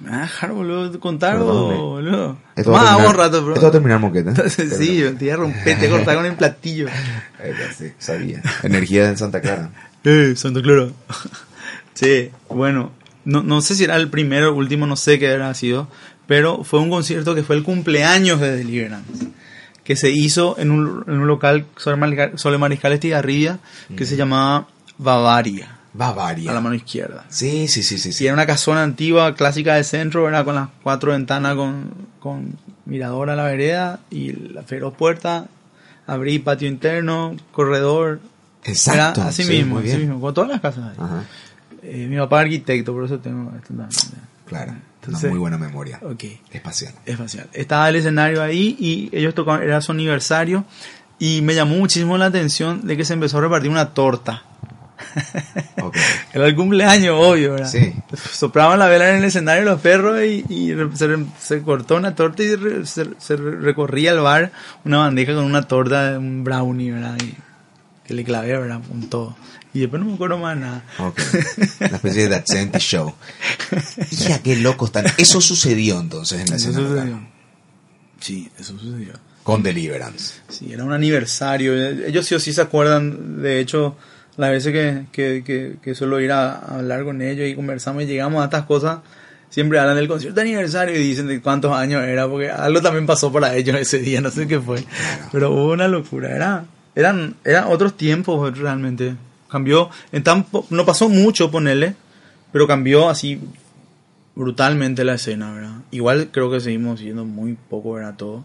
¿Me 0.00 0.10
vas 0.10 0.18
a 0.18 0.22
dejar, 0.22 0.52
boludo, 0.52 0.90
de 0.90 0.98
contar, 0.98 1.38
boludo? 1.38 2.36
Esto 2.56 2.72
Más 2.72 2.82
terminar- 2.84 3.08
un 3.08 3.14
rato, 3.14 3.44
bro. 3.44 3.54
Esto 3.54 3.62
va 3.66 3.68
a 3.68 3.72
terminar 3.72 3.98
moquete. 4.00 4.48
sí, 4.50 4.96
yo 4.98 5.14
te 5.14 5.24
iba 5.26 5.34
a 5.34 5.36
romper, 5.38 5.78
te 5.78 5.88
cortar 5.88 6.16
con 6.16 6.26
el 6.26 6.34
platillo. 6.34 6.86
Eh, 7.42 7.54
sí, 7.78 7.86
sabía. 7.98 8.42
Energía 8.62 9.08
en 9.08 9.16
Santa 9.16 9.40
Clara. 9.40 9.70
Eh, 10.04 10.34
Santa 10.36 10.60
Clara. 10.62 10.88
sí, 11.94 12.30
bueno, 12.48 12.90
no, 13.24 13.42
no 13.42 13.60
sé 13.60 13.74
si 13.74 13.84
era 13.84 13.96
el 13.96 14.08
primero 14.08 14.50
o 14.50 14.54
último, 14.54 14.86
no 14.86 14.96
sé 14.96 15.18
qué 15.18 15.30
habrá 15.30 15.52
sido, 15.54 15.88
pero 16.26 16.64
fue 16.64 16.80
un 16.80 16.90
concierto 16.90 17.34
que 17.34 17.42
fue 17.42 17.56
el 17.56 17.62
cumpleaños 17.62 18.40
de 18.40 18.56
Deliverance, 18.56 19.26
que 19.84 19.96
se 19.96 20.10
hizo 20.10 20.56
en 20.58 20.70
un, 20.70 21.04
en 21.06 21.14
un 21.20 21.26
local 21.26 21.66
sobre, 21.76 21.96
Mariscal- 21.96 22.36
sobre 22.36 22.58
Mariscal 22.58 22.92
Estigarribia, 22.92 23.58
que 23.96 24.04
se 24.06 24.16
llamaba 24.16 24.68
Bavaria, 24.98 25.78
Bavaria. 25.94 26.50
a 26.50 26.54
la 26.54 26.60
mano 26.60 26.74
izquierda. 26.74 27.24
Sí, 27.28 27.66
sí, 27.68 27.82
sí, 27.82 27.98
sí. 27.98 28.10
Y 28.10 28.12
sí. 28.12 28.24
era 28.26 28.34
una 28.34 28.46
casona 28.46 28.82
antigua, 28.82 29.34
clásica 29.34 29.74
de 29.74 29.84
centro, 29.84 30.28
era 30.28 30.44
con 30.44 30.54
las 30.54 30.68
cuatro 30.82 31.12
ventanas 31.12 31.56
con, 31.56 31.90
con 32.20 32.56
mirador 32.84 33.30
a 33.30 33.36
la 33.36 33.44
vereda 33.44 34.00
y 34.10 34.32
la 34.32 34.62
feroz 34.62 34.94
puerta, 34.94 35.46
abrí 36.06 36.38
patio 36.38 36.68
interno, 36.68 37.36
corredor. 37.52 38.20
Exacto. 38.64 39.20
Era 39.22 39.30
así 39.30 39.42
sí, 39.44 39.52
mismo, 39.52 39.78
así 39.78 39.96
mismo, 39.96 40.20
con 40.20 40.34
todas 40.34 40.50
las 40.50 40.60
casas. 40.60 40.84
ahí. 40.98 41.26
Eh, 41.82 42.06
mi 42.10 42.18
papá 42.18 42.40
es 42.40 42.44
arquitecto, 42.44 42.92
por 42.92 43.04
eso 43.06 43.18
tengo 43.18 43.50
esto 43.56 43.68
también. 43.68 43.90
claro. 44.46 44.74
Entonces- 45.02 45.24
Una 45.24 45.30
muy 45.30 45.38
buena 45.40 45.58
memoria. 45.58 45.98
Ok, 46.02 46.24
Espacial. 46.52 46.92
espacial. 47.06 47.48
Estaba 47.52 47.88
el 47.88 47.96
escenario 47.96 48.42
ahí 48.42 48.76
y 48.78 49.08
ellos 49.16 49.34
tocaban, 49.34 49.62
era 49.62 49.80
su 49.80 49.92
aniversario 49.92 50.64
y 51.18 51.40
me 51.42 51.54
llamó 51.54 51.76
muchísimo 51.76 52.16
la 52.18 52.26
atención 52.26 52.86
de 52.86 52.96
que 52.96 53.04
se 53.04 53.14
empezó 53.14 53.38
a 53.38 53.40
repartir 53.42 53.70
una 53.70 53.94
torta. 53.94 54.42
Ok. 55.82 55.96
Era 56.34 56.46
el 56.46 56.54
cumpleaños, 56.54 57.16
obvio, 57.18 57.52
¿verdad? 57.54 57.68
Sí. 57.70 57.94
Soplaban 58.32 58.78
la 58.78 58.86
vela 58.86 59.10
en 59.10 59.16
el 59.16 59.24
escenario 59.24 59.64
los 59.64 59.80
perros 59.80 60.22
y, 60.22 60.74
se, 61.38 61.62
cortó 61.62 61.96
una 61.96 62.14
torta 62.14 62.42
y 62.42 62.50
se, 62.84 63.06
se 63.18 63.36
re- 63.36 63.56
recorría 63.60 64.12
el 64.12 64.20
bar 64.20 64.52
una 64.84 64.98
bandeja 64.98 65.34
con 65.34 65.44
una 65.44 65.62
torta, 65.62 66.16
un 66.18 66.44
brownie, 66.44 66.92
¿verdad? 66.92 67.16
Y 67.24 67.34
le 68.14 68.24
clavé, 68.24 68.56
¿verdad? 68.58 68.80
Con 68.88 69.08
todo. 69.08 69.36
Y 69.72 69.80
después 69.80 70.00
no 70.02 70.08
me 70.08 70.14
acuerdo 70.14 70.38
más 70.38 70.56
nada. 70.56 70.84
Ok. 70.98 71.20
Una 71.80 71.96
especie 71.96 72.22
de 72.24 72.28
That 72.30 72.44
70 72.46 72.78
Show. 72.80 73.14
Ya, 74.10 74.42
qué 74.42 74.56
locos 74.56 74.88
están. 74.88 75.06
Eso 75.16 75.40
sucedió 75.40 76.00
entonces 76.00 76.40
en 76.40 76.50
la 76.50 76.56
Eso 76.56 76.70
escena 76.70 76.88
local. 76.88 76.98
sucedió. 77.06 77.28
Sí, 78.20 78.50
eso 78.58 78.78
sucedió. 78.78 79.12
Con 79.44 79.62
Deliverance. 79.62 80.34
Sí, 80.48 80.72
era 80.72 80.84
un 80.84 80.92
aniversario. 80.92 81.74
Ellos 82.06 82.26
sí 82.26 82.34
o 82.34 82.40
sí 82.40 82.52
se 82.52 82.60
acuerdan, 82.60 83.40
de 83.42 83.60
hecho, 83.60 83.96
las 84.36 84.50
veces 84.50 84.72
que, 84.72 85.06
que, 85.12 85.42
que, 85.44 85.76
que 85.82 85.94
suelo 85.94 86.20
ir 86.20 86.32
a, 86.32 86.52
a 86.56 86.78
hablar 86.78 87.04
con 87.04 87.22
ellos 87.22 87.48
y 87.48 87.54
conversamos 87.54 88.02
y 88.02 88.06
llegamos 88.06 88.42
a 88.42 88.46
estas 88.46 88.64
cosas, 88.64 88.98
siempre 89.48 89.78
hablan 89.78 89.96
del 89.96 90.08
concierto 90.08 90.34
de 90.36 90.42
aniversario 90.42 90.94
y 90.96 90.98
dicen 91.02 91.26
de 91.28 91.40
cuántos 91.40 91.72
años 91.72 92.02
era, 92.04 92.28
porque 92.28 92.50
algo 92.50 92.82
también 92.82 93.06
pasó 93.06 93.32
para 93.32 93.54
ellos 93.56 93.76
ese 93.76 93.98
día, 94.00 94.20
no 94.20 94.30
sé 94.30 94.46
qué 94.46 94.60
fue. 94.60 94.84
Pero 95.32 95.52
hubo 95.52 95.72
una 95.72 95.88
locura, 95.88 96.34
era, 96.34 96.64
eran, 96.94 97.36
eran 97.44 97.64
otros 97.68 97.96
tiempos 97.96 98.58
realmente. 98.58 99.16
Cambió, 99.48 99.90
en 100.12 100.22
tan 100.22 100.46
no 100.70 100.84
pasó 100.86 101.08
mucho, 101.08 101.50
ponerle, 101.50 101.94
pero 102.52 102.66
cambió 102.68 103.08
así 103.08 103.40
brutalmente 104.34 105.04
la 105.04 105.14
escena, 105.14 105.52
¿verdad? 105.52 105.74
Igual 105.90 106.30
creo 106.32 106.50
que 106.50 106.60
seguimos 106.60 107.00
siendo 107.00 107.24
muy 107.24 107.56
poco, 107.68 107.92
¿verdad? 107.94 108.14
Todo. 108.16 108.44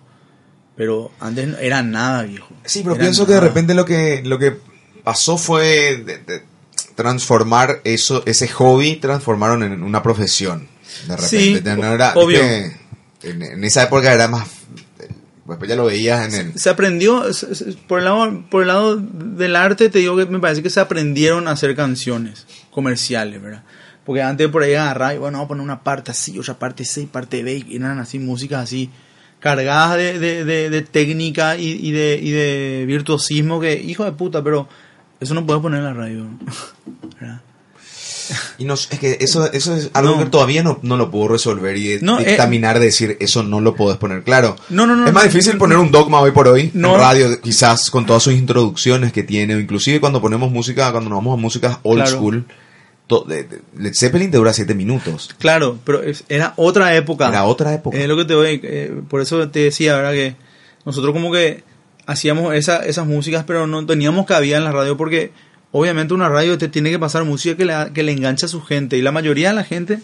Pero 0.76 1.12
antes 1.20 1.56
era 1.62 1.84
nada, 1.84 2.24
viejo. 2.24 2.50
Sí, 2.66 2.82
pero 2.84 2.96
Era 2.96 3.04
pienso 3.04 3.26
que 3.26 3.34
de 3.34 3.40
repente 3.40 3.74
lo 3.74 3.86
que, 3.86 4.22
lo 4.26 4.38
que 4.40 4.58
pasó 5.04 5.38
fue 5.38 5.98
de- 6.04 6.18
de 6.18 6.44
transformar 6.96 7.82
eso, 7.84 8.24
ese 8.26 8.48
hobby, 8.50 8.96
transformaron 8.98 9.64
en 9.64 9.84
una 9.84 10.02
profesión. 10.04 10.68
De 11.08 11.16
repente. 11.16 11.28
Sí, 11.28 11.62
Ya 11.64 11.76
no 11.76 11.86
era- 11.94 12.14
obvio. 12.16 12.42
En, 13.24 13.42
en 13.42 13.64
esa 13.64 13.84
época 13.84 14.12
era 14.14 14.28
más. 14.28 14.48
Después 15.48 15.70
ya 15.70 15.76
lo 15.76 15.86
veías 15.86 16.34
en 16.34 16.48
el. 16.48 16.60
Se 16.60 16.70
aprendió, 16.70 17.24
por 17.88 18.00
el, 18.00 18.06
lado, 18.06 18.44
por 18.50 18.64
el 18.64 18.68
lado 18.70 18.96
del 18.98 19.56
arte, 19.56 19.90
te 19.90 20.00
digo 20.00 20.18
que 20.18 20.26
me 20.26 20.40
parece 20.40 20.64
que 20.64 20.70
se 20.72 20.80
aprendieron 20.80 21.48
a 21.48 21.52
hacer 21.52 21.76
canciones 21.76 22.48
comerciales, 22.72 23.42
¿verdad? 23.42 23.64
Porque 24.06 24.22
antes 24.24 24.48
por 24.50 24.64
ahí 24.64 24.74
agarrar 24.74 25.16
y 25.16 25.18
bueno, 25.20 25.38
vamos 25.38 25.46
a 25.46 25.48
poner 25.50 25.64
una 25.64 25.84
parte 25.84 26.12
así, 26.12 26.38
otra 26.40 26.58
parte 26.58 26.84
C, 26.86 27.08
parte 27.12 27.44
B, 27.44 27.64
y 27.68 27.76
eran 27.76 28.00
así 28.00 28.18
músicas 28.20 28.64
así, 28.64 28.90
cargadas 29.40 29.98
de, 29.98 30.18
de, 30.20 30.46
de- 30.46 30.70
de 30.70 30.82
técnica 30.82 31.58
y, 31.58 31.70
y 31.72 31.92
de, 31.92 32.20
y 32.22 32.32
de 32.32 32.86
virtuosismo 32.88 33.60
que, 33.60 33.74
hijo 33.76 34.04
de 34.06 34.12
puta, 34.14 34.44
pero 34.44 34.68
eso 35.20 35.34
no 35.36 35.46
puedes 35.46 35.62
poner 35.62 35.80
en 35.80 35.86
la 35.86 35.94
radio, 35.94 36.26
¿verdad? 37.20 37.42
Y 38.58 38.66
no, 38.66 38.74
es 38.76 38.88
que 38.88 39.18
eso, 39.22 39.52
eso 39.52 39.76
es 39.76 39.90
algo 39.94 40.14
No. 40.18 40.24
que 40.24 40.30
todavía 40.30 40.64
no, 40.64 40.80
no 40.82 40.98
lo 40.98 41.12
puedo 41.12 41.28
resolver 41.30 41.76
y 41.78 42.00
No, 42.02 42.20
eh, 42.20 42.26
dictaminar 42.26 42.80
de 42.80 42.86
decir 42.86 43.18
eso 43.20 43.44
no 43.44 43.62
lo 43.62 43.76
podés 43.76 43.98
poner. 43.98 44.24
Claro. 44.24 44.56
No, 44.70 44.86
no, 44.88 44.96
no, 44.96 45.08
Es 45.08 45.14
más 45.14 45.24
difícil 45.26 45.58
poner 45.58 45.78
un 45.78 45.92
dogma 45.92 46.20
hoy 46.22 46.32
por 46.32 46.48
hoy 46.48 46.72
No. 46.74 46.96
en 46.96 47.00
radio, 47.02 47.42
quizás 47.42 47.90
con 47.90 48.06
todas 48.06 48.24
sus 48.24 48.34
introducciones 48.34 49.12
que 49.14 49.24
tiene, 49.24 49.56
o 49.56 49.60
inclusive 49.60 50.00
cuando 50.00 50.22
ponemos 50.22 50.52
música, 50.52 50.92
cuando 50.92 51.10
nos 51.10 51.18
vamos 51.20 51.38
a 51.38 51.42
música 51.42 51.80
old 51.84 52.02
Claro. 52.04 52.18
school, 52.18 52.46
Led 53.78 53.94
Zeppelin 53.94 54.32
te 54.32 54.38
dura 54.38 54.52
siete 54.54 54.74
minutos. 54.74 55.30
Claro, 55.38 55.78
pero 55.86 56.02
era 56.30 56.54
otra 56.58 56.96
época. 56.96 57.28
Era 57.30 57.44
otra 57.46 57.74
época. 57.74 57.98
Es 57.98 58.08
lo 58.08 58.18
que 58.18 58.26
te 58.26 58.34
voy, 58.34 58.60
eh, 58.64 58.94
por 59.10 59.22
eso 59.22 59.48
te 59.50 59.60
decía, 59.60 59.96
¿verdad? 59.96 60.14
Que 60.14 60.36
nosotros 60.86 61.14
como 61.14 61.32
que 61.32 61.64
hacíamos 62.08 62.54
esa, 62.56 62.78
esas 62.86 63.06
músicas, 63.06 63.44
pero 63.46 63.68
no 63.68 63.86
teníamos 63.86 64.26
cabida 64.26 64.58
en 64.58 64.64
la 64.64 64.72
radio 64.72 64.98
porque 64.98 65.32
obviamente 65.78 66.14
una 66.14 66.30
radio 66.30 66.58
te 66.58 66.70
tiene 66.70 66.90
que 66.90 66.98
pasar 66.98 67.26
música 67.26 67.58
que 67.58 67.66
le, 67.66 67.74
que 67.94 68.02
le 68.02 68.14
engancha 68.14 68.46
a 68.46 68.50
su 68.50 68.62
gente 68.62 68.98
y 68.98 69.02
la 69.02 69.12
mayoría 69.12 69.50
de 69.50 69.56
la 69.56 69.66
gente, 69.66 70.00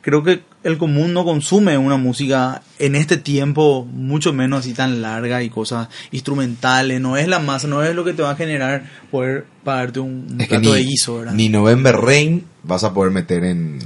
creo 0.00 0.24
que 0.24 0.40
el 0.64 0.78
común 0.78 1.12
no 1.12 1.24
consume 1.24 1.78
una 1.78 1.96
música 1.96 2.62
en 2.80 2.96
este 2.96 3.16
tiempo 3.16 3.84
mucho 3.84 4.32
menos 4.32 4.60
así 4.60 4.74
tan 4.74 5.00
larga 5.02 5.44
y 5.44 5.48
cosas 5.48 5.88
instrumentales, 6.10 7.00
no 7.00 7.16
es 7.16 7.28
la 7.28 7.38
masa, 7.38 7.68
no 7.68 7.84
es 7.84 7.94
lo 7.94 8.04
que 8.04 8.14
te 8.14 8.22
va 8.22 8.32
a 8.32 8.34
generar 8.36 8.82
poder 9.12 9.44
pagarte 9.62 10.00
un, 10.00 10.26
un 10.28 10.38
plato 10.38 10.70
ni, 10.70 10.74
de 10.74 10.82
guiso, 10.82 11.18
¿verdad? 11.18 11.34
ni 11.34 11.50
November 11.50 11.94
Rain 11.94 12.44
vas 12.64 12.82
a 12.82 12.92
poder 12.92 13.12
meter 13.12 13.44
en... 13.44 13.78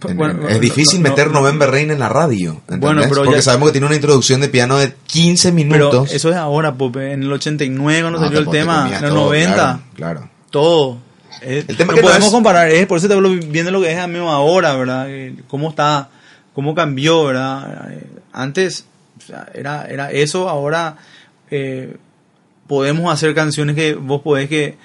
Bueno, 0.00 0.48
en- 0.48 0.54
es 0.56 0.60
difícil 0.60 1.02
no- 1.02 1.08
meter 1.08 1.28
no- 1.28 1.40
November 1.40 1.70
Rain 1.70 1.90
en 1.90 1.98
la 1.98 2.08
radio. 2.08 2.52
¿entendés? 2.52 2.80
Bueno, 2.80 3.02
pero 3.08 3.22
Porque 3.24 3.36
ya- 3.36 3.42
sabemos 3.42 3.68
que 3.68 3.72
tiene 3.72 3.86
una 3.86 3.96
introducción 3.96 4.40
de 4.40 4.48
piano 4.48 4.76
de 4.76 4.94
15 5.06 5.52
Pero 5.52 5.54
minutos. 5.54 6.12
eso 6.12 6.30
es 6.30 6.36
ahora, 6.36 6.74
Pope. 6.74 7.12
En 7.12 7.22
el 7.22 7.32
89 7.32 8.00
cuando 8.02 8.18
No, 8.18 8.24
salió 8.26 8.38
el 8.40 8.44
te- 8.46 8.50
te 8.50 8.58
tema, 8.58 8.90
en 8.92 9.00
todo, 9.00 9.14
90, 9.14 9.54
Claro, 9.54 9.80
claro. 9.94 10.30
todo. 10.50 10.98
Eh, 11.42 11.64
El 11.68 11.76
tema 11.76 11.92
no 11.92 11.96
que 11.96 12.02
podemos 12.02 12.26
es- 12.28 12.32
comparar, 12.32 12.68
es 12.70 12.86
por 12.86 12.98
eso 12.98 13.08
te 13.08 13.14
hablo 13.14 13.30
viendo 13.30 13.70
lo 13.70 13.80
que 13.82 13.92
es 13.92 13.98
a 13.98 14.06
mí 14.06 14.18
ahora, 14.18 14.74
¿verdad? 14.74 15.06
Eh, 15.10 15.34
Cómo 15.48 15.70
está, 15.70 16.08
cómo 16.54 16.74
cambió, 16.74 17.24
¿verdad? 17.24 17.90
Eh, 17.92 18.06
Antes 18.32 18.84
o 19.18 19.26
sea, 19.26 19.46
era, 19.54 19.86
era 19.86 20.10
eso, 20.12 20.48
ahora 20.48 20.96
eh, 21.50 21.96
podemos 22.66 23.12
hacer 23.12 23.34
canciones 23.34 23.74
que 23.76 23.94
vos 23.94 24.20
podés 24.22 24.48
que... 24.48 24.76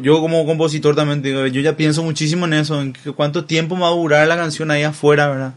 Yo 0.00 0.20
como 0.20 0.46
compositor 0.46 0.94
también 0.94 1.22
digo, 1.22 1.44
yo 1.48 1.60
ya 1.60 1.76
pienso 1.76 2.04
muchísimo 2.04 2.46
en 2.46 2.52
eso, 2.52 2.80
en 2.80 2.94
cuánto 3.16 3.44
tiempo 3.46 3.74
me 3.74 3.82
va 3.82 3.88
a 3.88 3.92
durar 3.92 4.28
la 4.28 4.36
canción 4.36 4.70
ahí 4.70 4.84
afuera, 4.84 5.26
¿verdad? 5.28 5.54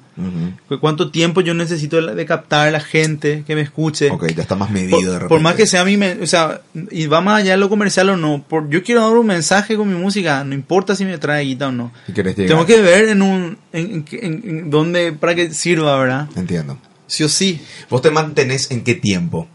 Que 0.69 0.79
cuánto 0.79 1.11
tiempo 1.11 1.41
yo 1.41 1.53
necesito 1.53 2.01
de, 2.01 2.25
captar 2.25 2.67
a 2.69 2.71
la 2.71 2.79
gente 2.79 3.43
que 3.45 3.53
me 3.53 3.61
escuche. 3.61 4.09
Ok, 4.09 4.27
ya 4.35 4.41
está 4.41 4.55
más 4.55 4.71
medido 4.71 4.97
Por, 4.97 5.01
de 5.05 5.11
repente. 5.11 5.27
por 5.29 5.41
más 5.41 5.55
que 5.55 5.67
sea 5.67 5.85
mi, 5.85 5.97
men- 5.97 6.23
o 6.23 6.25
sea, 6.25 6.61
y 6.89 7.05
va 7.05 7.21
más 7.21 7.41
allá 7.41 7.51
de 7.51 7.57
lo 7.57 7.69
comercial 7.69 8.09
o 8.09 8.17
no, 8.17 8.43
por, 8.47 8.67
yo 8.69 8.81
quiero 8.81 9.01
dar 9.01 9.11
un 9.17 9.27
mensaje 9.27 9.75
con 9.75 9.89
mi 9.93 9.99
música, 9.99 10.43
no 10.43 10.55
importa 10.55 10.95
si 10.95 11.05
me 11.05 11.17
trae 11.19 11.43
guita 11.43 11.67
o 11.67 11.71
no. 11.71 11.91
Llegar. 12.07 12.33
Tengo 12.33 12.65
que 12.65 12.81
ver 12.81 13.09
en 13.09 13.21
un, 13.21 13.57
en, 13.73 13.91
en- 13.91 14.05
en- 14.23 14.43
en 14.49 14.69
dónde, 14.71 15.11
para 15.13 15.35
que 15.35 15.53
sirva, 15.53 15.97
¿verdad? 15.99 16.29
Entiendo. 16.35 16.79
Sí 17.07 17.23
o 17.23 17.29
sí. 17.29 17.61
¿Vos 17.91 18.01
te 18.01 18.09
mantenés 18.09 18.71
en 18.71 18.83
qué 18.83 18.95
tiempo? 18.95 19.47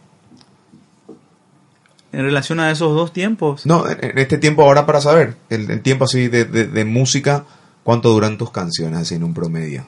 En 2.12 2.22
relación 2.22 2.58
a 2.60 2.70
esos 2.70 2.94
dos 2.94 3.12
tiempos. 3.12 3.66
No, 3.66 3.88
en, 3.88 4.18
este 4.18 4.36
tiempo 4.38 4.62
ahora 4.62 4.84
para 4.86 5.00
saber, 5.00 5.36
el, 5.48 5.70
el 5.70 5.80
tiempo 5.82 6.04
así 6.06 6.28
de, 6.28 6.44
de- 6.44 6.66
de 6.66 6.84
música, 6.84 7.44
¿cuánto 7.84 8.10
duran 8.10 8.36
tus 8.38 8.50
canciones 8.50 8.98
así 9.00 9.14
en 9.14 9.22
un 9.24 9.32
promedio? 9.34 9.86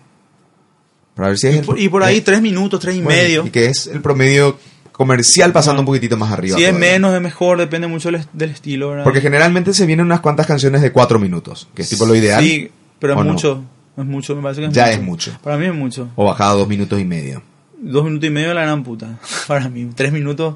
Para 1.14 1.28
ver 1.28 1.38
si 1.38 1.48
es 1.48 1.54
Y 1.56 1.58
el- 1.58 1.64
por, 1.64 1.78
y 1.80 1.88
por 1.88 2.02
ahí 2.02 2.18
eh, 2.18 2.22
tres 2.22 2.40
minutos, 2.40 2.80
tres 2.80 2.96
y 2.96 3.00
bueno, 3.00 3.20
medio. 3.22 3.46
Y 3.46 3.50
que 3.50 3.66
es 3.66 3.86
el 3.88 4.00
promedio 4.00 4.56
comercial 4.92 5.52
pasando 5.52 5.80
un 5.82 5.86
poquitito 5.86 6.16
más 6.16 6.30
arriba. 6.32 6.56
Si 6.56 6.64
es 6.64 6.72
menos, 6.74 7.14
es 7.14 7.20
mejor, 7.20 7.58
depende 7.58 7.86
mucho 7.88 8.08
del, 8.10 8.20
est- 8.20 8.30
del 8.32 8.50
estilo. 8.50 8.90
¿verdad? 8.90 9.04
Porque 9.04 9.20
generalmente 9.20 9.74
se 9.74 9.84
vienen 9.86 10.06
unas 10.06 10.20
cuantas 10.20 10.46
canciones 10.46 10.80
de 10.80 10.92
cuatro 10.92 11.18
minutos, 11.18 11.68
que 11.74 11.82
es 11.82 11.88
tipo 11.88 12.06
lo 12.06 12.14
ideal. 12.14 12.42
Sí, 12.42 12.70
pero 12.98 13.14
¿o 13.16 13.20
es 13.20 13.26
no? 13.26 13.32
mucho. 13.32 13.64
Es 13.96 14.04
mucho, 14.06 14.34
me 14.36 14.42
parece 14.42 14.60
que 14.62 14.68
es 14.68 14.72
Ya 14.72 14.84
mucho. 14.86 14.94
es 14.98 15.02
mucho. 15.02 15.38
Para 15.42 15.58
mí 15.58 15.66
es 15.66 15.74
mucho. 15.74 16.08
O 16.16 16.24
bajada 16.24 16.52
a 16.52 16.54
dos 16.54 16.68
minutos 16.68 16.98
y 17.00 17.04
medio. 17.04 17.42
Dos 17.78 18.04
minutos 18.04 18.26
y 18.28 18.30
medio 18.30 18.54
la 18.54 18.62
gran 18.62 18.84
puta. 18.84 19.18
Para 19.48 19.68
mí, 19.68 19.90
tres 19.94 20.12
minutos. 20.12 20.54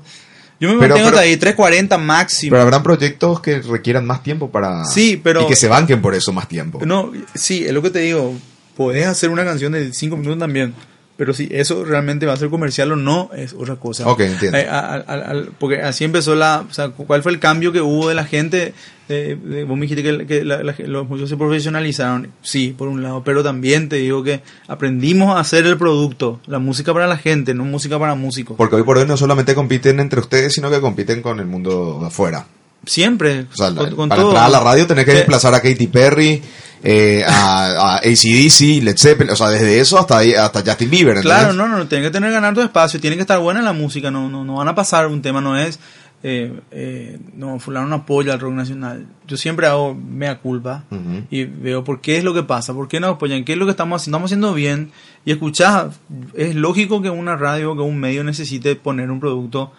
Yo 0.58 0.68
me 0.70 0.78
Pero- 0.78 0.94
mantengo 0.94 1.10
pero- 1.10 1.18
hasta 1.18 1.20
ahí, 1.20 1.36
3.40 1.36 1.98
máximo. 1.98 2.50
Pero 2.52 2.62
habrán 2.62 2.82
proyectos 2.82 3.40
que 3.40 3.60
requieran 3.60 4.06
más 4.06 4.22
tiempo 4.22 4.50
para... 4.50 4.84
Sí, 4.86 5.20
pero- 5.22 5.42
Y 5.42 5.46
que 5.46 5.56
se 5.56 5.68
banquen 5.68 6.00
por 6.00 6.14
eso 6.14 6.32
más 6.32 6.48
tiempo. 6.48 6.80
No, 6.84 7.12
sí, 7.34 7.64
es 7.66 7.72
lo 7.72 7.82
que 7.82 7.90
te 7.90 7.98
digo. 8.00 8.34
Podés 8.76 9.06
hacer 9.06 9.30
una 9.30 9.44
canción 9.44 9.72
de 9.72 9.92
5 9.92 10.16
minutos 10.16 10.38
también. 10.38 10.74
Pero 11.16 11.32
si 11.32 11.48
eso 11.50 11.82
realmente 11.84 12.26
va 12.26 12.34
a 12.34 12.36
ser 12.36 12.50
comercial 12.50 12.92
o 12.92 12.96
no, 12.96 13.30
es 13.34 13.54
otra 13.54 13.76
cosa. 13.76 14.06
Ok, 14.06 14.20
entiendo. 14.20 14.58
Eh, 14.58 14.66
a- 14.68 14.80
a- 14.80 14.94
a- 15.06 15.30
al- 15.30 15.50
porque 15.58 15.80
así 15.80 16.04
empezó 16.04 16.34
la. 16.34 16.64
O 16.68 16.74
sea, 16.74 16.90
¿cuál 16.90 17.22
fue 17.22 17.32
el 17.32 17.38
cambio 17.40 17.72
que 17.72 17.80
hubo 17.80 18.08
de 18.10 18.14
la 18.14 18.24
gente? 18.24 18.74
Eh, 19.08 19.38
de- 19.42 19.64
vos 19.64 19.76
me 19.78 19.86
dijiste 19.86 20.02
que, 20.02 20.26
que 20.26 20.44
la- 20.44 20.62
la- 20.62 20.74
los 20.78 21.08
músicos 21.08 21.30
se 21.30 21.36
profesionalizaron. 21.36 22.28
Sí, 22.42 22.74
por 22.76 22.88
un 22.88 23.02
lado. 23.02 23.22
Pero 23.24 23.42
también 23.42 23.88
te 23.88 23.96
digo 23.96 24.22
que 24.22 24.42
aprendimos 24.68 25.34
a 25.36 25.40
hacer 25.40 25.64
el 25.66 25.78
producto. 25.78 26.40
La 26.46 26.58
música 26.58 26.92
para 26.92 27.06
la 27.06 27.16
gente, 27.16 27.54
no 27.54 27.64
música 27.64 27.98
para 27.98 28.14
músicos. 28.14 28.56
Porque 28.58 28.76
hoy 28.76 28.82
por 28.82 28.98
hoy 28.98 29.06
no 29.06 29.16
solamente 29.16 29.54
compiten 29.54 30.00
entre 30.00 30.20
ustedes, 30.20 30.52
sino 30.52 30.70
que 30.70 30.80
compiten 30.82 31.22
con 31.22 31.40
el 31.40 31.46
mundo 31.46 31.98
de 32.00 32.06
afuera. 32.08 32.46
Siempre. 32.84 33.46
O 33.52 33.56
sea, 33.56 33.70
la- 33.70 33.90
con, 33.90 34.08
para 34.08 34.20
todo. 34.20 34.30
entrar 34.32 34.46
a 34.46 34.50
la 34.50 34.60
radio 34.60 34.86
tenés 34.86 35.04
que 35.06 35.12
Sí. 35.12 35.16
desplazar 35.16 35.54
a 35.54 35.60
Katy 35.60 35.86
Perry, 35.86 36.42
eh, 36.88 37.24
a, 37.26 37.94
a 37.94 37.96
ACDC, 37.96 38.80
Led 38.80 38.96
Zeppelin, 38.96 39.32
o 39.32 39.36
sea, 39.36 39.48
desde 39.48 39.80
eso 39.80 39.98
hasta, 39.98 40.20
hasta 40.20 40.62
Justin 40.64 40.88
Bieber. 40.88 41.16
¿entendés? 41.16 41.38
Claro, 41.40 41.52
no, 41.52 41.66
no, 41.66 41.88
tiene 41.88 42.04
que 42.04 42.10
tener 42.12 42.30
ganar 42.30 42.54
tu 42.54 42.60
espacio, 42.60 43.00
tiene 43.00 43.16
que 43.16 43.22
estar 43.22 43.40
buena 43.40 43.60
la 43.60 43.72
música, 43.72 44.12
no, 44.12 44.30
no, 44.30 44.44
no 44.44 44.54
van 44.54 44.68
a 44.68 44.74
pasar 44.76 45.08
un 45.08 45.20
tema, 45.20 45.40
no 45.40 45.58
es, 45.58 45.80
eh, 46.22 46.60
eh, 46.70 47.18
no, 47.34 47.58
fulano 47.58 47.88
no 47.88 47.96
apoya 47.96 48.34
al 48.34 48.38
rock 48.38 48.52
nacional. 48.52 49.04
Yo 49.26 49.36
siempre 49.36 49.66
hago 49.66 49.96
mea 49.96 50.38
culpa 50.38 50.84
y 51.28 51.42
veo 51.42 51.82
por 51.82 52.00
qué 52.00 52.18
es 52.18 52.24
lo 52.24 52.32
que 52.32 52.44
pasa, 52.44 52.72
por 52.72 52.86
qué 52.86 53.00
no 53.00 53.08
apoyan, 53.08 53.42
qué 53.44 53.54
es 53.54 53.58
lo 53.58 53.64
que 53.64 53.72
estamos 53.72 54.00
haciendo, 54.00 54.18
estamos 54.18 54.28
haciendo 54.28 54.54
bien 54.54 54.92
y 55.24 55.32
escuchás, 55.32 55.98
es 56.34 56.54
lógico 56.54 57.02
que 57.02 57.10
una 57.10 57.34
radio, 57.34 57.74
que 57.74 57.82
un 57.82 57.98
medio 57.98 58.22
necesite 58.22 58.76
poner 58.76 59.10
un 59.10 59.18
producto 59.18 59.72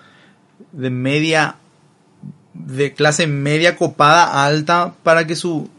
de 0.73 0.89
media, 0.89 1.55
de 2.53 2.91
clase 2.91 3.27
media 3.27 3.77
copada 3.77 4.45
alta 4.45 4.93
para 5.03 5.25
que 5.25 5.37
su, 5.37 5.69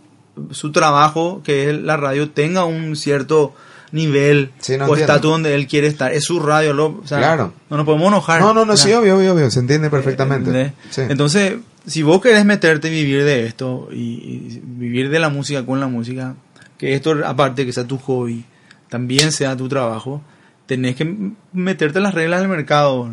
su 0.51 0.73
trabajo, 0.73 1.41
que 1.45 1.71
es 1.71 1.77
la 1.81 1.97
radio, 1.97 2.31
tenga 2.31 2.65
un 2.65 2.97
cierto 2.97 3.55
nivel 3.91 4.51
Sí, 4.59 4.77
no 4.77 4.87
o 4.87 4.97
estatus 4.97 5.31
donde 5.31 5.55
él 5.55 5.67
quiere 5.67 5.87
estar. 5.87 6.13
Es 6.13 6.25
su 6.25 6.41
radio, 6.41 6.75
lo, 6.75 7.01
o 7.03 7.07
sea, 7.07 7.19
Claro. 7.19 7.53
no 7.71 7.77
nos 7.79 7.87
podemos 7.87 8.09
enojar. 8.09 8.41
No, 8.41 8.53
no, 8.53 8.65
no, 8.65 8.75
O 8.75 8.77
sea, 8.77 8.87
sí, 8.87 8.93
obvio, 8.93 9.17
obvio, 9.17 9.33
obvio, 9.35 9.51
se 9.51 9.61
entiende 9.61 9.89
perfectamente. 9.91 10.73
Entonces, 10.97 11.55
si 11.87 12.03
vos 12.03 12.21
querés 12.21 12.45
meterte 12.45 12.89
y 12.89 12.91
vivir 12.91 13.25
de 13.25 13.47
esto, 13.47 13.89
y, 13.91 13.97
y 13.97 14.63
vivir 14.63 15.09
de 15.11 15.19
la 15.19 15.31
música 15.31 15.65
con 15.65 15.81
la 15.81 15.89
música, 15.89 16.35
que 16.77 16.95
esto, 16.95 17.17
aparte 17.25 17.65
que 17.65 17.73
sea 17.73 17.85
tu 17.85 17.97
hobby, 17.99 18.45
también 18.91 19.33
sea 19.33 19.57
tu 19.57 19.69
trabajo, 19.69 20.21
tenés 20.67 20.95
que 20.97 21.31
meterte 21.55 21.99
las 21.99 22.13
reglas 22.15 22.41
del 22.41 22.51
mercado. 22.51 23.11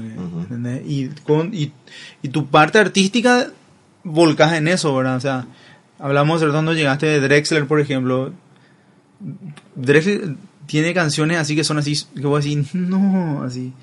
y, 0.85 1.07
con, 1.25 1.53
y, 1.53 1.71
y 2.21 2.27
tu 2.29 2.47
parte 2.47 2.79
artística 2.79 3.47
volcás 4.03 4.53
en 4.53 4.67
eso, 4.67 4.93
¿verdad? 4.95 5.15
O 5.15 5.19
sea, 5.21 5.47
hablamos 5.99 6.41
de 6.41 6.49
cuando 6.49 6.73
llegaste 6.73 7.05
de 7.05 7.19
Drexler, 7.19 7.67
por 7.67 7.79
ejemplo. 7.79 8.31
Drexler 9.75 10.35
tiene 10.65 10.93
canciones 10.93 11.37
así 11.37 11.55
que 11.55 11.63
son 11.63 11.77
así, 11.77 11.95
que 12.15 12.25
vos 12.25 12.43
decís, 12.43 12.73
no, 12.75 13.43
así. 13.43 13.73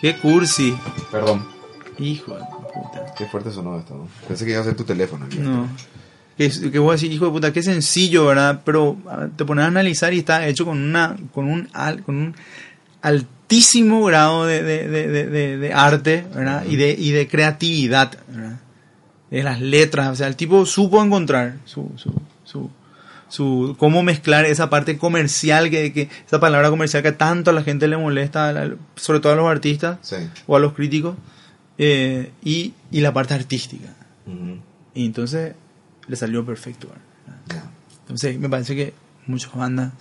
Qué 0.00 0.16
cursi. 0.16 0.74
Perdón. 1.10 1.46
Hijo 1.98 2.34
de 2.34 2.40
puta. 2.74 3.14
Qué 3.16 3.26
fuerte 3.26 3.50
sonó 3.52 3.78
esto, 3.78 3.94
¿no? 3.96 4.08
Pensé 4.26 4.44
que 4.44 4.50
iba 4.52 4.60
a 4.60 4.64
ser 4.64 4.74
tu 4.76 4.84
teléfono. 4.84 5.26
No. 5.38 5.68
Que, 6.36 6.50
que 6.50 6.78
voy 6.80 6.90
a 6.90 6.92
decir, 6.92 7.12
hijo 7.12 7.26
de 7.26 7.30
puta, 7.30 7.52
qué 7.52 7.62
sencillo, 7.62 8.26
¿verdad? 8.26 8.62
Pero 8.64 8.96
ah, 9.08 9.28
te 9.36 9.44
pones 9.44 9.64
a 9.64 9.68
analizar 9.68 10.12
y 10.12 10.18
está 10.18 10.46
hecho 10.48 10.64
con 10.64 10.82
una 10.82 11.16
con 11.32 11.46
un, 11.48 11.68
al- 11.72 12.02
con 12.02 12.16
un 12.16 12.34
altísimo 13.02 14.04
grado 14.04 14.44
de, 14.44 14.62
de, 14.62 14.88
de, 14.88 15.08
de- 15.08 15.26
de- 15.26 15.56
de 15.58 15.72
arte, 15.72 16.26
¿verdad? 16.34 16.64
Y 16.68 16.74
de, 16.76 16.90
y 16.98 17.12
de 17.12 17.28
creatividad, 17.28 18.18
¿verdad? 18.28 18.58
De 19.34 19.42
las 19.42 19.60
letras, 19.60 20.08
o 20.10 20.14
sea, 20.16 20.26
el 20.28 20.36
tipo 20.36 20.64
supo 20.66 21.02
encontrar 21.02 21.56
su, 21.64 21.90
su, 21.96 22.12
su, 22.44 22.70
su 23.28 23.74
cómo 23.78 24.02
mezclar 24.02 24.44
esa 24.44 24.70
parte 24.70 24.96
comercial, 24.96 25.70
que, 25.70 25.92
que 25.92 26.08
esa 26.26 26.38
palabra 26.40 26.70
comercial 26.70 27.02
que 27.02 27.12
tanto 27.12 27.50
a 27.50 27.52
la 27.54 27.62
gente 27.62 27.88
le 27.88 27.96
molesta, 27.96 28.54
sobre 28.96 29.20
todo 29.20 29.32
a 29.32 29.36
los 29.36 29.46
artistas 29.46 29.98
Sí. 30.02 30.16
o 30.46 30.56
a 30.56 30.60
los 30.60 30.72
críticos, 30.74 31.16
eh, 31.78 32.30
y, 32.44 32.74
y 32.92 33.00
la 33.00 33.12
parte 33.12 33.34
artística. 33.34 33.88
Y 34.94 35.04
entonces 35.06 35.54
le 36.06 36.16
salió 36.16 36.44
perfecto. 36.46 36.88
Entonces 38.02 38.38
me 38.38 38.48
parece 38.48 38.76
que 38.76 38.94
muchas 39.26 39.52
bandas 39.54 39.92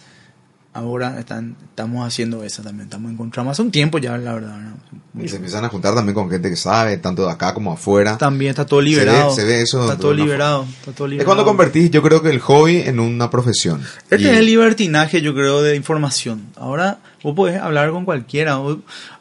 ahora 0.73 1.19
están 1.19 1.55
estamos 1.69 2.05
haciendo 2.07 2.43
eso 2.43 2.61
también. 2.63 2.85
Estamos 2.87 3.11
encontrando 3.11 3.51
hace 3.51 3.61
un 3.61 3.71
tiempo 3.71 3.97
ya, 3.99 4.17
la 4.17 4.33
verdad. 4.33 4.57
¿no? 4.57 4.73
Y 5.23 5.27
se 5.29 5.35
empiezan 5.35 5.63
a 5.63 5.69
juntar 5.69 5.93
también 5.93 6.15
con 6.15 6.29
gente 6.29 6.49
que 6.49 6.55
sabe, 6.55 6.97
tanto 6.97 7.25
de 7.25 7.31
acá 7.31 7.53
como 7.53 7.71
afuera. 7.73 8.17
También 8.17 8.49
está 8.49 8.65
todo 8.65 8.79
Se 8.79 8.85
ve- 8.85 8.89
liberado. 8.89 9.31
se 9.35 9.43
ve 9.43 9.61
eso 9.61 9.83
Está 9.83 9.97
todo 9.97 10.13
liberado. 10.13 10.65
Está 10.79 10.91
todo 10.91 11.05
Es 11.07 11.11
liberado. 11.11 11.27
cuando 11.27 11.45
convertís, 11.45 11.91
yo 11.91 12.01
creo 12.01 12.21
que 12.23 12.29
el 12.31 12.39
hobby 12.39 12.77
en 12.77 12.99
una 12.99 13.29
profesión. 13.29 13.81
Este 14.09 14.21
Y- 14.23 14.27
es 14.27 14.37
el 14.37 14.45
libertinaje, 14.47 15.21
yo 15.21 15.33
creo, 15.35 15.61
de 15.61 15.75
información. 15.75 16.41
Ahora 16.55 16.97
vos 17.21 17.35
podés 17.35 17.61
hablar 17.61 17.91
con 17.91 18.05
cualquiera. 18.05 18.59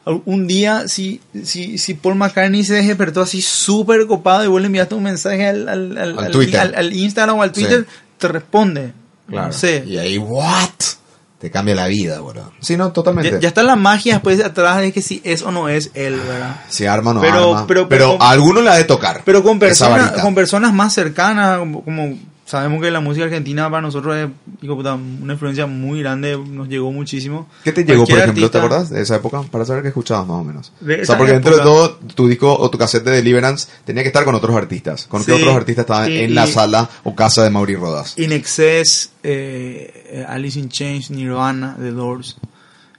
Un 0.05 0.46
día, 0.48 0.88
si, 0.88 1.20
si, 1.44 1.78
si 1.78 1.94
Paul 1.94 2.16
McCartney 2.16 2.64
se 2.64 2.74
despertó 2.82 3.20
así 3.20 3.40
súper 3.42 4.07
copado 4.07 4.44
y 4.44 4.48
vos 4.48 4.61
le 4.61 4.66
enviaste 4.66 4.94
un 4.94 5.03
mensaje 5.05 5.46
al, 5.46 5.68
al, 5.68 5.98
al, 5.98 6.74
Al 6.74 6.92
Instagram 6.92 7.38
o 7.38 7.42
al 7.42 7.53
Twitter, 7.53 7.86
te 8.18 8.28
responde. 8.28 8.92
Claro. 9.28 9.46
No 9.48 9.53
sé. 9.53 9.84
Y 9.86 9.98
ahí, 9.98 10.18
¿what? 10.18 10.70
Te 11.43 11.51
cambia 11.51 11.74
la 11.74 11.88
vida, 11.88 12.20
boludo. 12.20 12.53
Sí, 12.61 12.76
no, 12.76 12.93
totalmente. 12.93 13.32
Ya, 13.32 13.40
ya 13.40 13.49
está 13.49 13.64
la 13.64 13.74
magia 13.74 14.12
después 14.14 14.38
de 14.38 14.45
atrás 14.45 14.78
de 14.80 14.93
que 14.93 15.03
si 15.03 15.20
es 15.24 15.43
o 15.43 15.51
no 15.51 15.68
es 15.68 15.90
él, 15.95 16.14
¿verdad? 16.20 16.61
Si 16.68 16.86
arma 16.86 17.11
o 17.11 17.14
no 17.14 17.20
Pero- 17.20 17.57
arma. 17.57 17.66
pero- 17.66 17.88
Pero, 17.88 18.11
pero- 18.12 18.22
a 18.22 18.30
alguno 18.30 18.61
le 18.62 18.70
ha 18.70 18.74
de 18.76 18.84
tocar. 18.84 19.22
Pero 19.24 19.43
con 19.43 19.59
personas, 19.59 20.12
con 20.22 20.36
personas 20.36 20.72
más 20.72 20.95
cercanas, 20.95 21.59
como, 21.59 21.82
como 21.82 22.16
sabemos 22.53 22.82
que 22.82 22.90
la 22.90 23.00
música 23.00 23.24
argentina 23.24 23.68
para 23.70 23.80
nosotros 23.80 24.14
es 24.14 24.28
puta, 24.68 24.94
una 24.94 25.32
influencia 25.32 25.66
muy 25.66 26.00
grande, 26.00 26.36
nos 26.36 26.68
llegó 26.68 26.92
muchísimo. 26.92 27.48
¿Qué 27.64 27.72
te 27.72 27.82
llegó, 27.84 28.07
por 28.07 28.18
ejemplo, 28.18 28.50
te 28.50 28.59
acordás 28.59 28.90
de 28.90 29.00
esa 29.00 29.16
época? 29.16 29.42
Para 29.50 29.64
saber 29.64 29.82
qué 29.82 29.88
escuchabas 29.88 30.26
más 30.26 30.36
o 30.40 30.44
menos. 30.44 30.72
O 30.82 31.05
sea, 31.05 31.16
porque 31.16 31.32
dentro 31.32 31.53
de 31.57 31.62
época. 31.62 31.64
todo, 31.64 31.94
tu 32.14 32.28
disco 32.28 32.55
o 32.57 32.70
tu 32.70 32.76
cassette 32.78 33.05
de 33.05 33.11
Deliverance 33.12 33.68
tenía 33.84 34.03
que 34.03 34.09
estar 34.09 34.24
con 34.24 34.34
otros 34.34 34.55
artistas. 34.55 35.07
¿Con 35.07 35.24
qué 35.24 35.34
Sí, 35.34 35.40
otros 35.42 35.57
artistas 35.57 35.84
estaban 35.84 36.11
y- 36.12 36.18
en 36.18 36.34
la 36.34 36.46
y- 36.46 36.53
sala 36.53 36.88
o 37.05 37.14
casa 37.16 37.42
de 37.42 37.50
Mauri 37.50 37.74
Rodas? 37.74 38.18
In 38.18 38.32
Excess, 38.32 39.11
eh, 39.22 40.24
Alice 40.28 40.59
in 40.59 40.68
Chains, 40.68 41.11
Nirvana, 41.11 41.74
The 41.78 41.90
Doors, 41.90 42.36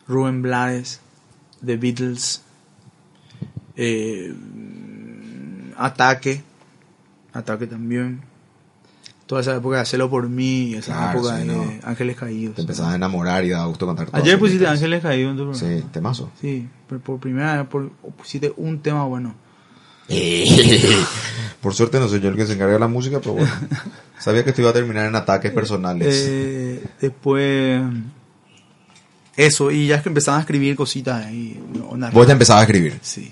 Rubén 0.08 0.42
Blades, 0.42 1.00
The 1.66 1.78
Beatles, 1.78 2.42
eh, 3.78 4.34
Ataque, 5.78 6.42
Ataque 7.34 7.68
también. 7.68 8.22
Toda 9.26 9.42
esa 9.42 9.56
época 9.56 9.78
de 9.78 9.82
Hacerlo 9.84 10.10
por 10.10 10.28
mí, 10.28 10.74
esa 10.76 10.94
Claro, 10.94 11.20
época 11.20 11.36
sí, 11.40 11.48
de 11.48 11.54
no. 11.56 11.66
Ángeles 11.84 12.16
Caídos. 12.18 12.56
Te 12.56 12.62
empezabas 12.62 12.92
a 12.92 12.96
enamorar 12.96 13.46
y 13.46 13.50
daba 13.50 13.66
gusto 13.68 13.88
cantar 13.88 14.08
todas 14.08 14.22
Ayer 14.22 14.38
pusiste. 14.38 14.68
Ángeles 14.68 15.02
Caídos 15.02 15.32
en 15.32 15.38
tu 15.38 15.44
programa. 15.50 15.78
Sí, 15.82 15.86
temazo. 15.92 16.32
Sí, 16.42 16.68
pero 16.90 17.00
por 17.02 17.20
primera 17.20 17.58
vez 17.58 17.68
por- 17.68 17.90
pusiste 18.18 18.54
un 18.58 18.80
tema 18.80 19.06
bueno. 19.06 19.34
Por 21.62 21.74
suerte 21.74 21.98
no 22.00 22.10
soy 22.10 22.20
yo 22.20 22.28
el 22.30 22.36
que 22.36 22.46
se 22.46 22.54
encarga 22.54 22.74
de 22.74 22.80
la 22.80 22.88
música, 22.90 23.20
pero 23.20 23.34
bueno. 23.36 23.50
Sabía 24.20 24.44
que 24.44 24.50
esto 24.50 24.62
iba 24.62 24.70
a 24.72 24.74
terminar 24.74 25.06
en 25.06 25.16
ataques 25.16 25.52
personales. 25.52 26.14
Eh, 26.28 26.84
después, 27.00 27.82
eso, 29.38 29.72
y 29.72 29.88
ya 29.88 29.96
es 29.96 30.04
que 30.04 30.10
empezaba 30.10 30.38
a 30.38 30.42
escribir 30.42 30.76
cositas 30.76 31.26
una- 31.90 32.10
Vos 32.10 32.28
ya 32.28 32.34
empezabas 32.34 32.62
a 32.62 32.66
escribir. 32.66 33.00
Sí. 33.02 33.32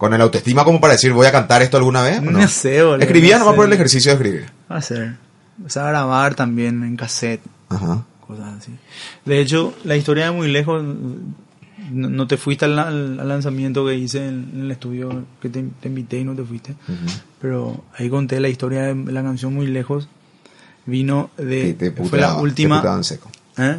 Con 0.00 0.14
el 0.14 0.20
autoestima 0.22 0.64
como 0.64 0.80
para 0.80 0.94
decir, 0.94 1.12
voy 1.12 1.26
a 1.26 1.32
cantar 1.32 1.60
esto 1.60 1.76
alguna 1.76 2.02
vez. 2.02 2.18
¿o 2.20 2.22
no? 2.22 2.30
No 2.32 2.48
sé, 2.48 2.82
boludo, 2.82 3.02
Escribía 3.02 3.34
no 3.34 3.40
nomás 3.40 3.52
sé. 3.52 3.56
por 3.56 3.66
el 3.66 3.72
ejercicio 3.74 4.10
de 4.10 4.16
escribir. 4.16 4.50
Va 4.72 4.76
a 4.78 4.82
ser. 4.82 5.16
Empezaba 5.58 5.88
a 5.88 5.90
grabar 5.90 6.34
también 6.34 6.82
en 6.84 6.96
cassette, 6.96 7.42
Ajá. 7.68 8.02
cosas 8.26 8.54
así. 8.58 8.72
De 9.26 9.40
hecho, 9.40 9.74
la 9.84 9.96
historia 9.96 10.24
de 10.24 10.30
muy 10.30 10.48
lejos, 10.50 10.82
no, 10.82 12.08
no 12.08 12.26
te 12.26 12.38
fuiste 12.38 12.64
al, 12.64 12.78
al- 12.78 13.28
lanzamiento 13.28 13.84
que 13.84 13.94
hice 13.94 14.26
en, 14.26 14.50
en 14.54 14.60
el 14.62 14.70
estudio 14.70 15.24
que 15.42 15.50
te, 15.50 15.62
te 15.80 15.88
invité 15.88 16.18
y 16.20 16.24
no 16.24 16.34
te 16.34 16.44
fuiste. 16.44 16.72
Ujú. 16.72 17.12
Pero 17.42 17.84
ahí 17.98 18.08
conté 18.08 18.40
la 18.40 18.48
historia 18.48 18.84
de 18.94 19.12
la 19.12 19.22
canción 19.22 19.54
Muy 19.54 19.66
Lejos. 19.66 20.08
Vino 20.86 21.30
de. 21.36 21.74
Te 21.74 21.90
fue 21.92 22.06
puteaba- 22.06 22.36
la 22.36 22.40
última. 22.40 22.76
Te 22.76 22.80
puteaban 22.80 23.04
seco. 23.04 23.30
¿Eh? 23.58 23.76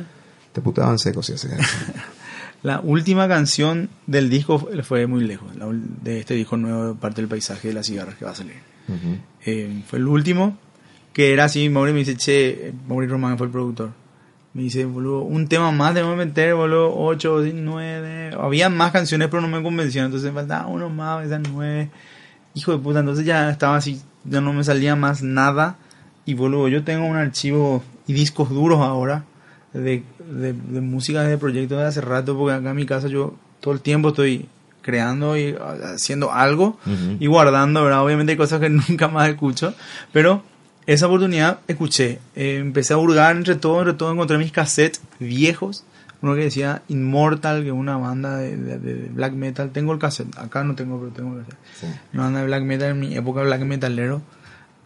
Te 0.53 0.61
puteaban 0.61 0.99
seco 0.99 1.23
si 1.23 1.33
hacías 1.33 1.53
eso. 1.53 1.63
La 2.63 2.79
última 2.79 3.27
canción 3.27 3.89
del 4.05 4.29
disco 4.29 4.59
fue- 4.83 5.07
muy 5.07 5.23
lejos, 5.23 5.55
la 5.55 5.67
de 5.71 6.19
este 6.19 6.35
disco 6.35 6.57
nuevo, 6.57 6.95
parte 6.95 7.21
del 7.21 7.27
paisaje 7.27 7.69
de 7.69 7.73
las 7.73 7.87
cigarras 7.87 8.15
que 8.15 8.25
va 8.25 8.31
a 8.31 8.35
salir. 8.35 8.57
Ujú. 8.87 9.17
Eh, 9.45 9.81
fue 9.87 9.97
el 9.99 10.07
último, 10.07 10.57
que 11.13 11.33
era 11.33 11.45
así, 11.45 11.69
Mauri 11.69 11.91
me 11.91 11.99
dice, 11.99 12.15
che, 12.15 12.73
Mauri 12.87 13.07
Román 13.07 13.37
fue 13.37 13.47
el 13.47 13.51
productor. 13.51 13.91
Me 14.53 14.63
dice, 14.63 14.85
boludo, 14.85 15.21
un 15.21 15.47
tema 15.47 15.71
más 15.71 15.95
debemos 15.95 16.17
meter, 16.17 16.53
boludo, 16.53 16.93
8, 16.95 17.41
9. 17.53 18.31
Había 18.39 18.69
más 18.69 18.91
canciones, 18.91 19.29
pero 19.29 19.41
no 19.41 19.47
me 19.47 19.63
convencieron. 19.63 20.07
Entonces 20.07 20.31
faltaba 20.33 20.67
uno 20.67 20.89
más, 20.89 21.25
esas 21.25 21.41
9. 21.49 21.89
Hijo 22.53 22.73
de 22.73 22.77
puta, 22.79 22.99
entonces 22.99 23.25
ya 23.25 23.49
estaba 23.49 23.77
así, 23.77 24.01
ya 24.25 24.41
no 24.41 24.51
me 24.51 24.63
salía 24.65 24.95
más 24.97 25.23
nada. 25.23 25.77
Y 26.25 26.33
boludo, 26.33 26.67
yo 26.67 26.83
tengo 26.83 27.05
un 27.05 27.15
archivo 27.15 27.81
y 28.07 28.13
discos 28.13 28.49
duros 28.49 28.79
ahora 28.81 29.23
de, 29.73 30.03
de, 30.31 30.53
de 30.53 30.81
música 30.81 31.23
de 31.23 31.37
proyectos 31.37 31.77
de 31.77 31.85
hace 31.85 32.01
rato, 32.01 32.37
porque 32.37 32.55
acá 32.55 32.69
en 32.71 32.75
mi 32.75 32.85
casa 32.85 33.07
yo 33.07 33.35
todo 33.59 33.73
el 33.73 33.81
tiempo 33.81 34.09
estoy 34.09 34.47
creando 34.81 35.37
y 35.37 35.55
haciendo 35.93 36.31
algo 36.31 36.79
Ujú. 36.85 37.17
y 37.19 37.27
guardando, 37.27 37.83
¿verdad? 37.83 38.03
Obviamente 38.03 38.31
hay 38.31 38.37
cosas 38.37 38.59
que 38.59 38.69
nunca 38.89 39.07
más 39.07 39.29
escucho, 39.29 39.73
pero 40.11 40.43
esa 40.87 41.05
oportunidad 41.05 41.59
escuché. 41.67 42.19
Eh, 42.35 42.57
empecé 42.57 42.93
a 42.93 42.97
hurgar 42.97 43.35
entre 43.35 43.55
todo, 43.55 43.79
entre 43.79 43.93
todo 43.93 44.11
encontré 44.11 44.37
mis 44.39 44.51
cassettes 44.51 45.01
viejos. 45.19 45.83
Uno 46.23 46.35
que 46.35 46.41
decía 46.41 46.81
Immortal, 46.87 47.61
que 47.61 47.67
es 47.69 47.73
una 47.73 47.97
banda 47.97 48.37
de, 48.37 48.55
de- 48.57 48.77
de 48.79 49.09
black 49.09 49.33
metal. 49.33 49.71
Tengo 49.71 49.91
el 49.93 49.99
cassette, 49.99 50.37
acá 50.37 50.63
no 50.63 50.75
tengo, 50.75 50.99
pero 50.99 51.11
tengo 51.11 51.37
el 51.37 51.45
cassette. 51.45 51.59
Sí. 51.79 51.87
Una 52.13 52.23
banda 52.23 52.39
de 52.41 52.45
black 52.47 52.63
metal 52.63 52.89
en 52.91 52.99
mi 52.99 53.15
época 53.15 53.41
black 53.41 53.61
metalero. 53.61 54.21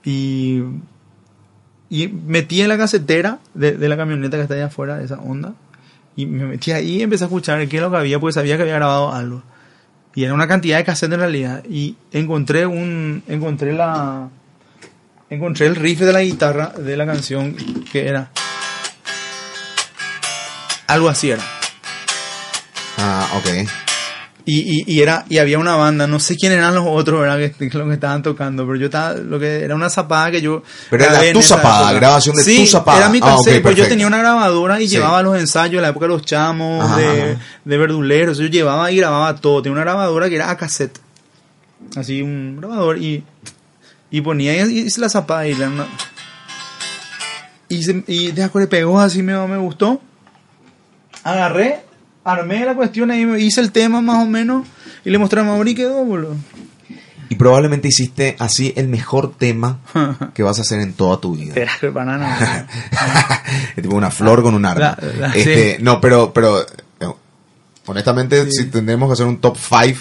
Y, 0.03 0.61
y 1.89 2.07
metí 2.07 2.61
en 2.61 2.69
la 2.69 2.77
casetera 2.77 3.39
de, 3.53 3.77
de 3.77 3.89
la 3.89 3.97
camioneta 3.97 4.37
que 4.37 4.43
está 4.43 4.55
allá 4.55 4.65
afuera, 4.65 4.97
de 4.97 5.05
esa 5.05 5.19
onda. 5.19 5.53
Y 6.15 6.25
me 6.25 6.45
metí 6.45 6.71
ahí 6.71 6.97
y 6.97 7.01
empecé 7.01 7.25
a 7.25 7.27
escuchar 7.27 7.67
qué 7.67 7.77
es 7.77 7.81
lo 7.81 7.91
que 7.91 7.97
había, 7.97 8.19
porque 8.19 8.33
sabía 8.33 8.55
que 8.55 8.63
había 8.63 8.75
grabado 8.75 9.13
algo. 9.13 9.43
Y 10.15 10.23
era 10.23 10.33
una 10.33 10.47
cantidad 10.47 10.77
de 10.77 10.85
cassettes 10.85 11.13
en 11.13 11.19
realidad. 11.19 11.63
Y 11.69 11.97
encontré 12.13 12.65
un. 12.65 13.21
Encontré 13.27 13.73
la. 13.73 14.29
Encontré 15.29 15.67
el 15.67 15.75
riff 15.75 15.99
de 15.99 16.13
la 16.13 16.21
guitarra 16.21 16.69
de 16.69 16.95
la 16.95 17.05
canción 17.05 17.53
que 17.91 18.07
era. 18.07 18.31
Algo 20.87 21.09
así 21.09 21.31
era. 21.31 21.43
Ah, 22.97 23.27
ok. 23.35 23.84
Y, 24.47 24.59
y, 24.59 24.93
y 24.93 25.01
era 25.01 25.25
y 25.27 25.39
había 25.39 25.57
una 25.57 25.75
banda, 25.75 26.05
no 26.05 26.19
sé 26.19 26.35
quién 26.35 26.51
eran 26.51 26.75
los 26.75 26.85
otros, 26.87 27.19
¿verdad? 27.19 27.37
Que, 27.57 27.67
que 27.69 27.75
lo 27.77 27.87
que 27.87 27.93
estaban 27.95 28.21
tocando, 28.21 28.63
pero 28.67 28.77
yo 28.77 28.85
estaba, 28.85 29.13
lo 29.15 29.39
que 29.39 29.63
era 29.63 29.73
una 29.73 29.89
zapada 29.89 30.29
que 30.29 30.39
yo. 30.41 30.61
Pero 30.91 31.03
era 31.03 31.33
tu 31.33 31.41
zapada, 31.41 31.91
grabación 31.93 32.35
de 32.35 32.43
Sí, 32.43 32.57
tu 32.59 32.67
zapada. 32.67 32.97
Era 32.99 33.09
mi 33.09 33.17
Ah, 33.23 33.25
cassette, 33.25 33.63
pero 33.63 33.69
yo 33.71 33.83
perfecto. 33.83 33.89
tenía 33.89 34.05
una 34.05 34.19
grabadora 34.19 34.79
y 34.79 34.87
Sí. 34.87 34.95
llevaba 34.97 35.23
los 35.23 35.35
ensayos, 35.39 35.81
la 35.81 35.87
época 35.89 36.05
de 36.05 36.09
los 36.09 36.23
chamos, 36.25 36.83
Ajá, 36.85 36.97
de, 36.97 37.21
ajá. 37.33 37.41
de 37.65 37.77
verduleros, 37.77 38.37
yo 38.37 38.45
llevaba 38.45 38.91
y 38.91 38.97
grababa 38.97 39.35
todo. 39.35 39.63
Tenía 39.63 39.73
una 39.73 39.81
grabadora 39.81 40.29
que 40.29 40.35
era 40.35 40.51
a 40.51 40.57
cassette. 40.57 40.99
Así 41.95 42.21
un 42.21 42.57
grabador 42.59 42.99
y, 42.99 43.23
y 44.11 44.21
ponía 44.21 44.55
y 44.63 44.77
hice 44.79 45.01
la 45.01 45.09
zapada 45.09 45.47
y 45.47 45.55
la 45.55 45.69
una- 45.69 45.87
y, 47.67 47.81
se, 47.81 48.03
y 48.05 48.31
de 48.31 48.43
acuerdo 48.43 48.69
pegó 48.69 48.99
así 48.99 49.23
me, 49.23 49.35
me 49.47 49.57
gustó 49.57 49.99
agarré 51.23 51.81
armé 52.25 52.65
la 52.65 52.75
cuestión 52.75 53.11
ahí 53.11 53.23
hice 53.39 53.61
el 53.61 53.71
tema 53.71 54.01
más 54.01 54.21
o 54.21 54.25
menos 54.27 54.67
y 55.05 55.09
le 55.11 55.17
mostré 55.17 55.39
a 55.39 55.43
Mauri 55.43 55.71
y 55.71 55.75
quedó 55.75 56.03
boludo 56.03 56.35
Y 57.29 57.35
probablemente 57.35 57.87
hiciste 57.87 58.35
así 58.39 58.73
el 58.75 58.87
mejor 58.87 59.35
tema 59.37 59.79
que 60.33 60.43
vas 60.43 60.57
a 60.59 60.61
hacer 60.63 60.79
en 60.81 60.93
toda 60.93 61.21
tu 61.21 61.35
vida. 61.35 61.53
Era 61.55 61.71
banana 61.93 62.67
es 63.75 63.83
tipo 63.83 63.95
una 63.95 64.11
flor 64.11 64.41
con 64.43 64.53
un 64.55 64.65
arma. 64.65 64.97
La- 65.01 65.27
la- 65.29 65.33
Este, 65.35 65.77
sí. 65.77 65.83
No, 65.83 66.01
pero, 66.01 66.33
pero 66.33 66.61
eh, 66.61 66.65
honestamente, 67.85 68.43
Sí. 68.51 68.63
si 68.63 68.65
tendremos 68.65 69.07
que 69.09 69.13
hacer 69.13 69.25
un 69.27 69.37
top 69.39 69.57
5 69.57 69.99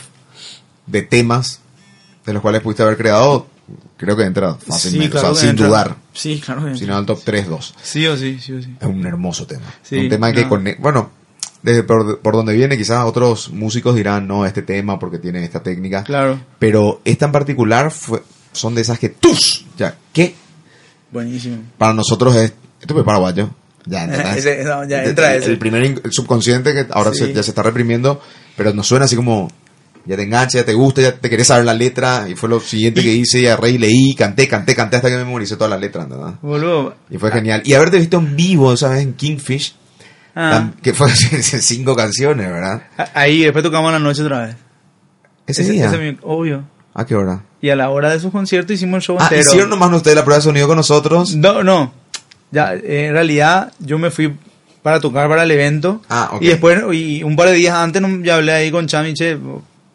de 0.86 1.02
temas 1.02 1.60
de 2.26 2.32
los 2.32 2.40
cuales 2.42 2.62
pudiste 2.62 2.82
haber 2.82 2.96
creado, 2.96 3.46
creo 3.98 4.16
que 4.16 4.24
entra 4.24 4.54
fácilmente, 4.54 5.16
o 5.18 5.20
sea, 5.20 5.34
sin 5.34 5.50
entra. 5.50 5.66
dudar. 5.66 5.96
sí 6.14 6.40
claro 6.44 6.74
Si 6.76 6.86
no, 6.86 6.98
el 6.98 7.06
top 7.06 7.20
3, 7.24 7.48
2. 7.48 7.74
sí 7.82 8.06
o 8.06 8.16
sí 8.16 8.38
sí 8.40 8.52
o 8.52 8.62
sí 8.62 8.74
Es 8.80 8.86
un 8.86 9.06
hermoso 9.06 9.46
tema. 9.46 9.64
Sí, 9.82 9.96
un 9.98 10.08
tema 10.08 10.32
que 10.32 10.44
no. 10.44 10.60
Bueno, 10.78 11.10
desde 11.64 11.82
por, 11.82 12.20
por 12.20 12.34
donde 12.34 12.52
viene, 12.52 12.76
quizás 12.76 13.04
otros 13.04 13.50
músicos 13.50 13.96
dirán, 13.96 14.28
no, 14.28 14.46
este 14.46 14.62
tema 14.62 14.98
porque 15.00 15.18
tiene 15.18 15.42
esta 15.42 15.62
técnica. 15.62 16.04
claro 16.04 16.38
Pero 16.60 17.00
esta 17.04 17.26
en 17.26 17.32
particular 17.32 17.90
fue, 17.90 18.22
son 18.52 18.74
de 18.76 18.82
esas 18.82 18.98
que 19.00 19.08
¡tus! 19.08 19.64
Ya, 19.76 19.96
que 20.12 20.34
buenísimo 21.10 21.56
para 21.78 21.92
nosotros 21.94 22.36
es. 22.36 22.52
Esto 22.80 22.98
es 22.98 23.04
paraguayo. 23.04 23.50
Ya. 23.86 24.04
Ese- 24.36 24.62
no, 24.64 24.84
ya 24.86 25.02
entra 25.04 25.34
ese. 25.34 25.50
el 25.50 25.58
primer 25.58 25.82
el 25.82 26.12
subconsciente 26.12 26.72
que 26.74 26.86
ahora 26.90 27.12
Sí. 27.12 27.18
se- 27.20 27.32
ya 27.32 27.42
se 27.42 27.50
está 27.50 27.62
reprimiendo, 27.62 28.20
pero 28.56 28.72
nos 28.72 28.86
suena 28.86 29.06
así 29.06 29.16
como. 29.16 29.50
Ya 30.06 30.16
te 30.16 30.22
engancha, 30.24 30.58
ya 30.58 30.66
te 30.66 30.74
gusta, 30.74 31.00
ya 31.00 31.14
te 31.18 31.30
querés 31.30 31.46
saber 31.46 31.64
la 31.64 31.72
letra. 31.72 32.26
Y 32.28 32.34
fue 32.34 32.50
lo 32.50 32.60
siguiente 32.60 33.00
que 33.02 33.10
hice. 33.10 33.40
Y 33.40 33.46
agarré 33.46 33.70
y 33.70 33.78
leí, 33.78 34.14
canté, 34.14 34.46
canté, 34.46 34.74
canté 34.74 34.96
hasta 34.96 35.08
que 35.08 35.16
memoricé 35.16 35.56
toda 35.56 35.70
la 35.70 35.78
letra, 35.78 36.04
¿verdad? 36.04 36.34
boludo 36.42 36.94
Y 37.08 37.16
fue 37.16 37.30
genial. 37.30 37.62
Y 37.64 37.72
haberte 37.72 37.98
visto 37.98 38.18
en 38.18 38.36
vivo 38.36 38.74
esa 38.74 38.90
vez 38.90 39.00
en 39.00 39.14
Kingfish, 39.14 39.74
Ah, 40.36 40.70
que 40.82 40.92
fue 40.94 41.10
cinco 41.14 41.94
canciones, 41.94 42.48
¿verdad? 42.50 42.82
ahí 43.14 43.42
después 43.42 43.62
tocamos 43.62 43.92
la 43.92 43.98
noche 44.00 44.22
otra 44.22 44.46
vez 44.46 44.56
Ese, 45.46 45.62
día. 45.64 45.86
ese 45.86 46.18
obvio 46.22 46.64
¿A 46.92 47.04
qué 47.06 47.14
hora? 47.14 47.42
y 47.60 47.70
a 47.70 47.76
la 47.76 47.90
hora 47.90 48.10
de 48.10 48.18
su 48.20 48.30
concierto 48.32 48.72
hicimos 48.72 48.96
el 48.98 49.02
show 49.02 49.16
Ah, 49.20 49.24
entero 49.24 49.40
hicieron 49.42 49.70
nomás 49.70 49.92
ustedes 49.92 50.16
la 50.16 50.24
prueba 50.24 50.38
de 50.38 50.42
sonido 50.42 50.66
con 50.66 50.76
nosotros. 50.76 51.34
No, 51.36 51.62
no. 51.64 51.92
Ya, 52.50 52.74
en 52.74 53.12
realidad 53.12 53.72
yo 53.80 53.98
me 53.98 54.10
fui 54.10 54.36
para 54.82 55.00
tocar 55.00 55.28
para 55.28 55.44
el 55.44 55.50
evento. 55.50 56.02
Ah, 56.10 56.30
ok. 56.32 56.42
Y 56.42 56.46
después, 56.48 56.78
y 56.92 57.22
un 57.22 57.36
par 57.36 57.48
de 57.48 57.54
días 57.54 57.74
antes, 57.74 58.02
ya 58.22 58.34
hablé 58.36 58.52
ahí 58.52 58.70
con 58.70 58.86
Chami, 58.86 59.14
che, 59.14 59.38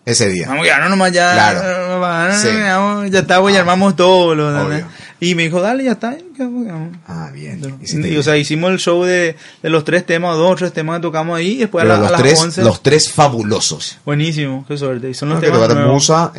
Ese 0.04 0.30
día. 0.30 0.48
vamos 0.48 0.62
a 0.62 0.66
quedarnos 0.66 0.90
nomás 0.90 1.12
ya. 1.12 1.32
Claro. 1.34 2.00
vamos, 2.00 2.36
Sí. 2.42 2.48
vamos, 2.60 3.12
ya 3.12 3.20
está, 3.20 3.40
pues, 3.40 3.54
ya 3.54 3.60
armamos 3.62 3.96
todo. 3.96 4.34
lo-. 4.36 4.70
Y 5.20 5.36
me 5.36 5.44
dijo, 5.44 5.62
dale, 5.62 5.84
ya 5.84 5.92
está. 5.94 6.18
quedamos. 6.36 6.68
Ah, 7.08 7.30
bien. 7.34 7.62
Y, 7.82 8.16
o 8.18 8.24
sea, 8.24 8.38
hicimos 8.38 8.72
el 8.72 8.80
show 8.80 9.04
de, 9.04 9.36
de 9.62 9.70
los 9.70 9.84
tres 9.84 10.06
temas, 10.06 10.38
dos 10.38 10.52
o 10.52 10.56
tres 10.56 10.72
temas 10.74 10.98
que 10.98 11.02
tocamos 11.04 11.38
ahí. 11.38 11.54
Y 11.54 11.58
después 11.58 11.84
Pero 11.84 11.96
a, 11.96 11.98
la- 11.98 12.08
a 12.08 12.12
los, 12.12 12.12
las 12.14 12.22
tres, 12.22 12.40
11. 12.42 12.64
los 12.64 12.82
tres 12.84 13.12
fabulosos. 13.12 13.98
Buenísimo, 14.06 14.66
qué 14.68 14.78
suerte. 14.78 15.10
Y 15.10 15.14
son 15.14 15.30
los 15.30 15.42
temas 15.42 15.60
nuevos. 15.74 15.92
Musa. 15.94 16.32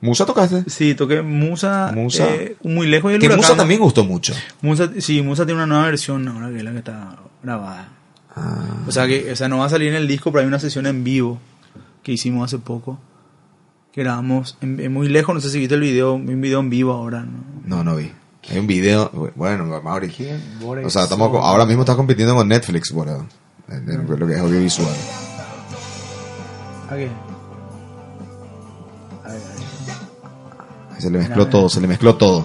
¿Musa 0.00 0.26
tocaste? 0.26 0.64
Sí, 0.68 0.94
toqué 0.94 1.22
Musa, 1.22 1.90
Musa. 1.94 2.26
eh, 2.28 2.56
muy 2.62 2.86
lejos 2.86 3.10
del 3.10 3.20
Que 3.20 3.26
huracán. 3.26 3.40
Musa 3.42 3.56
también 3.56 3.80
gustó 3.80 4.04
mucho. 4.04 4.34
Musa, 4.60 4.90
sí, 4.98 5.22
Musa 5.22 5.46
tiene 5.46 5.56
una 5.62 5.66
nueva 5.66 5.86
versión 5.86 6.28
ahora 6.28 6.50
que 6.50 6.58
es 6.58 6.64
la 6.64 6.72
que 6.72 6.78
está 6.78 7.16
grabada. 7.42 7.88
Ah, 8.36 8.84
O 8.86 8.92
sea, 8.92 9.06
que 9.06 9.32
o 9.32 9.36
sea, 9.36 9.48
no 9.48 9.58
va 9.58 9.64
a 9.64 9.68
salir 9.70 9.88
en 9.88 9.94
el 9.94 10.06
disco, 10.06 10.30
pero 10.30 10.42
hay 10.42 10.46
una 10.46 10.58
sesión 10.60 10.86
en 10.86 11.02
vivo 11.02 11.40
que 12.02 12.12
hicimos 12.12 12.44
hace 12.44 12.58
poco. 12.62 12.98
Que 13.96 14.02
grabamos 14.02 14.58
en, 14.60 14.78
en 14.78 14.92
muy 14.92 15.08
lejos, 15.08 15.34
no 15.34 15.40
sé 15.40 15.48
si 15.50 15.58
viste 15.58 15.74
el 15.74 15.80
video, 15.80 16.12
un 16.14 16.40
video 16.40 16.60
en 16.60 16.68
vivo 16.68 16.92
ahora. 16.92 17.22
¿no? 17.24 17.38
no, 17.64 17.82
no 17.82 17.96
vi. 17.96 18.12
Hay 18.50 18.58
un 18.58 18.66
video... 18.66 19.10
Bueno, 19.34 19.64
Mauri. 19.82 20.12
O 20.84 20.90
sea, 20.90 21.04
estamos, 21.04 21.30
ahora 21.42 21.64
mismo 21.64 21.82
estás 21.82 21.96
compitiendo 21.96 22.34
con 22.36 22.46
Netflix, 22.46 22.92
boludo. 22.92 23.26
En- 23.68 23.90
en 23.90 24.06
Lo 24.06 24.26
que 24.26 24.34
es 24.34 24.38
audiovisual. 24.38 24.94
¿A 26.90 26.94
qué? 26.94 27.08
A 29.24 29.28
ver, 29.28 29.40
a 29.40 30.92
ver. 30.92 31.00
Se 31.02 31.10
le 31.10 31.18
mezcló 31.18 31.46
todo, 31.48 31.68
se 31.70 31.80
le 31.80 31.86
mezcló 31.88 32.14
todo. 32.16 32.44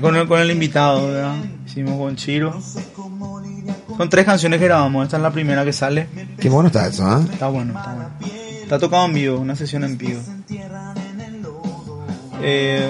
Con 0.00 0.16
el, 0.16 0.26
con 0.28 0.40
el 0.40 0.50
invitado, 0.52 1.08
¿verdad? 1.08 1.34
Hicimos 1.66 1.98
con 1.98 2.16
Chiro. 2.16 2.58
Son 3.98 4.08
tres 4.08 4.24
canciones 4.24 4.58
que 4.60 4.64
grabamos, 4.66 5.04
esta 5.04 5.16
es 5.18 5.22
la 5.24 5.30
primera 5.32 5.62
que 5.64 5.72
sale. 5.74 6.06
Qué 6.38 6.48
bueno 6.48 6.68
está 6.68 6.86
eso, 6.86 7.04
¿ah? 7.04 7.20
Está 7.30 7.48
bueno, 7.48 7.74
está 7.78 7.92
bueno. 7.94 8.10
Está 8.64 8.78
tocado 8.78 9.04
en 9.06 9.14
vivo, 9.14 9.38
una 9.38 9.54
sesión 9.54 9.84
en 9.84 9.96
vivo. 9.98 10.20
Eh, 12.42 12.88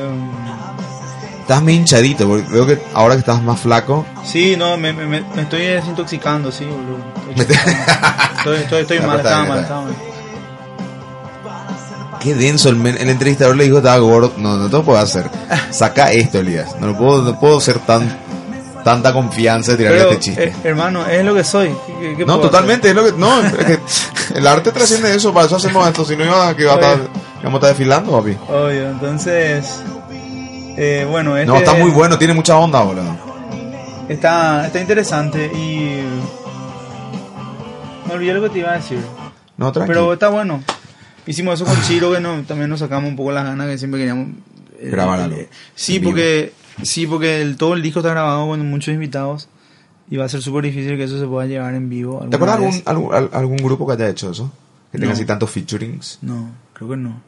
Estás 1.42 1.62
muy 1.62 1.74
hinchadito, 1.74 2.26
porque 2.26 2.44
veo 2.50 2.66
que 2.66 2.78
ahora 2.94 3.14
que 3.16 3.20
estás 3.20 3.42
más 3.42 3.60
flaco... 3.60 4.06
sí, 4.24 4.56
no, 4.56 4.78
me, 4.78 4.94
me, 4.94 5.04
me- 5.06 5.24
estoy 5.42 5.60
desintoxicando, 5.60 6.50
sí, 6.50 6.64
boludo. 6.64 7.04
Estoy, 8.38 8.56
estoy, 8.58 8.80
estoy, 8.82 9.00
mal, 9.00 9.18
estaba 9.18 9.44
mal, 9.44 9.58
estaba 9.60 9.82
mal. 9.82 9.94
Qué 12.20 12.34
denso, 12.34 12.70
el, 12.70 12.86
el 12.86 13.08
entrevistador 13.10 13.56
le 13.56 13.64
dijo 13.64 13.78
estaba 13.78 13.98
gordo. 13.98 14.32
No, 14.38 14.56
no 14.56 14.66
te 14.66 14.72
lo 14.72 14.82
puedo 14.84 14.98
hacer. 14.98 15.28
Saca 15.70 16.10
esto, 16.12 16.38
Elías. 16.40 16.74
No 16.80 16.86
lo 16.88 16.96
puedo, 16.96 17.22
no 17.22 17.38
puedo 17.38 17.60
ser 17.60 17.78
tan 17.80 18.24
tanta 18.82 19.14
confianza 19.14 19.72
de 19.72 19.78
tirarle 19.78 19.98
Pero, 19.98 20.10
este 20.10 20.22
chiste. 20.22 20.44
eh, 20.48 20.52
hermano, 20.64 21.06
es 21.06 21.24
lo 21.24 21.34
que 21.34 21.42
soy. 21.44 21.74
¿Qué- 22.00 22.14
qué- 22.18 22.26
no, 22.26 22.38
totalmente, 22.38 22.90
es 22.90 22.94
lo 22.94 23.04
que. 23.04 23.12
No, 23.12 23.40
es 23.42 23.52
que 23.54 23.78
el 24.34 24.46
arte 24.46 24.72
trasciende 24.72 25.14
eso, 25.14 25.32
para 25.32 25.46
eso 25.46 25.56
hacemos 25.56 25.86
esto. 25.88 26.04
Si 26.04 26.16
no 26.16 26.24
iba 26.24 26.54
que 26.56 26.62
iba 26.62 26.72
a 26.72 26.74
estar, 26.74 26.98
íbamos 27.40 27.54
a 27.54 27.56
estar 27.56 27.68
desfilando, 27.70 28.12
papi. 28.12 28.36
Obvio, 28.48 28.90
entonces. 28.90 29.82
eh, 30.76 31.06
bueno, 31.08 31.36
este 31.36 31.46
No, 31.46 31.58
está 31.58 31.74
muy 31.74 31.90
bueno, 31.90 32.18
tiene 32.18 32.34
mucha 32.34 32.56
onda, 32.56 32.80
boludo. 32.82 33.16
Está, 34.08 34.66
está 34.66 34.80
interesante 34.80 35.46
y. 35.46 36.02
Me 38.06 38.14
olvidé 38.14 38.34
lo 38.34 38.42
que 38.42 38.50
te 38.50 38.58
iba 38.58 38.70
a 38.72 38.76
decir. 38.76 38.98
No, 39.56 39.72
tranqui. 39.72 39.88
Pero 39.88 40.12
está 40.12 40.28
bueno. 40.28 40.62
Hicimos 41.26 41.54
eso 41.54 41.64
con 41.64 41.80
Chiro, 41.82 42.12
que 42.12 42.20
no, 42.20 42.42
también 42.42 42.68
nos 42.68 42.80
sacamos 42.80 43.08
un 43.08 43.16
poco 43.16 43.32
las 43.32 43.44
ganas 43.44 43.66
que 43.66 43.78
siempre 43.78 44.00
queríamos 44.00 44.28
eh, 44.78 44.90
Grabar 44.90 45.20
algo. 45.20 45.36
eh, 45.36 45.48
sí, 45.74 45.98
porque 46.00 46.52
sí, 46.82 47.06
porque 47.06 47.40
el, 47.40 47.56
todo 47.56 47.72
el 47.72 47.80
disco 47.82 48.00
está 48.00 48.10
grabado 48.10 48.46
con 48.48 48.68
muchos 48.68 48.92
invitados 48.92 49.48
Y 50.10 50.16
va 50.16 50.26
a 50.26 50.28
ser 50.28 50.42
súper 50.42 50.64
difícil 50.64 50.96
que 50.96 51.04
eso 51.04 51.18
se 51.18 51.26
pueda 51.26 51.46
llevar 51.46 51.74
en 51.74 51.88
vivo. 51.88 52.24
¿Te 52.28 52.36
acuerdas 52.36 52.56
algún, 52.58 52.82
algún, 52.84 53.14
al- 53.14 53.30
algún 53.32 53.56
grupo 53.56 53.86
que 53.86 53.94
haya 53.94 54.08
hecho 54.08 54.30
eso? 54.30 54.52
Que 54.92 54.98
tenga 54.98 55.12
No. 55.12 55.14
así 55.14 55.24
tantos 55.24 55.50
featurings. 55.50 56.18
No, 56.22 56.50
creo 56.74 56.90
que 56.90 56.96
no. 56.96 57.20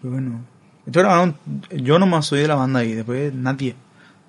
Creo 0.00 0.14
que 0.14 0.20
no. 0.20 0.40
Esto 0.86 0.98
grabaron, 1.00 1.36
yo 1.70 1.98
nomás 1.98 2.26
soy 2.26 2.40
de 2.40 2.48
la 2.48 2.54
banda 2.56 2.80
ahí, 2.80 2.92
después 2.94 3.32
nadie. 3.34 3.74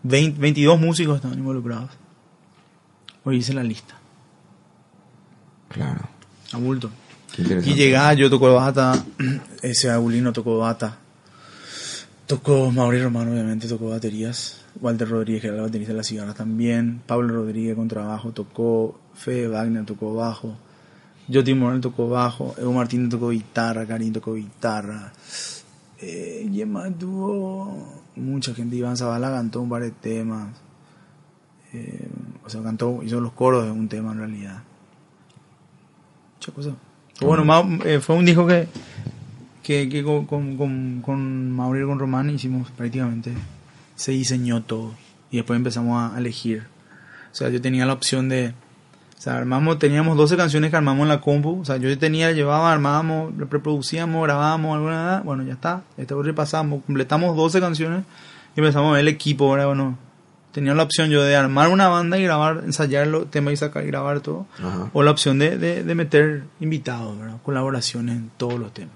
20 0.03 0.39
22 0.39 0.79
músicos 0.79 1.15
estaban 1.17 1.37
involucrados. 1.39 1.89
Hoy 3.23 3.37
hice 3.37 3.53
la 3.53 3.63
lista. 3.63 3.95
Claro. 5.69 6.01
A 6.53 6.57
bulto. 6.57 6.89
Y 7.37 7.73
llegaba, 7.75 8.13
yo 8.13 8.29
tocó 8.29 8.53
bata, 8.53 9.03
ese 9.61 9.89
Abulino 9.89 10.33
tocó 10.33 10.57
bata. 10.57 10.97
Tocó 12.27 12.71
Mauri 12.71 13.01
Romano, 13.01 13.31
obviamente, 13.31 13.67
tocó 13.67 13.89
baterías. 13.89 14.60
Walter 14.79 15.09
Rodríguez, 15.09 15.41
que 15.41 15.47
era 15.47 15.57
el 15.57 15.63
baterista 15.63 15.91
de 15.93 15.97
las 15.97 16.07
cigarras 16.07 16.35
también. 16.35 17.01
Pablo 17.05 17.35
Rodríguez 17.35 17.75
con 17.75 17.87
trabajo 17.87 18.31
tocó. 18.31 18.99
Fede 19.13 19.47
Wagner 19.47 19.85
tocó 19.85 20.13
bajo. 20.15 20.55
Joti 21.31 21.53
Morel 21.53 21.81
tocó 21.81 22.09
bajo. 22.09 22.55
Evo 22.57 22.73
Martínez 22.73 23.09
tocó 23.09 23.29
guitarra. 23.29 23.85
Karim 23.85 24.13
tocó 24.13 24.33
guitarra. 24.35 25.11
Eh, 25.99 26.47
¿Quién 26.51 26.71
más 26.71 26.97
tuvo? 26.97 28.01
Mucha 28.15 28.53
gente. 28.53 28.75
Iván 28.75 28.97
Zavala 28.97 29.29
cantó 29.31 29.61
un 29.61 29.69
par 29.69 29.83
de 29.83 29.91
temas. 29.91 30.49
Eh, 31.73 32.07
o 32.45 32.49
sea, 32.49 32.61
cantó, 32.63 33.01
hizo 33.03 33.19
los 33.19 33.33
coros 33.33 33.65
de 33.65 33.71
un 33.71 33.87
tema 33.87 34.11
en 34.13 34.17
realidad. 34.17 34.63
Muchas 36.35 36.55
cosas. 36.55 36.73
Pero 37.19 37.45
Bueno, 37.45 37.79
eh, 37.85 37.99
fue 37.99 38.15
un 38.15 38.25
disco 38.25 38.47
que, 38.47 38.67
que, 39.61 39.87
que 39.87 40.03
con, 40.03 40.25
con, 40.25 40.57
con, 40.57 41.01
con 41.05 41.51
Mauri 41.51 41.81
y 41.81 41.85
con 41.85 41.99
Román 41.99 42.29
hicimos 42.29 42.71
prácticamente. 42.71 43.31
Se 44.01 44.13
diseñó 44.13 44.63
todo. 44.63 44.95
Y 45.29 45.37
después 45.37 45.57
empezamos 45.57 46.11
a 46.11 46.17
elegir. 46.17 46.63
O 47.31 47.35
sea, 47.35 47.49
yo 47.49 47.61
tenía 47.61 47.85
la 47.85 47.93
opción 47.93 48.29
de. 48.29 48.55
O 49.15 49.21
sea, 49.21 49.37
armamos, 49.37 49.77
teníamos 49.77 50.17
12 50.17 50.37
canciones 50.37 50.71
que 50.71 50.75
armamos 50.75 51.03
en 51.03 51.09
la 51.09 51.21
compu. 51.21 51.61
O 51.61 51.65
sea, 51.65 51.77
yo 51.77 51.95
tenía, 51.99 52.31
llevaba, 52.31 52.73
armábamos, 52.73 53.31
reproducíamos, 53.37 54.23
grabábamos 54.23 54.75
alguna. 54.75 55.21
Bueno, 55.23 55.43
ya 55.43 55.53
está. 55.53 55.83
Este 55.97 56.15
repasamos, 56.15 56.83
completamos 56.83 57.37
12 57.37 57.59
canciones 57.59 58.03
y 58.55 58.61
empezamos 58.61 58.89
a 58.89 58.93
ver 58.93 59.01
el 59.01 59.07
equipo. 59.07 59.45
Bueno, 59.45 59.99
tenía 60.51 60.73
la 60.73 60.81
opción 60.81 61.11
yo 61.11 61.21
de 61.21 61.35
armar 61.35 61.69
una 61.69 61.87
banda 61.87 62.17
y 62.17 62.23
grabar, 62.23 62.63
ensayar 62.65 63.05
los 63.05 63.29
temas 63.29 63.53
y 63.53 63.57
sacar 63.57 63.83
y 63.83 63.87
grabar 63.87 64.21
todo. 64.21 64.47
Ajá. 64.57 64.89
O 64.93 65.03
la 65.03 65.11
opción 65.11 65.37
de, 65.37 65.59
de, 65.59 65.83
de 65.83 65.93
meter 65.93 66.45
invitados, 66.59 67.19
¿verdad? 67.19 67.37
colaboraciones 67.43 68.17
en 68.17 68.31
todos 68.35 68.59
los 68.59 68.73
temas. 68.73 68.95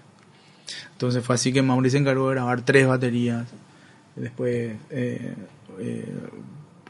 Entonces 0.94 1.24
fue 1.24 1.36
así 1.36 1.54
que 1.54 1.62
Mauricio 1.62 2.00
se 2.00 2.02
encargó 2.02 2.30
de 2.30 2.34
grabar 2.34 2.62
tres 2.62 2.88
baterías. 2.88 3.46
Después 4.16 4.76
eh, 4.90 5.36
eh, 5.80 6.16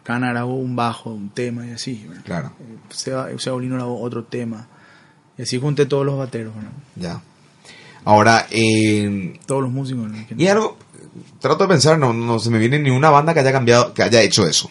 Cana 0.03 0.29
grabó 0.29 0.55
un 0.55 0.75
bajo, 0.75 1.09
un 1.11 1.29
tema 1.29 1.65
y 1.65 1.71
así. 1.71 2.05
¿verdad? 2.07 2.23
Claro. 2.25 2.51
Eh, 2.59 2.77
Seba, 2.89 3.29
Seba 3.37 3.55
Olino 3.55 3.75
grabó 3.75 4.01
otro 4.01 4.23
tema. 4.23 4.67
Y 5.37 5.41
así 5.41 5.59
junté 5.59 5.85
todos 5.85 6.05
los 6.05 6.17
bateros, 6.17 6.53
¿verdad? 6.55 6.71
Ya. 6.95 7.21
Ahora, 8.05 8.45
eh, 8.51 9.39
todos 9.47 9.63
los 9.63 9.71
músicos. 9.71 10.07
y 10.37 10.47
algo, 10.47 10.77
trato 11.39 11.63
de 11.63 11.69
pensar, 11.69 11.97
no, 11.97 12.13
no 12.13 12.37
se 12.39 12.51
me 12.51 12.59
viene 12.59 12.77
ni 12.79 12.91
una 12.91 13.09
banda 13.09 13.33
que 13.33 13.39
haya 13.39 13.51
cambiado, 13.51 13.93
que 13.93 14.03
haya 14.03 14.21
hecho 14.21 14.47
eso. 14.47 14.69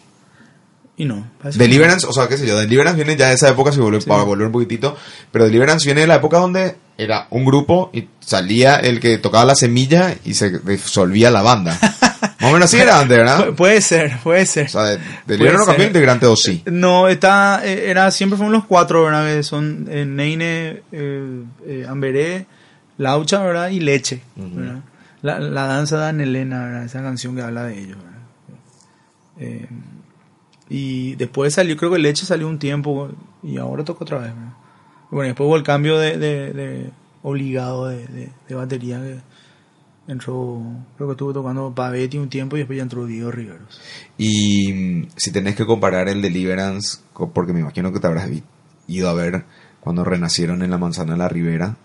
Y 0.97 1.05
no. 1.05 1.27
Deliverance, 1.57 2.07
o 2.07 2.13
sea, 2.13 2.29
qué 2.29 2.39
sé 2.39 2.47
yo, 2.47 2.57
Deliverance 2.57 2.95
viene 2.97 3.17
ya 3.19 3.29
de 3.29 3.35
esa 3.35 3.49
época, 3.49 3.73
si 3.73 3.81
vuelve, 3.81 4.01
Sí. 4.01 4.09
para 4.09 4.23
volver 4.23 4.47
un 4.47 4.53
poquitito, 4.53 4.97
pero 5.33 5.45
Deliverance 5.47 5.85
viene 5.85 6.03
de 6.03 6.07
la 6.07 6.15
época 6.15 6.39
donde 6.39 6.77
era 6.97 7.27
un 7.31 7.45
grupo 7.45 7.91
y 7.93 8.09
salía 8.21 8.77
el 8.77 9.01
que 9.01 9.19
tocaba 9.19 9.45
la 9.45 9.57
semilla 9.57 10.15
y 10.25 10.35
se 10.35 10.61
disolvía 10.61 11.33
la 11.33 11.43
banda. 11.43 11.77
Más 12.45 12.51
o 12.51 12.55
menos 12.55 12.65
así 12.73 12.77
era 12.81 13.01
antes, 13.01 13.17
Pu- 13.17 13.21
¿verdad? 13.21 13.53
puede 13.57 13.81
ser, 13.81 14.19
puede 14.23 14.47
ser. 14.47 14.67
O 14.67 14.69
sea, 14.69 14.83
de- 14.85 14.99
Deliverance 15.27 15.59
no 15.61 15.67
cambió 15.67 15.87
integrante 15.87 16.27
o 16.27 16.37
sí. 16.37 16.63
No, 16.67 17.09
está, 17.09 17.63
eh, 17.67 17.91
era, 17.91 18.11
siempre 18.11 18.37
fueron 18.37 18.53
los 18.53 18.65
cuatro, 18.65 19.05
¿verdad? 19.05 19.27
Que 19.27 19.43
son 19.43 19.87
eh, 19.91 20.05
Neine, 20.07 20.83
eh, 20.93 21.43
eh, 21.67 21.87
Amberé, 21.89 22.47
Laucha, 22.99 23.43
¿verdad? 23.43 23.71
Y 23.71 23.81
Leche, 23.81 24.21
¿verdad? 24.37 24.81
La, 25.23 25.41
la 25.41 25.67
danza 25.67 25.99
de 25.99 26.07
Ana 26.07 26.23
Elena, 26.23 26.65
¿verdad? 26.65 26.85
Esa 26.85 27.03
canción 27.03 27.35
que 27.35 27.43
habla 27.43 27.65
de 27.65 27.79
ellos, 27.79 27.97
¿verdad? 27.97 28.13
Eh, 29.39 29.67
y 30.69 31.15
después 31.17 31.55
salió, 31.55 31.77
creo 31.77 31.91
que 31.93 31.99
Leche 31.99 32.25
salió 32.25 32.49
un 32.49 32.59
tiempo 32.59 33.11
y 33.43 33.59
ahora 33.59 33.85
toca 33.85 34.05
otra 34.05 34.19
vez, 34.19 34.29
¿verdad? 34.35 34.53
Bueno, 35.11 35.27
después 35.29 35.47
hubo 35.47 35.57
el 35.57 35.63
cambio 35.63 35.99
de, 35.99 36.19
de- 36.19 36.53
de 36.53 36.91
obligado 37.23 37.89
de, 37.89 38.07
de- 38.07 38.31
de 38.49 38.55
batería 38.55 38.99
que 39.01 39.17
entró, 40.09 40.61
creo 40.97 41.09
que 41.09 41.13
estuvo 41.13 41.33
tocando 41.33 41.73
Pavetti 41.75 42.19
un 42.19 42.29
tiempo 42.29 42.57
y 42.57 42.61
después 42.61 42.77
ya 42.77 42.83
entró 42.83 43.07
Diego 43.07 43.31
Riveros. 43.31 43.81
Y 44.19 44.73
mm, 44.73 45.09
si 45.17 45.31
tenés 45.33 45.55
que 45.57 45.67
comparar 45.67 46.09
el 46.09 46.21
Deliverance, 46.23 46.99
porque 47.33 47.53
me 47.53 47.61
imagino 47.61 47.93
que 47.93 48.01
te 48.01 48.07
habrás 48.07 48.29
ido 48.87 49.09
a 49.09 49.15
ver 49.15 49.45
cuando 49.81 50.05
renacieron 50.05 50.63
en 50.63 50.71
la 50.71 50.79
manzana 50.79 51.13
de 51.13 51.19
la 51.19 51.29
ribera. 51.29 51.77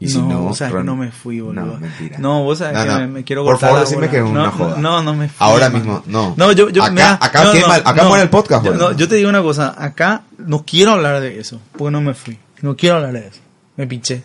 Y 0.00 0.08
si 0.08 0.22
no, 0.22 0.42
vos 0.42 0.58
sabés 0.58 0.74
que 0.76 0.84
no 0.84 0.94
me 0.94 1.10
fui, 1.10 1.40
boludo. 1.40 1.64
No, 1.66 1.80
mentira. 1.80 2.18
No, 2.20 2.44
vos 2.44 2.58
sabés 2.58 2.74
No, 2.76 2.82
que 2.84 2.88
no. 2.88 2.98
me, 3.00 3.06
me 3.08 3.24
quiero 3.24 3.44
Por 3.44 3.58
favor, 3.58 3.80
decime 3.80 4.08
que 4.08 4.18
es 4.18 4.22
una 4.22 4.44
no, 4.44 4.52
joda. 4.52 4.76
No, 4.78 5.02
no 5.02 5.12
me 5.12 5.26
fui. 5.28 5.36
Ahora 5.40 5.70
man. 5.70 5.80
mismo, 5.80 6.02
no. 6.06 6.34
No, 6.36 6.52
yo, 6.52 6.68
yo, 6.70 6.84
Acá- 6.84 6.92
mira, 6.92 7.18
acá 7.20 7.42
no, 7.44 7.52
quema- 7.52 7.82
acá 7.84 8.04
muere 8.04 8.22
el 8.22 8.30
podcast, 8.30 8.64
Yo, 8.64 8.70
boludo. 8.70 8.92
no, 8.92 8.96
yo 8.96 9.08
te 9.08 9.16
digo 9.16 9.28
una 9.28 9.42
cosa, 9.42 9.74
acá 9.76 10.22
no 10.38 10.64
quiero 10.64 10.92
hablar 10.92 11.20
de 11.20 11.40
eso, 11.40 11.60
porque 11.76 11.90
no 11.90 12.00
me 12.00 12.14
fui. 12.14 12.38
No 12.62 12.76
quiero 12.76 12.96
hablar 12.96 13.12
de 13.14 13.26
eso. 13.26 13.40
Me 13.76 13.88
pinché. 13.88 14.22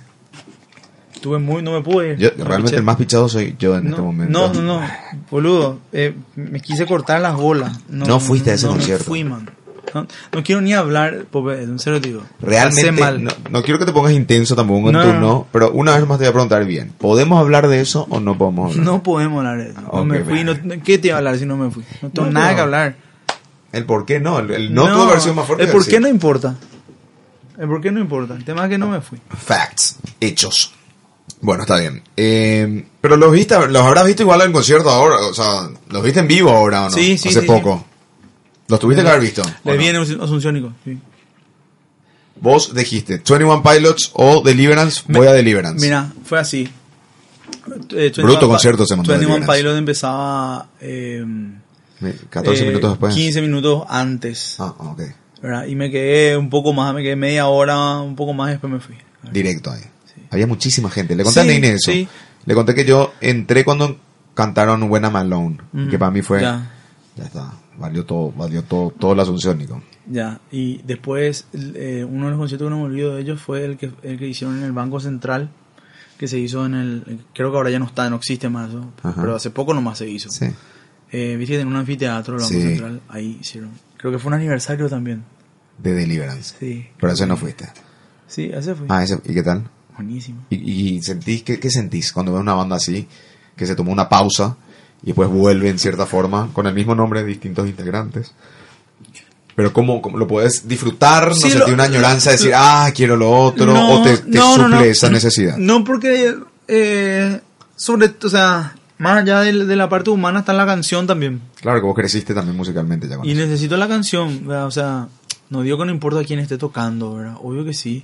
Estuve 1.23 1.39
muy, 1.39 1.61
no 1.63 1.71
me 1.71 1.79
pude. 1.81 2.17
Yo, 2.17 2.31
Me 2.35 2.43
realmente 2.43 2.75
el 2.75 2.83
más 2.83 2.97
pichado 2.97 3.29
soy 3.29 3.55
yo 3.57 3.77
en 3.77 3.85
no, 3.85 3.89
este 3.91 4.01
momento. 4.01 4.37
No, 4.37 4.53
no, 4.53 4.61
no, 4.81 4.87
boludo, 5.31 5.79
eh, 5.93 6.13
me 6.35 6.59
quise 6.59 6.85
cortar 6.85 7.21
las 7.21 7.37
bolas. 7.37 7.79
No, 7.87 8.05
No 8.05 8.19
fuiste 8.19 8.51
a 8.51 8.55
ese 8.55 8.65
no 8.65 8.73
concierto. 8.73 9.05
fui, 9.05 9.23
man. 9.23 9.49
No, 9.93 10.05
no 10.33 10.43
quiero 10.43 10.59
ni 10.59 10.73
hablar, 10.73 11.23
porque 11.31 11.61
en 11.63 11.79
serio 11.79 12.01
digo. 12.01 12.23
Realmente, 12.41 12.91
mal. 12.91 13.23
No, 13.23 13.31
no 13.51 13.63
quiero 13.63 13.79
que 13.79 13.85
te 13.85 13.93
pongas 13.93 14.11
intenso 14.11 14.53
tampoco 14.53 14.87
en 14.89 14.95
No, 14.95 15.01
tu 15.01 15.13
no. 15.13 15.19
no, 15.21 15.47
pero 15.53 15.71
una 15.71 15.95
vez 15.97 16.05
más 16.05 16.17
te 16.17 16.25
voy 16.25 16.29
a 16.31 16.33
preguntar 16.33 16.65
bien. 16.65 16.91
¿Podemos 16.97 17.39
hablar 17.39 17.69
de 17.69 17.79
eso 17.79 18.05
o 18.09 18.19
no 18.19 18.37
podemos 18.37 18.71
hablar? 18.71 18.85
No 18.85 19.01
podemos 19.01 19.37
hablar 19.45 19.59
de 19.63 19.69
eso. 19.71 19.81
No 19.93 20.03
me 20.03 20.25
fui. 20.25 20.43
No, 20.43 20.53
¿Qué 20.83 20.97
te 20.97 21.07
iba 21.07 21.15
a 21.15 21.19
hablar 21.19 21.37
si 21.37 21.45
no 21.45 21.55
me 21.55 21.71
fui? 21.71 21.85
No 22.01 22.09
tengo 22.09 22.25
No, 22.27 22.33
nada 22.33 22.49
no. 22.49 22.55
que 22.57 22.61
hablar. 22.63 22.95
El 23.71 23.85
por 23.85 24.05
qué 24.05 24.19
no, 24.19 24.39
el, 24.39 24.51
el 24.51 24.73
no, 24.73 24.91
tuvo 24.91 25.07
versión 25.07 25.37
más 25.37 25.45
fuerte. 25.45 25.63
El 25.63 25.71
por 25.71 25.87
qué 25.87 26.01
no 26.01 26.09
importa. 26.09 26.55
El 27.57 27.69
por 27.69 27.79
qué 27.79 27.91
no 27.91 28.01
importa. 28.01 28.33
El 28.35 28.43
tema 28.43 28.63
es 28.65 28.69
que 28.71 28.77
no 28.77 28.87
me 28.89 28.99
fui. 28.99 29.19
Facts, 29.29 29.99
hechos. 30.19 30.73
Bueno, 31.43 31.63
está 31.63 31.77
bien. 31.77 32.01
Eh, 32.15 32.85
pero 33.01 33.17
los 33.17 33.31
viste, 33.31 33.55
los 33.67 33.81
habrás 33.83 34.05
visto 34.05 34.23
igual 34.23 34.41
en 34.41 34.53
concierto 34.53 34.89
ahora, 34.89 35.17
o 35.17 35.33
sea, 35.33 35.69
los 35.89 36.03
viste 36.03 36.21
en 36.21 36.27
vivo 36.27 36.49
ahora 36.49 36.85
o 36.85 36.89
no? 36.89 36.95
Sí, 36.95 37.17
sí, 37.17 37.29
Hace 37.29 37.41
sí, 37.41 37.45
poco. 37.45 37.85
Los 38.69 38.79
tuviste 38.79 39.03
que 39.03 39.09
haber 39.09 39.21
visto. 39.21 39.41
¿o 39.41 39.69
Le 39.69 39.73
no? 39.73 39.77
viene 39.77 39.99
Asunciónico. 39.99 40.71
Sí. 40.85 40.97
Vos 42.39 42.73
dijiste 42.73 43.17
21 43.17 43.61
Pilots 43.61 44.11
o 44.13 44.41
Deliverance, 44.41 45.03
voy 45.09 45.27
a 45.27 45.33
Deliverance. 45.33 45.85
Mira, 45.85 46.11
fue 46.23 46.39
así. 46.39 46.69
Eh, 47.89 48.11
21 48.11 48.27
Bruto 48.27 48.47
concierto 48.47 48.85
se 48.85 48.95
mandó 48.95 49.11
21 49.11 49.35
Deliverance. 49.35 49.61
Pilot 49.61 49.77
empezaba 49.77 50.69
eh, 50.79 51.25
14 52.29 52.63
eh, 52.63 52.67
minutos 52.67 52.91
después. 52.91 53.13
15 53.13 53.41
minutos 53.41 53.83
antes. 53.89 54.55
Ah, 54.59 54.73
ok. 54.77 55.01
¿verdad? 55.41 55.65
Y 55.67 55.75
me 55.75 55.91
quedé 55.91 56.37
un 56.37 56.49
poco 56.49 56.71
más, 56.71 56.93
me 56.95 57.03
quedé 57.03 57.17
media 57.17 57.47
hora, 57.47 57.99
un 57.99 58.15
poco 58.15 58.33
más 58.33 58.47
y 58.47 58.51
después 58.51 58.71
me 58.71 58.79
fui. 58.79 58.95
Directo 59.29 59.71
ahí. 59.71 59.81
Había 60.33 60.47
muchísima 60.47 60.89
gente. 60.89 61.15
Le 61.15 61.23
conté 61.23 61.41
Sí, 61.41 61.47
a 61.47 61.51
Nene 61.51 61.67
eso. 61.73 61.91
sí. 61.91 62.07
Le 62.45 62.53
conté 62.55 62.75
que 62.75 62.83
yo 62.85 63.13
entré 63.21 63.63
cuando 63.63 63.97
cantaron 64.33 64.87
Buena 64.89 65.09
Malone. 65.09 65.57
Ujú. 65.73 65.89
Que 65.89 65.97
para 65.99 66.11
mí 66.11 66.21
fue. 66.21 66.41
Ya. 66.41 66.71
Ya. 67.15 67.23
está. 67.25 67.53
Valió 67.77 68.05
todo, 68.05 68.31
valió 68.31 68.63
todo, 68.63 68.91
todo 68.91 69.13
el 69.13 69.19
asunciónico. 69.19 69.81
Ya, 70.05 70.39
y 70.51 70.81
después 70.83 71.47
eh, 71.53 72.05
uno 72.07 72.25
de 72.25 72.31
los 72.31 72.39
conciertos 72.39 72.67
que 72.67 72.69
no 72.69 72.77
me 72.77 72.83
olvido 72.83 73.15
de 73.15 73.21
ellos 73.21 73.41
fue 73.41 73.63
el 73.65 73.77
que, 73.77 73.91
el 74.03 74.19
que 74.19 74.27
hicieron 74.27 74.57
en 74.57 74.63
el 74.63 74.71
Banco 74.73 74.99
Central, 74.99 75.49
que 76.17 76.27
se 76.27 76.37
hizo 76.37 76.65
en 76.65 76.75
el... 76.75 77.21
Creo 77.33 77.49
que 77.51 77.57
ahora 77.57 77.69
ya 77.71 77.79
no 77.79 77.85
está, 77.85 78.09
no 78.09 78.17
existe 78.17 78.47
más. 78.49 78.69
Ajá. 79.01 79.19
pero 79.19 79.35
hace 79.35 79.49
poco 79.49 79.73
nomás 79.73 79.97
se 79.97 80.07
hizo. 80.09 80.29
Sí. 80.29 80.47
Eh, 81.11 81.35
Viste, 81.37 81.59
en 81.59 81.67
un 81.67 81.75
anfiteatro, 81.77 82.35
el 82.35 82.41
Banco 82.41 82.53
Sí. 82.53 82.61
Central, 82.61 83.01
ahí 83.09 83.37
hicieron. 83.41 83.71
Creo 83.97 84.11
que 84.11 84.19
fue 84.19 84.27
un 84.29 84.33
aniversario 84.35 84.87
también. 84.89 85.23
De 85.79 85.93
Deliverance. 85.93 86.55
Sí. 86.59 86.85
Pero 86.99 87.13
ese 87.13 87.25
no 87.25 87.37
fuiste. 87.37 87.67
Sí, 88.27 88.51
ese 88.53 88.75
fue. 88.75 88.85
Ah, 88.89 89.03
ese. 89.03 89.19
¿Y 89.25 89.33
qué 89.33 89.41
tal? 89.41 89.63
Buenísimo. 89.95 90.45
¿Y, 90.49 90.95
y 90.97 91.01
sentís, 91.03 91.43
qué, 91.43 91.59
qué 91.59 91.69
sentís 91.69 92.11
cuando 92.11 92.33
ves 92.33 92.41
una 92.41 92.53
banda 92.53 92.75
así, 92.77 93.07
que 93.55 93.65
se 93.65 93.75
tomó 93.75 93.91
una 93.91 94.09
pausa 94.09 94.57
y 95.03 95.07
después 95.07 95.29
vuelve 95.29 95.69
en 95.69 95.79
cierta 95.79 96.05
forma, 96.05 96.49
con 96.53 96.65
el 96.67 96.73
mismo 96.73 96.95
nombre, 96.95 97.23
distintos 97.23 97.67
integrantes? 97.67 98.33
Pero 99.55 99.71
¿cómo, 99.71 100.01
cómo 100.01 100.17
lo 100.17 100.27
puedes 100.27 100.67
disfrutar? 100.67 101.27
¿No 101.29 101.35
Sí, 101.35 101.51
sentí 101.51 101.67
lo- 101.69 101.73
una 101.75 101.83
añoranza 101.83 102.31
de 102.31 102.37
decir, 102.37 102.53
ah, 102.55 102.89
quiero 102.95 103.15
lo 103.15 103.29
otro? 103.31 103.67
No, 103.67 103.99
¿O 103.99 104.03
te, 104.03 104.17
te 104.17 104.37
no, 104.37 104.55
suple 104.55 104.69
no. 104.69 104.81
esa 104.81 105.09
necesidad? 105.11 105.57
No, 105.57 105.83
porque 105.83 106.35
eh, 106.67 107.39
sobre, 107.75 108.11
o 108.23 108.29
sea, 108.29 108.75
más 108.97 109.21
allá 109.21 109.41
de, 109.41 109.65
de 109.65 109.75
la 109.75 109.89
parte 109.89 110.09
humana 110.09 110.39
está 110.39 110.53
la 110.53 110.65
canción 110.65 111.05
también. 111.05 111.41
Claro 111.61 111.79
que 111.81 111.85
vos 111.85 111.95
creciste 111.95 112.33
también 112.33 112.57
musicalmente 112.57 113.07
ya 113.07 113.17
con 113.17 113.25
Y 113.27 113.33
eso. 113.33 113.41
necesito 113.41 113.77
la 113.77 113.87
canción, 113.87 114.47
¿verdad? 114.47 114.65
o 114.65 114.71
sea, 114.71 115.07
no 115.51 115.61
digo 115.61 115.77
que 115.77 115.85
no 115.85 115.91
importa 115.91 116.23
quién 116.23 116.39
esté 116.39 116.57
tocando, 116.57 117.13
¿verdad? 117.13 117.35
Obvio 117.39 117.63
que 117.63 117.73
sí, 117.75 118.03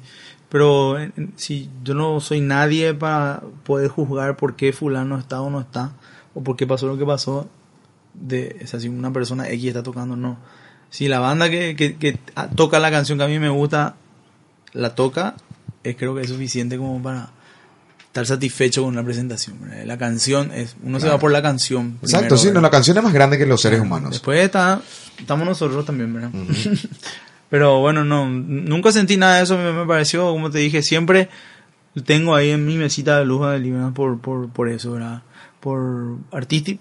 pero 0.49 0.99
eh, 0.99 1.11
si 1.35 1.69
yo 1.83 1.93
no 1.93 2.19
soy 2.19 2.41
nadie 2.41 2.93
para 2.93 3.41
poder 3.63 3.89
juzgar 3.89 4.35
por 4.35 4.55
qué 4.55 4.73
fulano 4.73 5.17
está 5.17 5.41
o 5.41 5.49
no 5.49 5.61
está, 5.61 5.93
o 6.33 6.43
por 6.43 6.55
qué 6.55 6.65
pasó 6.67 6.87
lo 6.87 6.97
que 6.97 7.05
pasó, 7.05 7.47
de, 8.13 8.59
o 8.63 8.67
sea, 8.67 8.79
si 8.79 8.89
una 8.89 9.13
persona 9.13 9.47
X 9.49 9.67
está 9.67 9.83
tocando 9.83 10.15
o 10.15 10.17
no. 10.17 10.37
Si 10.89 11.07
la 11.07 11.19
banda 11.19 11.49
que, 11.49 11.75
que, 11.75 11.97
que 11.97 12.19
toca 12.55 12.79
la 12.79 12.89
canción 12.89 13.19
que 13.19 13.23
a 13.23 13.27
mí 13.27 13.37
me 13.37 13.49
gusta, 13.49 13.95
la 14.73 14.95
toca, 14.95 15.35
es, 15.83 15.95
creo 15.95 16.15
que 16.15 16.21
es 16.21 16.29
suficiente 16.29 16.77
como 16.77 17.01
para 17.01 17.29
estar 18.07 18.25
satisfecho 18.25 18.81
con 18.81 18.93
una 18.93 19.03
presentación. 19.03 19.57
¿verdad? 19.61 19.85
La 19.85 19.97
canción 19.99 20.51
es, 20.51 20.75
uno 20.81 20.99
se 20.99 21.07
va 21.07 21.19
por 21.19 21.31
la 21.31 21.43
canción. 21.43 21.99
Exacto, 22.01 22.37
sí, 22.37 22.49
no, 22.51 22.59
la 22.59 22.71
canción 22.71 22.97
es 22.97 23.03
más 23.03 23.13
grande 23.13 23.37
que 23.37 23.45
los 23.45 23.61
seres 23.61 23.79
humanos. 23.79 24.11
Después 24.11 24.39
está, 24.43 24.81
estamos 25.19 25.45
nosotros 25.45 25.85
también, 25.85 26.11
¿verdad? 26.11 26.31
Pero 27.49 27.79
bueno, 27.79 28.05
no, 28.05 28.29
nunca 28.29 28.91
sentí 28.91 29.17
nada 29.17 29.37
de 29.37 29.43
eso, 29.43 29.57
me, 29.57 29.73
me 29.73 29.85
pareció, 29.85 30.29
como 30.31 30.51
te 30.51 30.59
dije, 30.59 30.83
siempre 30.83 31.29
tengo 32.05 32.35
ahí 32.35 32.51
en 32.51 32.65
mi 32.65 32.77
mesita 32.77 33.17
de 33.17 33.25
lujo 33.25 33.47
de 33.47 33.59
Libra 33.59 33.91
por, 33.91 34.19
por, 34.19 34.49
por 34.49 34.69
eso, 34.69 34.93
¿verdad? 34.93 35.23
Por 35.59 36.17
artista, 36.31 36.71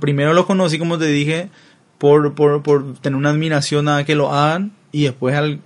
primero 0.00 0.34
los 0.34 0.46
conocí, 0.46 0.78
como 0.78 0.98
te 0.98 1.06
dije, 1.06 1.50
por, 1.98 2.34
por, 2.34 2.62
por 2.62 2.94
tener 2.98 3.16
una 3.16 3.30
admiración 3.30 3.88
a 3.88 4.04
que 4.04 4.14
lo 4.14 4.32
hagan 4.32 4.72
y 4.92 5.04
después 5.04 5.34
al 5.34 5.60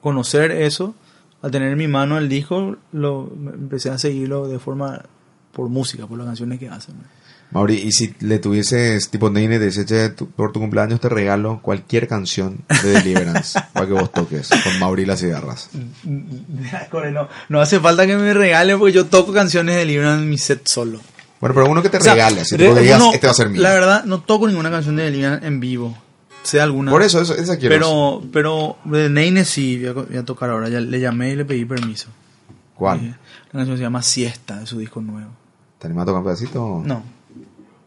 conocer 0.00 0.50
eso, 0.50 0.94
al 1.42 1.50
tener 1.50 1.72
en 1.72 1.78
mi 1.78 1.88
mano 1.88 2.18
el 2.18 2.28
disco, 2.28 2.76
lo 2.92 3.32
empecé 3.32 3.90
a 3.90 3.98
seguirlo 3.98 4.48
de 4.48 4.58
forma 4.58 5.02
por 5.52 5.68
música, 5.68 6.06
por 6.06 6.18
las 6.18 6.26
canciones 6.26 6.58
que 6.58 6.68
hacen. 6.68 6.96
¿verdad? 6.98 7.15
Mauri, 7.52 7.74
y 7.76 7.92
si 7.92 8.14
le 8.20 8.38
tuvieses 8.38 9.08
tipo 9.08 9.30
Neine, 9.30 9.58
te 9.58 9.66
dice, 9.66 9.84
"Che, 9.86 10.08
tu- 10.10 10.28
por 10.28 10.52
tu 10.52 10.60
cumpleaños 10.60 11.00
te 11.00 11.08
regalo 11.08 11.60
cualquier 11.62 12.08
canción 12.08 12.58
de 12.82 12.90
Deliverance 12.90 13.58
para 13.72 13.86
que 13.86 13.92
vos 13.92 14.12
toques 14.12 14.48
con 14.64 14.78
Mauri 14.80 15.04
y 15.04 15.06
las 15.06 15.20
cigarras. 15.20 15.70
No, 17.12 17.28
no 17.48 17.60
hace 17.60 17.78
falta 17.80 18.06
que 18.06 18.16
me 18.16 18.34
regalen 18.34 18.78
porque 18.78 18.92
yo 18.92 19.06
toco 19.06 19.32
canciones 19.32 19.76
de 19.76 19.84
Libra 19.84 20.14
en 20.14 20.28
mi 20.28 20.38
set 20.38 20.66
solo. 20.66 21.00
Bueno, 21.40 21.54
pero 21.54 21.68
uno 21.70 21.82
que 21.82 21.88
te 21.90 21.98
O 21.98 22.00
sea, 22.00 22.14
regale, 22.14 22.40
así 22.42 22.56
re- 22.56 22.72
que 22.74 22.80
digas, 22.80 23.02
este 23.12 23.26
va 23.26 23.30
a 23.30 23.34
ser 23.34 23.48
mío. 23.50 23.60
La 23.62 23.70
verdad, 23.74 24.04
no 24.04 24.20
toco 24.20 24.48
ninguna 24.48 24.70
canción 24.70 24.96
de 24.96 25.10
Libra 25.10 25.38
en 25.42 25.60
vivo. 25.60 25.96
Sea 26.42 26.62
alguna. 26.64 26.90
Por 26.90 27.02
eso, 27.02 27.20
eso 27.20 27.34
esa 27.36 27.56
quiero. 27.58 27.74
Pero, 27.74 28.22
pero 28.32 28.76
de 28.84 29.10
Neine 29.10 29.44
sí, 29.44 29.78
voy 29.78 29.88
a, 29.88 29.92
voy 29.92 30.16
a 30.16 30.24
tocar 30.24 30.50
ahora. 30.50 30.68
Ya 30.68 30.80
le 30.80 30.98
llamé 31.00 31.30
y 31.30 31.36
le 31.36 31.44
pedí 31.44 31.64
permiso. 31.64 32.08
¿Cuál? 32.74 33.00
Dije, 33.00 33.14
La 33.52 33.58
canción 33.58 33.76
se 33.76 33.82
llama 33.82 34.02
Siesta, 34.02 34.60
de 34.60 34.66
su 34.66 34.78
disco 34.78 35.00
nuevo. 35.00 35.30
¿Te 35.78 35.86
animás 35.88 36.04
a 36.04 36.06
tocar 36.06 36.18
un 36.20 36.24
pedacito? 36.24 36.82
No. 36.84 37.02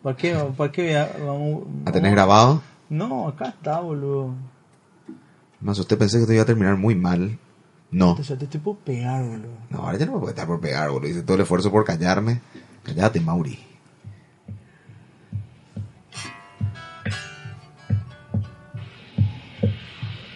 ¿Para 0.04 0.16
qué? 0.16 0.36
¿Para 0.58 0.72
qué? 0.72 1.06
Vamos, 1.26 1.64
¿A 1.86 1.92
tenés 1.92 2.12
grabado? 2.12 2.62
No, 2.90 3.28
acá 3.28 3.50
está, 3.50 3.80
boludo. 3.80 4.34
Más 5.62 5.78
usted 5.78 5.98
pensé 5.98 6.20
que 6.20 6.26
te 6.26 6.34
iba 6.34 6.44
a 6.44 6.46
terminar 6.46 6.78
muy 6.78 6.96
mal. 6.96 7.38
No. 7.92 8.18
Ya 8.22 8.38
te 8.38 8.46
estoy 8.46 8.60
por 8.62 8.78
pegar, 8.78 9.24
boludo. 9.24 9.50
No, 9.70 9.80
ahora 9.80 9.98
ya 9.98 10.06
no 10.06 10.14
me 10.14 10.20
puede 10.20 10.32
estar 10.32 10.48
por 10.48 10.62
pegar, 10.62 10.90
boludo. 10.90 11.10
Hice 11.10 11.24
todo 11.24 11.36
el 11.36 11.42
esfuerzo 11.42 11.70
por 11.72 11.84
callarme. 11.84 12.42
Cállate, 12.84 13.20
Mauri. 13.20 13.60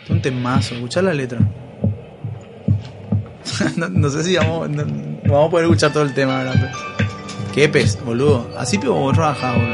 Es 0.04 0.10
un 0.10 0.22
temazo, 0.22 0.76
escucha 0.76 1.02
la 1.02 1.14
letra. 1.14 1.40
no, 3.78 3.88
no 3.90 4.10
sé 4.10 4.24
si 4.24 4.36
vamos, 4.36 4.70
no, 4.70 4.84
no 4.86 5.34
vamos 5.34 5.48
a 5.48 5.52
poder 5.52 5.66
escuchar 5.66 5.94
todo 5.94 6.04
el 6.04 6.14
tema, 6.14 6.44
¿verdad? 6.44 6.56
Pero- 6.60 6.93
Qué 7.54 7.70
pez, 7.70 8.04
boludo. 8.04 8.50
Así 8.58 8.80
vos 8.88 9.14
trabajás, 9.14 9.56
boludo. 9.56 9.74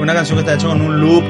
Una 0.00 0.14
canción 0.14 0.38
que 0.38 0.40
está 0.40 0.54
hecha 0.54 0.68
con 0.68 0.80
un 0.80 1.00
loop. 1.00 1.24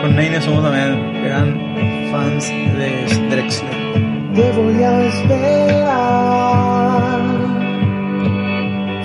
Con 0.00 0.16
Neine 0.16 0.40
somos 0.40 0.62
también 0.62 1.22
gran 1.24 2.10
fans 2.10 2.48
de 2.48 3.28
Drexler. 3.28 4.05
Te 4.36 4.52
voy 4.52 4.82
a 4.82 5.06
esperar 5.06 5.56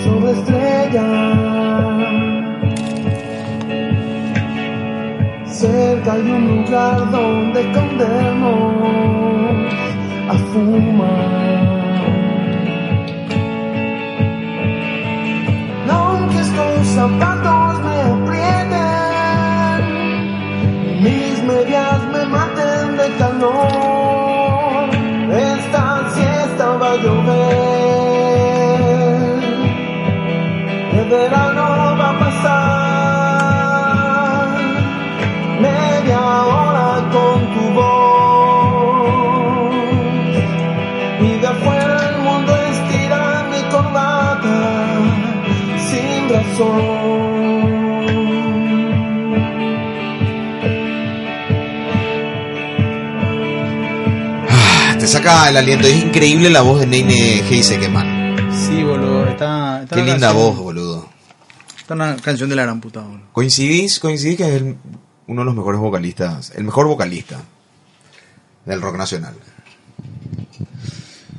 sobre 0.03 0.31
estrellas. 0.33 1.37
Cerca 5.45 6.13
hay 6.15 6.31
un 6.31 6.47
lugar 6.57 7.09
donde 7.11 7.61
escondernos 7.61 8.73
a 10.27 10.33
fumar. 10.51 11.61
Aunque 15.89 16.39
estos 16.41 16.87
zapatos 16.87 17.30
me 17.30 17.30
El 30.93 31.05
verano 31.09 31.65
va 31.99 32.09
a 32.09 32.19
pasar. 32.19 33.27
Media 35.59 36.21
hora 36.43 36.89
con 37.11 37.37
tu 37.53 37.63
voz. 37.77 37.93
Y 41.19 41.31
de 41.41 41.47
afuera 41.47 41.95
el 42.09 42.17
mundo 42.23 42.51
estira 42.71 43.21
mi 43.51 43.61
corbata 43.69 44.59
sin 45.89 46.19
razón. 46.29 46.90
Saca 55.11 55.49
el 55.49 55.57
aliento. 55.57 55.87
Es 55.87 56.03
increíble 56.03 56.49
la 56.49 56.61
voz 56.61 56.79
de 56.79 56.87
Neine 56.87 57.41
Heiseke, 57.49 57.89
man. 57.89 58.37
Sí, 58.53 58.81
boludo. 58.83 59.25
Está, 59.27 59.83
está 59.83 59.95
Qué 59.95 60.03
linda 60.03 60.27
canción- 60.27 60.35
voz, 60.35 60.57
boludo. 60.57 61.09
Está 61.79 61.93
una 61.95 62.15
canción 62.17 62.49
de 62.49 62.55
la 62.55 62.63
gran 62.63 62.79
puta, 62.79 63.01
boludo. 63.01 63.23
¿Coincidís? 63.33 63.99
¿Coincidís 63.99 64.37
que 64.37 64.43
es 64.43 64.61
el- 64.61 64.77
uno 65.27 65.41
de 65.41 65.45
los 65.45 65.55
mejores 65.55 65.79
vocalistas? 65.81 66.51
El 66.55 66.63
mejor 66.63 66.87
vocalista 66.87 67.41
del 68.65 68.81
rock 68.81 68.95
nacional. 68.97 69.33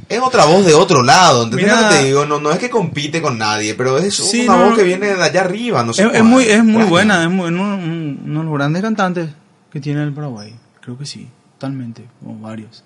Es 0.08 0.20
otra 0.20 0.44
voz 0.44 0.66
de 0.66 0.74
otro 0.74 1.02
lado, 1.02 1.44
¿entendés 1.44 1.66
Mirá. 1.68 1.80
lo 1.82 1.88
que 1.88 1.94
te 1.94 2.04
digo? 2.04 2.26
No, 2.26 2.38
no 2.38 2.50
es 2.50 2.58
que 2.58 2.68
compite 2.68 3.22
con 3.22 3.38
nadie, 3.38 3.74
pero 3.74 3.96
es 3.96 4.14
Sí, 4.14 4.42
una 4.46 4.56
no, 4.58 4.64
voz 4.66 4.76
que 4.76 4.82
viene 4.84 5.06
de 5.14 5.22
allá 5.22 5.40
arriba, 5.40 5.82
no 5.82 5.94
sé 5.94 6.06
Es, 6.12 6.22
muy, 6.22 6.44
es 6.44 6.62
muy 6.62 6.84
buena, 6.84 7.22
es 7.24 7.30
muy, 7.30 7.48
uno, 7.48 7.62
un- 7.76 8.20
uno 8.26 8.38
de 8.40 8.44
los 8.44 8.52
grandes 8.54 8.82
cantantes 8.82 9.30
que 9.72 9.80
tiene 9.80 10.02
el 10.02 10.12
Paraguay. 10.12 10.54
Creo 10.82 10.98
que 10.98 11.06
sí, 11.06 11.28
totalmente, 11.54 12.04
como 12.22 12.38
varios. 12.40 12.84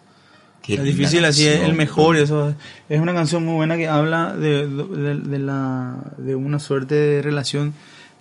Es 0.68 0.82
difícil 0.82 1.24
así, 1.24 1.46
es 1.46 1.60
el 1.60 1.74
mejor. 1.74 2.16
Eso 2.16 2.54
es 2.88 3.00
una 3.00 3.14
canción 3.14 3.44
muy 3.44 3.54
buena 3.54 3.76
que 3.76 3.88
habla 3.88 4.34
de, 4.34 4.66
de, 4.66 5.16
de 5.20 5.38
la, 5.38 5.96
de 6.18 6.34
una 6.34 6.58
suerte 6.58 6.94
de 6.94 7.22
relación 7.22 7.74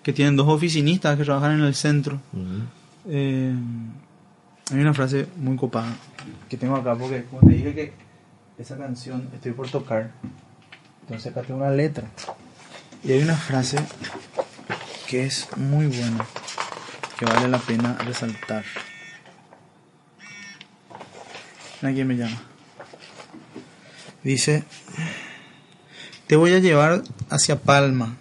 que 0.04 0.14
tienen 0.14 0.36
dos 0.36 0.48
oficinistas 0.48 1.18
que 1.18 1.24
trabajan 1.24 1.60
en 1.60 1.66
el 1.66 1.74
centro. 1.74 2.20
Ujú. 2.34 2.62
Eh, 3.08 3.54
hay 4.72 4.80
una 4.80 4.94
frase 4.94 5.28
muy 5.38 5.56
copada 5.58 5.96
que 6.50 6.58
tengo 6.58 6.76
acá 6.76 6.96
porque 6.96 7.26
como 7.26 7.48
te 7.48 7.56
dije 7.56 7.74
que 7.74 7.94
esa 8.58 8.78
canción 8.78 9.30
estoy 9.34 9.52
por 9.52 9.70
tocar, 9.70 10.12
entonces 11.02 11.32
acá 11.32 11.42
tengo 11.42 11.60
una 11.60 11.72
letra 11.72 12.08
y 13.04 13.12
hay 13.12 13.22
una 13.22 13.36
frase 13.36 13.78
que 15.08 15.26
es 15.26 15.48
muy 15.58 15.86
buena, 15.86 16.26
que 17.20 17.26
vale 17.26 17.48
la 17.48 17.60
pena 17.60 17.98
resaltar. 18.06 18.64
Nadie 21.82 22.06
me 22.06 22.16
llama. 22.16 22.42
Dice, 24.24 24.64
te 26.28 26.36
voy 26.36 26.54
a 26.54 26.60
llevar 26.60 27.04
hacia 27.30 27.62
Palma, 27.62 28.18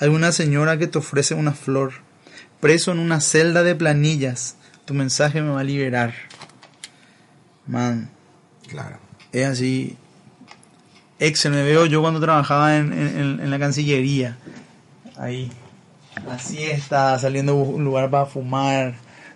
alguna 0.00 0.32
señora 0.32 0.78
que 0.78 0.86
te 0.86 0.98
ofrece 0.98 1.34
una 1.34 1.52
flor, 1.52 1.92
preso 2.60 2.92
en 2.92 2.98
una 2.98 3.20
celda 3.20 3.62
de 3.62 3.74
planillas, 3.74 4.56
tu 4.86 4.94
mensaje 4.94 5.42
me 5.42 5.50
va 5.50 5.60
a 5.60 5.64
liberar. 5.64 6.14
Man, 7.66 8.10
Claro. 8.68 8.98
es 9.32 9.46
así. 9.46 9.96
Excel, 11.18 11.52
me 11.52 11.62
veo 11.62 11.86
yo 11.86 12.00
cuando 12.00 12.18
trabajaba 12.20 12.76
en, 12.76 12.92
en- 12.92 13.50
la 13.50 13.58
Cancillería. 13.58 14.38
Ahí. 15.16 15.52
La 16.26 16.38
siesta, 16.38 17.18
saliendo 17.18 17.52
a 17.52 17.56
un 17.56 17.84
lugar 17.84 18.10
para 18.10 18.26
fumar. 18.26 18.94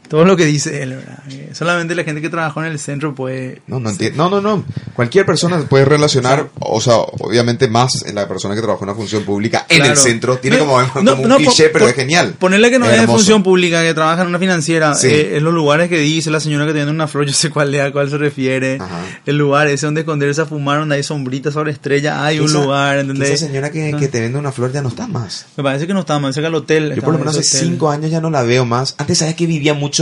Todo 0.08 0.24
lo 0.24 0.36
que 0.36 0.44
dice 0.44 0.82
él, 0.82 0.96
¿verdad? 0.96 1.18
Eh, 1.30 1.50
Solamente 1.52 1.94
la 1.94 2.04
gente 2.04 2.20
que 2.20 2.28
trabajó 2.28 2.62
en 2.64 2.70
el 2.72 2.78
centro 2.78 3.14
puede... 3.14 3.62
No, 3.66 3.80
no 3.80 3.90
entiendo. 3.90 4.28
No, 4.30 4.40
no, 4.40 4.56
no. 4.56 4.64
Cualquier 4.94 5.26
persona 5.26 5.58
puede 5.68 5.84
relacionar, 5.84 6.48
o 6.60 6.80
sea, 6.80 6.96
obviamente 6.96 7.68
más 7.68 8.04
la 8.12 8.28
persona 8.28 8.54
que 8.54 8.60
trabaja 8.60 8.84
en 8.84 8.90
una 8.90 8.96
función 8.96 9.24
pública 9.24 9.66
en 9.68 9.84
el 9.84 9.96
centro. 9.96 10.38
Tiene 10.38 10.58
No, 10.58 10.66
como, 10.66 10.82
no, 11.02 11.16
como 11.16 11.34
un 11.34 11.36
cliché, 11.36 11.68
pero 11.70 11.88
es 11.88 11.94
genial. 11.94 12.34
Ponerle 12.38 12.70
que 12.70 12.78
no 12.78 12.86
es, 12.86 12.92
de 12.92 12.96
hermoso. 12.98 13.18
función 13.18 13.42
pública, 13.42 13.82
que 13.82 13.94
trabaja 13.94 14.22
en 14.22 14.28
una 14.28 14.38
financiera, 14.38 14.94
Sí. 14.94 15.08
eh, 15.08 15.36
en 15.38 15.44
los 15.44 15.52
lugares 15.54 15.88
que 15.88 15.98
dice 15.98 16.30
la 16.30 16.40
señora 16.40 16.66
que 16.66 16.72
tiene 16.72 16.90
una 16.90 17.06
flor, 17.08 17.26
yo 17.26 17.32
sé 17.32 17.50
cuál 17.50 17.74
es, 17.74 17.80
a 17.82 17.92
cuál 17.92 18.08
se 18.10 18.18
refiere. 18.18 18.76
Ajá. 18.80 19.00
El 19.26 19.36
lugar 19.38 19.66
ese 19.68 19.86
donde 19.86 20.00
esconderse 20.02 20.40
a 20.42 20.46
fumar, 20.46 20.78
donde 20.80 20.96
hay 20.96 21.02
sombritas 21.02 21.54
sobre 21.54 21.72
estrella, 21.72 22.24
hay 22.24 22.38
un 22.40 22.46
Esa- 22.46 22.62
lugar, 22.62 22.98
¿entendés? 22.98 23.30
Esa 23.30 23.46
señora 23.46 23.70
que, 23.70 23.94
que 23.98 24.08
te 24.08 24.20
vende 24.20 24.38
una 24.38 24.52
flor 24.52 24.72
ya 24.72 24.82
no 24.82 24.88
está 24.88 25.06
más. 25.06 25.46
Me 25.56 25.62
parece 25.64 25.86
que 25.86 25.94
no 25.94 26.00
está 26.00 26.18
mal, 26.18 26.32
cerca 26.34 26.48
del 26.48 26.54
hotel. 26.56 26.94
Yo 26.94 27.02
por 27.02 27.12
lo 27.14 27.18
menos 27.18 27.34
en 27.34 27.40
hace 27.40 27.56
hotel. 27.58 27.68
cinco 27.70 27.90
años 27.90 28.10
ya 28.10 28.20
no 28.20 28.30
la 28.30 28.42
veo 28.42 28.64
más. 28.64 28.94
Antes 28.98 29.18
sabes 29.18 29.34
que 29.34 29.46
vivía 29.46 29.74
mucho 29.74 29.95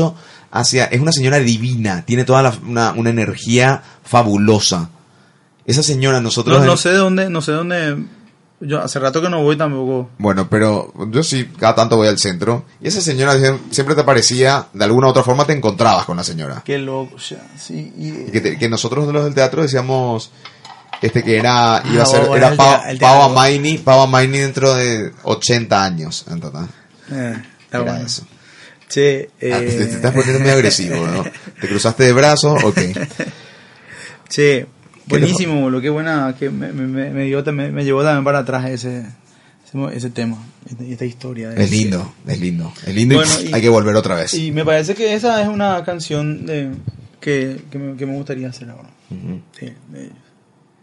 hacia... 0.50 0.84
Es 0.86 1.00
una 1.00 1.12
señora 1.12 1.38
divina. 1.38 2.04
Tiene 2.06 2.24
toda 2.24 2.42
la- 2.42 2.54
una, 2.66 2.92
una 2.92 3.10
energía 3.10 3.82
fabulosa. 4.04 4.90
Esa 5.66 5.82
señora 5.82 6.20
nosotros... 6.20 6.64
No, 6.64 6.76
sé 6.76 6.90
de 6.90 6.96
dónde, 6.96 7.30
no 7.30 7.40
sé 7.42 7.52
dónde. 7.52 8.04
Yo 8.60 8.80
hace 8.82 8.98
rato 8.98 9.20
que 9.20 9.28
no 9.28 9.42
voy 9.42 9.56
tampoco. 9.56 10.10
Bueno, 10.18 10.48
pero 10.48 10.92
yo 11.10 11.22
sí, 11.22 11.50
cada 11.58 11.74
tanto 11.74 11.96
voy 11.96 12.08
al 12.08 12.18
centro. 12.18 12.64
Y 12.80 12.88
esa 12.88 13.00
señora 13.00 13.34
siem- 13.36 13.58
siempre 13.70 13.94
te 13.94 14.04
parecía, 14.04 14.68
de 14.72 14.84
alguna 14.84 15.08
u 15.08 15.10
otra 15.10 15.22
forma 15.22 15.44
te 15.44 15.52
encontrabas 15.52 16.04
con 16.06 16.16
la 16.16 16.24
señora. 16.24 16.62
Qué 16.64 16.78
loco, 16.78 17.16
ya, 17.18 17.38
sí. 17.58 17.92
Y, 17.98 18.30
que, 18.30 18.40
te- 18.40 18.58
que 18.58 18.68
nosotros 18.68 19.06
los 19.12 19.24
del 19.24 19.34
teatro 19.34 19.62
decíamos 19.62 20.30
este 21.02 21.22
que 21.22 21.36
era 21.36 21.82
iba 21.92 22.00
a 22.00 22.04
Ah, 22.04 22.06
ser 22.06 22.26
bueno, 22.26 22.46
era 22.46 22.56
teatro. 22.96 23.22
Amaini, 23.24 23.78
Pau 23.78 24.00
Amaini 24.02 24.38
dentro 24.38 24.72
de 24.74 25.12
80 25.24 25.84
años, 25.84 26.24
en 26.30 26.40
total. 26.40 26.68
eh, 27.10 27.42
está 27.64 27.78
Era 27.78 27.90
bueno. 27.92 28.06
eso. 28.06 28.26
Che, 28.94 29.28
Ah, 29.52 29.58
te, 29.58 29.66
te 29.66 29.82
eh, 29.82 29.88
estás 29.90 30.12
poniendo 30.14 30.38
muy 30.38 30.50
agresivo, 30.50 31.04
¿no? 31.06 31.24
Te 31.60 31.66
cruzaste 31.66 32.04
de 32.04 32.12
brazos, 32.12 32.62
ok. 32.62 32.78
che, 34.28 34.66
buenísimo, 35.06 35.68
lo 35.70 35.80
que 35.80 35.90
buena 35.90 36.34
que 36.38 36.48
me, 36.50 36.72
me, 36.72 36.86
me, 36.86 37.10
me 37.10 37.24
dio 37.24 37.42
también- 37.42 37.74
me 37.74 37.84
llevó 37.84 38.02
también 38.02 38.24
para 38.24 38.40
atrás 38.40 38.66
ese, 38.70 39.00
ese, 39.66 39.96
ese 39.96 40.10
tema, 40.10 40.38
esta, 40.70 40.84
esta 40.84 41.04
historia. 41.04 41.52
Es 41.54 41.70
lindo, 41.70 42.14
es 42.26 42.40
lindo, 42.40 42.72
es 42.86 42.94
lindo 42.94 43.16
Bueno, 43.16 43.32
y, 43.42 43.48
y- 43.48 43.54
hay 43.54 43.60
que 43.62 43.68
volver 43.68 43.96
otra 43.96 44.14
vez. 44.14 44.32
Y 44.34 44.52
me 44.52 44.64
parece 44.64 44.94
que 44.94 45.14
esa 45.14 45.42
es 45.42 45.48
una 45.48 45.82
canción 45.84 46.46
de, 46.46 46.70
que, 47.20 47.62
que, 47.70 47.78
me, 47.78 47.96
que 47.96 48.06
me 48.06 48.14
gustaría 48.14 48.48
hacer 48.48 48.70
ahora. 48.70 48.90
Ujú. 49.10 49.40
Sí, 49.58 49.72
de 49.90 50.00
ellos. 50.04 50.16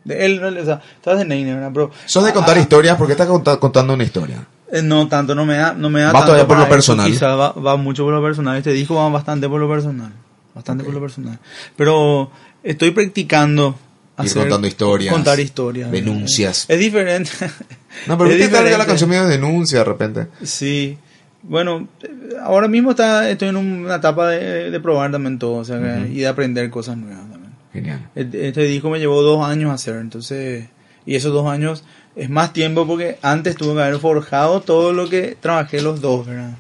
De 0.04 0.26
él, 0.26 0.44
o 0.44 0.66
sea, 0.66 0.82
estás 0.96 1.20
de 1.20 1.26
Neine, 1.26 1.54
¿verdad? 1.54 1.70
Pero, 1.74 1.92
Sos 2.08 2.26
de 2.26 2.34
contar 2.34 2.58
ah, 2.58 2.60
historias 2.60 2.98
porque 2.98 3.12
estás 3.14 3.28
conta- 3.28 3.58
contando 3.60 3.94
una 3.94 4.04
historia. 4.04 4.46
Eh, 4.72 4.82
No 4.82 5.08
tanto, 5.08 5.36
no 5.36 5.46
me 5.46 5.56
da, 5.58 5.74
no 5.74 5.90
me 5.90 6.00
da 6.02 6.08
Va 6.08 6.14
tanto 6.14 6.26
todavía 6.28 6.48
por 6.48 6.58
lo 6.58 6.70
personal. 6.70 7.08
eso, 7.08 7.14
quizá 7.16 7.36
va, 7.36 7.52
va 7.52 7.76
mucho 7.78 8.04
por 8.04 8.14
lo 8.14 8.22
personal. 8.22 8.58
Este 8.58 8.72
disco 8.72 8.96
va 8.96 9.10
bastante 9.10 9.48
por 9.50 9.60
lo 9.60 9.70
personal. 9.70 10.12
Bastante 10.56 10.84
por 10.84 10.94
lo 10.94 11.02
personal. 11.02 11.40
Pero 11.76 12.32
estoy 12.64 12.92
practicando 12.92 13.76
Ir 14.24 14.34
contando 14.34 14.68
historias, 14.68 15.14
Contar 15.14 15.40
historias. 15.40 15.92
denuncias. 15.92 16.66
Es 16.68 16.80
diferente. 16.80 17.32
No, 18.08 18.18
pero 18.18 18.30
viste 18.34 18.48
que 18.50 18.70
ya 18.70 18.78
la 18.78 18.86
canción 18.86 19.10
medio 19.10 19.28
denuncia 19.28 19.80
de 19.80 19.84
repente. 19.84 20.28
Sí. 20.44 20.98
Bueno, 21.44 21.88
ahora 22.42 22.70
mismo 22.70 22.92
está, 22.92 23.30
estoy 23.30 23.50
en 23.50 23.58
una 23.58 23.96
etapa 23.96 24.30
de, 24.30 24.72
de 24.72 24.80
probar 24.80 25.12
también 25.12 25.38
todo, 25.40 25.56
o 25.56 25.66
sea, 25.66 25.78
que- 25.80 26.10
y 26.14 26.20
de 26.20 26.28
aprender 26.28 26.70
cosas 26.70 26.96
nuevas 26.96 27.30
también. 27.30 27.52
Genial. 27.74 28.10
Este 28.16 28.48
este 28.48 28.64
disco 28.64 28.90
me 28.90 29.00
llevó 29.00 29.22
dos 29.24 29.46
años 29.46 29.72
hacer, 29.74 29.96
entonces, 29.98 30.68
y 31.06 31.16
esos 31.16 31.34
dos 31.34 31.48
años 31.48 31.84
es 32.16 32.30
más 32.30 32.54
tiempo 32.54 32.86
porque 32.88 33.18
antes 33.22 33.56
tuve 33.56 33.76
que 33.76 33.82
haber 33.84 34.00
forjado 34.00 34.62
todo 34.62 34.94
lo 34.94 35.10
que 35.10 35.38
trabajé 35.40 35.82
los 35.82 36.02
dos, 36.02 36.26
¿verdad? 36.28 36.52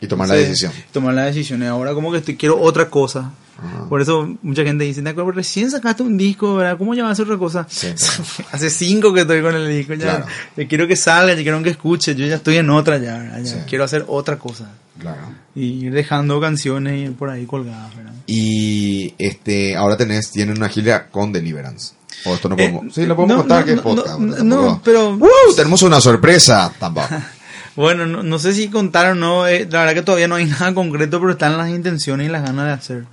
Y 0.00 0.06
tomar 0.06 0.28
la 0.28 0.34
decisión. 0.34 0.72
Tomar 0.92 1.14
la 1.14 1.24
decisión. 1.24 1.62
Y 1.62 1.66
ahora 1.66 1.94
como 1.94 2.12
que 2.12 2.18
estoy, 2.18 2.36
quiero 2.36 2.60
otra 2.60 2.90
cosa. 2.90 3.32
Ajá. 3.56 3.88
Por 3.88 4.02
eso 4.02 4.36
mucha 4.42 4.62
gente 4.64 4.84
dice, 4.84 5.00
"Naco, 5.00 5.24
pero 5.24 5.32
recién 5.32 5.70
sacaste 5.70 6.02
un 6.02 6.16
disco, 6.16 6.56
¿verdad? 6.56 6.76
¿Cómo 6.76 6.92
hacer 6.92 7.24
otra 7.24 7.38
cosa? 7.38 7.66
Sí. 7.70 7.86
Hace 8.52 8.68
cinco 8.68 9.14
que 9.14 9.20
estoy 9.20 9.40
con 9.42 9.54
el 9.54 9.68
disco, 9.68 9.94
ya. 9.94 10.16
Claro. 10.16 10.26
Yo 10.56 10.68
quiero 10.68 10.88
que 10.88 10.96
salga, 10.96 11.34
yo 11.34 11.42
quiero 11.42 11.62
que 11.62 11.70
escuche, 11.70 12.14
yo 12.14 12.26
ya 12.26 12.34
estoy 12.36 12.56
en 12.56 12.68
otra 12.70 12.98
ya, 12.98 13.16
¿verdad? 13.18 13.38
Ya 13.42 13.46
Sí. 13.46 13.56
Quiero 13.68 13.84
hacer 13.84 14.04
otra 14.08 14.38
cosa. 14.38 14.72
Claro. 14.98 15.22
Y 15.54 15.86
ir 15.86 15.92
dejando 15.92 16.40
canciones 16.40 16.98
y 16.98 17.02
ir 17.04 17.14
por 17.14 17.30
ahí 17.30 17.46
colgadas, 17.46 17.96
¿verdad? 17.96 18.12
Y 18.26 19.14
este 19.18 19.76
ahora 19.76 19.96
tenés, 19.96 20.30
tienen 20.30 20.56
una 20.58 20.68
gira 20.68 21.08
con 21.08 21.32
Deliverance. 21.32 21.94
O 22.26 22.34
esto 22.34 22.48
no 22.48 22.54
Eh, 22.58 22.68
podemos. 22.70 22.94
sí, 22.94 23.06
lo 23.06 23.16
podemos 23.16 23.36
no, 23.36 23.42
contar 23.42 23.60
no, 23.60 23.66
que 23.66 23.72
es 23.72 23.80
podcast. 23.80 24.18
no, 24.18 24.34
tampoco. 24.36 24.80
pero- 24.84 25.10
¡Uh! 25.14 25.54
tenemos 25.56 25.82
una 25.82 26.00
sorpresa. 26.00 26.72
Tampoco. 26.78 27.08
Bueno, 27.76 28.06
no, 28.06 28.38
sé 28.38 28.52
si 28.52 28.68
contar 28.68 29.10
o 29.10 29.14
no, 29.16 29.48
eh, 29.48 29.66
la 29.68 29.80
verdad 29.80 29.94
que 29.94 30.02
todavía 30.02 30.28
no 30.28 30.36
hay 30.36 30.44
nada 30.46 30.72
concreto, 30.74 31.18
pero 31.18 31.32
están 31.32 31.58
las 31.58 31.70
intenciones 31.70 32.28
y 32.28 32.30
las 32.30 32.44
ganas 32.44 32.66
de 32.66 32.70
hacer. 32.72 33.04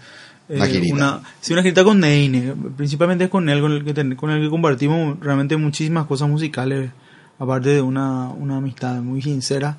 eh, 0.49 0.55
Una 0.57 0.67
girita. 0.67 0.93
Una, 0.95 1.21
sí, 1.39 1.53
una 1.53 1.63
girita 1.63 1.83
con 1.83 1.99
Neine, 1.99 2.53
principalmente 2.77 3.23
es 3.23 3.29
con 3.31 3.49
él, 3.49 3.59
con 3.59 3.71
el 3.71 3.83
que, 3.83 4.15
con 4.15 4.29
el 4.29 4.39
que 4.43 4.49
compartimos 4.51 5.19
realmente 5.19 5.57
muchísimas 5.57 6.05
cosas 6.05 6.29
musicales, 6.29 6.91
aparte 7.39 7.69
de 7.69 7.81
una, 7.81 8.29
una 8.29 8.57
amistad 8.57 8.97
muy 9.01 9.23
sincera. 9.23 9.77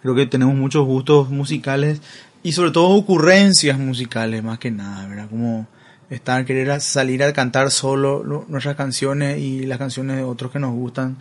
Creo 0.00 0.14
que 0.14 0.24
tenemos 0.24 0.54
muchos 0.54 0.86
gustos 0.86 1.28
musicales 1.28 2.00
y 2.42 2.52
sobre 2.52 2.70
todo 2.70 2.88
ocurrencias 2.96 3.78
musicales, 3.78 4.42
más 4.42 4.58
que 4.58 4.70
nada, 4.70 5.06
¿verdad? 5.06 5.26
Como 5.28 5.66
estar, 6.10 6.44
querer 6.44 6.80
salir 6.80 7.22
a 7.24 7.32
cantar 7.32 7.70
solo 7.70 8.22
lo- 8.22 8.44
nuestras 8.48 8.76
canciones 8.76 9.38
y 9.38 9.66
las 9.66 9.78
canciones 9.78 10.16
de 10.16 10.22
otros 10.22 10.50
que 10.52 10.58
nos 10.58 10.72
gustan 10.74 11.16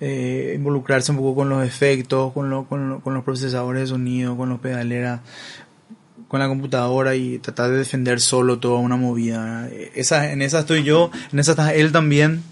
eh, 0.00 0.52
involucrarse 0.56 1.10
un 1.12 1.18
poco 1.18 1.34
con 1.36 1.48
los 1.48 1.66
efectos, 1.66 2.32
con, 2.32 2.48
lo- 2.50 2.64
con, 2.66 2.88
lo- 2.88 3.00
con 3.00 3.14
los 3.14 3.24
procesadores 3.24 3.82
de 3.82 3.86
sonido, 3.88 4.36
con 4.36 4.48
los 4.48 4.60
pedaleras, 4.60 5.20
con 6.28 6.40
la 6.40 6.48
computadora 6.48 7.14
y 7.14 7.38
tratar 7.38 7.70
de 7.70 7.78
defender 7.78 8.20
solo 8.20 8.58
toda 8.58 8.78
una 8.78 8.96
movida. 8.96 9.68
Esa, 9.94 10.32
en 10.32 10.40
esa 10.42 10.60
estoy 10.60 10.82
yo, 10.82 11.10
en 11.32 11.38
esa 11.38 11.50
está 11.52 11.74
él 11.74 11.92
también 11.92 12.42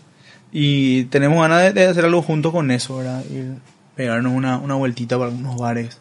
y 0.53 1.05
tenemos 1.05 1.41
ganas 1.41 1.63
de, 1.63 1.73
de 1.73 1.87
hacer 1.87 2.05
algo 2.05 2.21
juntos 2.23 2.53
con 2.53 2.71
eso, 2.71 2.97
¿verdad? 2.99 3.25
Ir, 3.31 3.55
pegarnos 3.97 4.33
una, 4.33 4.59
una 4.59 4.75
vueltita 4.75 5.17
por 5.17 5.29
algunos 5.29 5.57
bares 5.57 5.99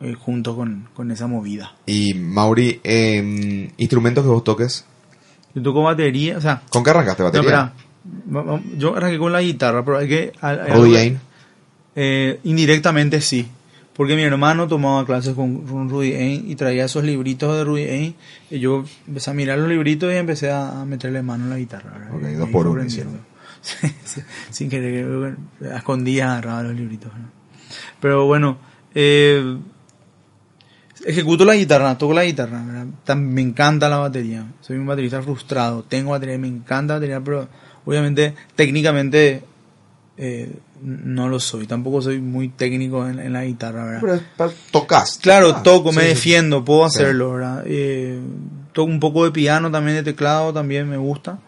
eh, 0.00 0.14
junto 0.14 0.54
con, 0.56 0.88
con 0.94 1.10
esa 1.10 1.26
movida. 1.26 1.74
Y 1.86 2.14
Mauri, 2.14 2.80
eh, 2.84 3.70
instrumentos 3.76 4.24
que 4.24 4.30
vos 4.30 4.44
toques. 4.44 4.84
Yo 5.54 5.62
toco 5.62 5.82
batería, 5.82 6.36
o 6.36 6.40
sea, 6.40 6.62
¿Con 6.68 6.84
qué 6.84 6.90
arrancaste 6.90 7.22
no, 7.22 7.30
batería? 7.30 7.72
va- 8.34 8.60
yo 8.76 8.94
arranqué 8.96 9.18
con 9.18 9.32
la 9.32 9.40
guitarra, 9.40 9.84
pero 9.84 9.98
hay 9.98 10.08
que... 10.08 10.32
Rudy. 10.74 11.16
Eh, 11.98 12.40
indirectamente 12.44 13.22
sí, 13.22 13.48
porque 13.94 14.16
mi 14.16 14.22
hermano 14.22 14.68
tomaba 14.68 15.06
clases 15.06 15.32
con, 15.34 15.66
con 15.66 15.88
Rudy 15.88 16.12
Ain 16.12 16.50
y 16.50 16.54
traía 16.56 16.84
esos 16.84 17.02
libritos 17.04 17.56
de 17.56 17.64
Rudy 17.64 17.84
Ain 17.84 18.14
y 18.50 18.58
yo 18.58 18.84
empecé 19.08 19.30
a 19.30 19.32
mirar 19.34 19.58
los 19.58 19.68
libritos 19.70 20.12
y 20.12 20.16
empecé 20.16 20.50
a, 20.50 20.82
a 20.82 20.84
meterle 20.84 21.22
mano 21.22 21.44
en 21.44 21.50
la 21.50 21.56
guitarra. 21.56 22.10
Ok, 22.12 22.22
Y 22.30 22.34
dos 22.34 22.50
por 22.50 22.66
uno 22.66 22.84
sin 24.50 24.68
querer, 24.68 25.36
a 25.72 25.76
escondidas 25.78 26.28
agarraba 26.30 26.62
los 26.64 26.74
libritos. 26.74 27.10
¿no? 27.14 27.30
Pero 28.00 28.26
bueno, 28.26 28.58
eh, 28.94 29.56
ejecuto 31.06 31.44
la 31.44 31.54
guitarra, 31.56 31.96
toco 31.96 32.12
la 32.12 32.24
guitarra, 32.24 32.62
me 33.16 33.40
encanta 33.40 33.88
la 33.88 33.98
batería, 33.98 34.44
soy 34.60 34.76
un 34.76 34.86
baterista 34.86 35.22
frustrado, 35.22 35.82
tengo 35.84 36.10
batería, 36.10 36.36
me 36.38 36.48
encanta 36.48 36.94
la 36.94 36.98
batería, 36.98 37.20
pero 37.20 37.48
obviamente 37.84 38.34
técnicamente 38.54 39.42
eh, 40.16 40.52
no 40.82 41.28
lo 41.28 41.38
soy, 41.40 41.66
tampoco 41.66 42.02
soy 42.02 42.20
muy 42.20 42.48
técnico 42.48 43.06
en, 43.08 43.18
en 43.18 43.32
la 43.32 43.44
guitarra, 43.44 43.84
¿verdad? 43.84 44.20
Pero 44.36 44.52
tocas. 44.70 45.18
Claro, 45.22 45.56
toco, 45.62 45.92
me 45.92 46.02
sí. 46.02 46.08
defiendo, 46.08 46.64
puedo 46.64 46.88
Sí. 46.90 46.98
hacerlo, 47.00 47.32
¿verdad? 47.32 47.62
Eh, 47.66 48.18
toco 48.72 48.90
un 48.90 49.00
poco 49.00 49.24
de 49.24 49.30
piano 49.30 49.70
también, 49.70 49.96
de 49.96 50.02
teclado 50.02 50.52
también 50.52 50.88
me 50.88 50.96
gusta. 50.96 51.38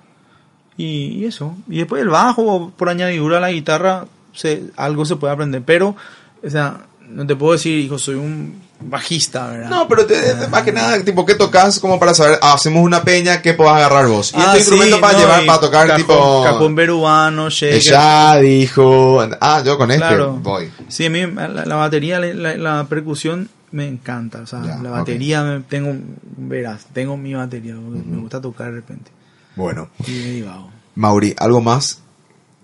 Y, 0.76 1.08
y 1.18 1.24
eso. 1.24 1.56
Y 1.68 1.78
después 1.78 2.00
el 2.02 2.08
bajo, 2.08 2.72
por 2.76 2.88
añadidura 2.88 3.38
a 3.38 3.40
la 3.40 3.50
guitarra, 3.50 4.06
se, 4.32 4.62
algo 4.76 5.04
se 5.04 5.16
puede 5.16 5.32
aprender. 5.34 5.62
Pero, 5.66 5.96
o 6.44 6.48
sea, 6.50 6.86
no 7.08 7.26
te 7.26 7.34
puedo 7.34 7.52
decir, 7.54 7.76
hijo, 7.78 7.98
soy 7.98 8.14
un 8.14 8.54
bajista, 8.80 9.48
¿verdad? 9.48 9.70
No, 9.70 9.88
pero 9.88 10.06
te- 10.06 10.34
te- 10.34 10.46
más 10.48 10.62
que 10.62 10.72
nada, 10.72 11.02
tipo, 11.02 11.26
¿qué 11.26 11.34
tocas? 11.34 11.80
Como 11.80 11.98
para 11.98 12.14
saber, 12.14 12.38
ah, 12.42 12.52
hacemos 12.54 12.84
una 12.84 13.02
peña, 13.02 13.42
¿qué 13.42 13.52
podés 13.54 13.72
agarrar 13.72 14.06
vos? 14.06 14.32
Y 14.32 14.36
Ah, 14.36 14.44
este 14.46 14.58
instrumento 14.58 14.96
sí, 14.96 15.02
para 15.02 15.12
no, 15.14 15.18
llevar, 15.18 15.46
para 15.46 15.60
tocar, 15.60 15.86
cajón- 15.88 15.96
tipo... 15.96 16.42
Cajón 16.44 16.74
peruano, 16.76 17.50
shaker. 17.50 17.80
Ya 17.80 18.36
dijo, 18.38 19.20
ah, 19.40 19.62
yo 19.64 19.76
con 19.78 19.90
este 19.90 20.00
Claro. 20.06 20.34
voy. 20.42 20.70
Sí, 20.88 21.06
a 21.06 21.10
mí 21.10 21.26
la, 21.26 21.48
la 21.66 21.74
batería, 21.74 22.20
la, 22.20 22.84
percusión 22.88 23.48
me 23.72 23.86
encanta. 23.88 24.40
O 24.42 24.46
sea, 24.46 24.62
Ya, 24.64 24.78
la 24.82 24.90
batería, 24.90 25.42
me- 25.42 25.60
tengo, 25.60 25.94
verás, 26.36 26.86
tengo 26.92 27.16
mi 27.16 27.34
batería, 27.34 27.74
me 27.74 28.20
gusta 28.20 28.40
tocar 28.40 28.66
de 28.66 28.72
repente. 28.76 29.10
Bueno, 29.56 29.88
Y 30.06 30.12
me 30.12 30.30
divago. 30.30 30.70
Mauri, 30.94 31.34
¿algo 31.38 31.60
más 31.60 32.00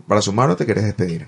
para 0.06 0.22
sumar 0.22 0.48
o 0.50 0.56
te 0.56 0.64
querés 0.64 0.84
despedir? 0.84 1.26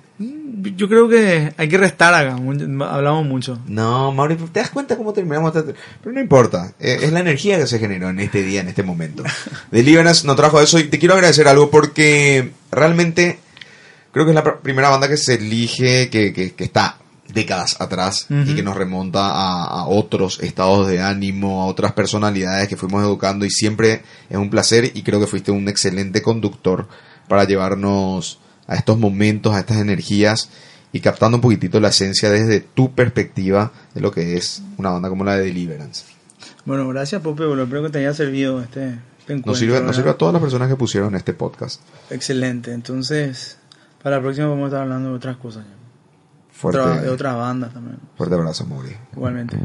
Yo 0.76 0.88
creo 0.88 1.08
que 1.08 1.52
hay 1.56 1.68
que 1.68 1.76
restar 1.76 2.14
acá, 2.14 2.34
hablamos 2.36 3.26
mucho. 3.26 3.58
No, 3.66 4.10
Mauri, 4.12 4.36
¿te 4.36 4.60
das 4.60 4.70
cuenta 4.70 4.96
cómo 4.96 5.12
terminamos? 5.12 5.52
Pero 5.52 6.12
no 6.14 6.20
importa, 6.20 6.72
eh, 6.80 6.98
es 7.02 7.12
la 7.12 7.20
energía 7.20 7.58
que 7.58 7.66
se 7.66 7.78
generó 7.78 8.08
en 8.08 8.20
este 8.20 8.42
día, 8.42 8.60
en 8.62 8.68
este 8.68 8.82
momento. 8.82 9.22
Deliverance 9.70 10.26
nos 10.26 10.36
trajo 10.36 10.60
eso 10.60 10.78
y 10.78 10.84
te 10.84 10.98
quiero 10.98 11.14
agradecer 11.14 11.46
algo 11.48 11.70
porque 11.70 12.52
realmente 12.72 13.38
creo 14.12 14.24
que 14.24 14.30
es 14.30 14.34
la 14.34 14.44
pr- 14.44 14.60
primera 14.60 14.88
banda 14.88 15.08
que 15.08 15.16
se 15.18 15.34
elige, 15.34 16.08
que, 16.08 16.32
que, 16.32 16.52
que 16.54 16.64
está 16.64 16.98
décadas 17.34 17.80
atrás 17.80 18.26
y 18.30 18.54
que 18.54 18.62
nos 18.62 18.76
remonta 18.76 19.26
a, 19.32 19.64
a 19.64 19.86
otros 19.88 20.38
estados 20.40 20.86
de 20.86 21.02
ánimo, 21.02 21.60
a 21.62 21.66
otras 21.66 21.92
personalidades 21.92 22.68
que 22.68 22.76
fuimos 22.76 23.02
educando 23.02 23.44
y 23.44 23.50
siempre 23.50 24.02
es 24.30 24.36
un 24.38 24.48
placer 24.48 24.90
y 24.94 25.02
creo 25.02 25.18
que 25.20 25.26
fuiste 25.26 25.50
un 25.50 25.68
excelente 25.68 26.22
conductor 26.22 26.86
para 27.28 27.44
llevarnos 27.44 28.38
a 28.66 28.74
estos 28.74 28.98
momentos, 28.98 29.54
a 29.54 29.60
estas 29.60 29.78
energías 29.78 30.48
y 30.92 31.00
captando 31.00 31.36
un 31.36 31.40
poquitito 31.42 31.78
la 31.80 31.88
esencia 31.88 32.30
desde 32.30 32.60
tu 32.60 32.94
perspectiva 32.94 33.72
de 33.94 34.00
lo 34.00 34.10
que 34.12 34.36
es 34.36 34.62
una 34.78 34.90
banda 34.90 35.08
como 35.08 35.24
la 35.24 35.36
de 35.36 35.44
Deliverance. 35.46 36.04
Bueno, 36.64 36.88
gracias, 36.88 37.22
Pope, 37.22 37.44
boludo. 37.44 37.64
Espero 37.64 37.82
que 37.84 37.90
te 37.90 37.98
haya 37.98 38.14
servido 38.14 38.60
este, 38.62 38.98
este 39.18 39.32
encuentro. 39.34 39.50
Nos 39.52 39.58
sirve, 39.58 39.80
nos 39.80 39.94
sirve 39.96 40.10
a 40.10 40.14
todas 40.14 40.32
las 40.32 40.42
personas 40.42 40.68
que 40.68 40.76
pusieron 40.76 41.14
este 41.14 41.32
podcast. 41.32 41.80
Excelente. 42.10 42.72
Entonces, 42.72 43.58
para 44.02 44.16
la 44.16 44.22
próxima 44.22 44.48
vamos 44.48 44.64
a 44.64 44.66
estar 44.68 44.82
hablando 44.82 45.10
de 45.10 45.14
otras 45.16 45.36
cosas. 45.36 45.64
ya. 45.64 45.72
Fuerte, 46.52 46.80
Otra- 46.80 47.02
de 47.02 47.08
otras 47.10 47.36
bandas 47.36 47.72
también. 47.74 47.98
fuerte 48.16 48.34
abrazo, 48.34 48.64
Mauri. 48.66 48.96
Igualmente. 49.14 49.58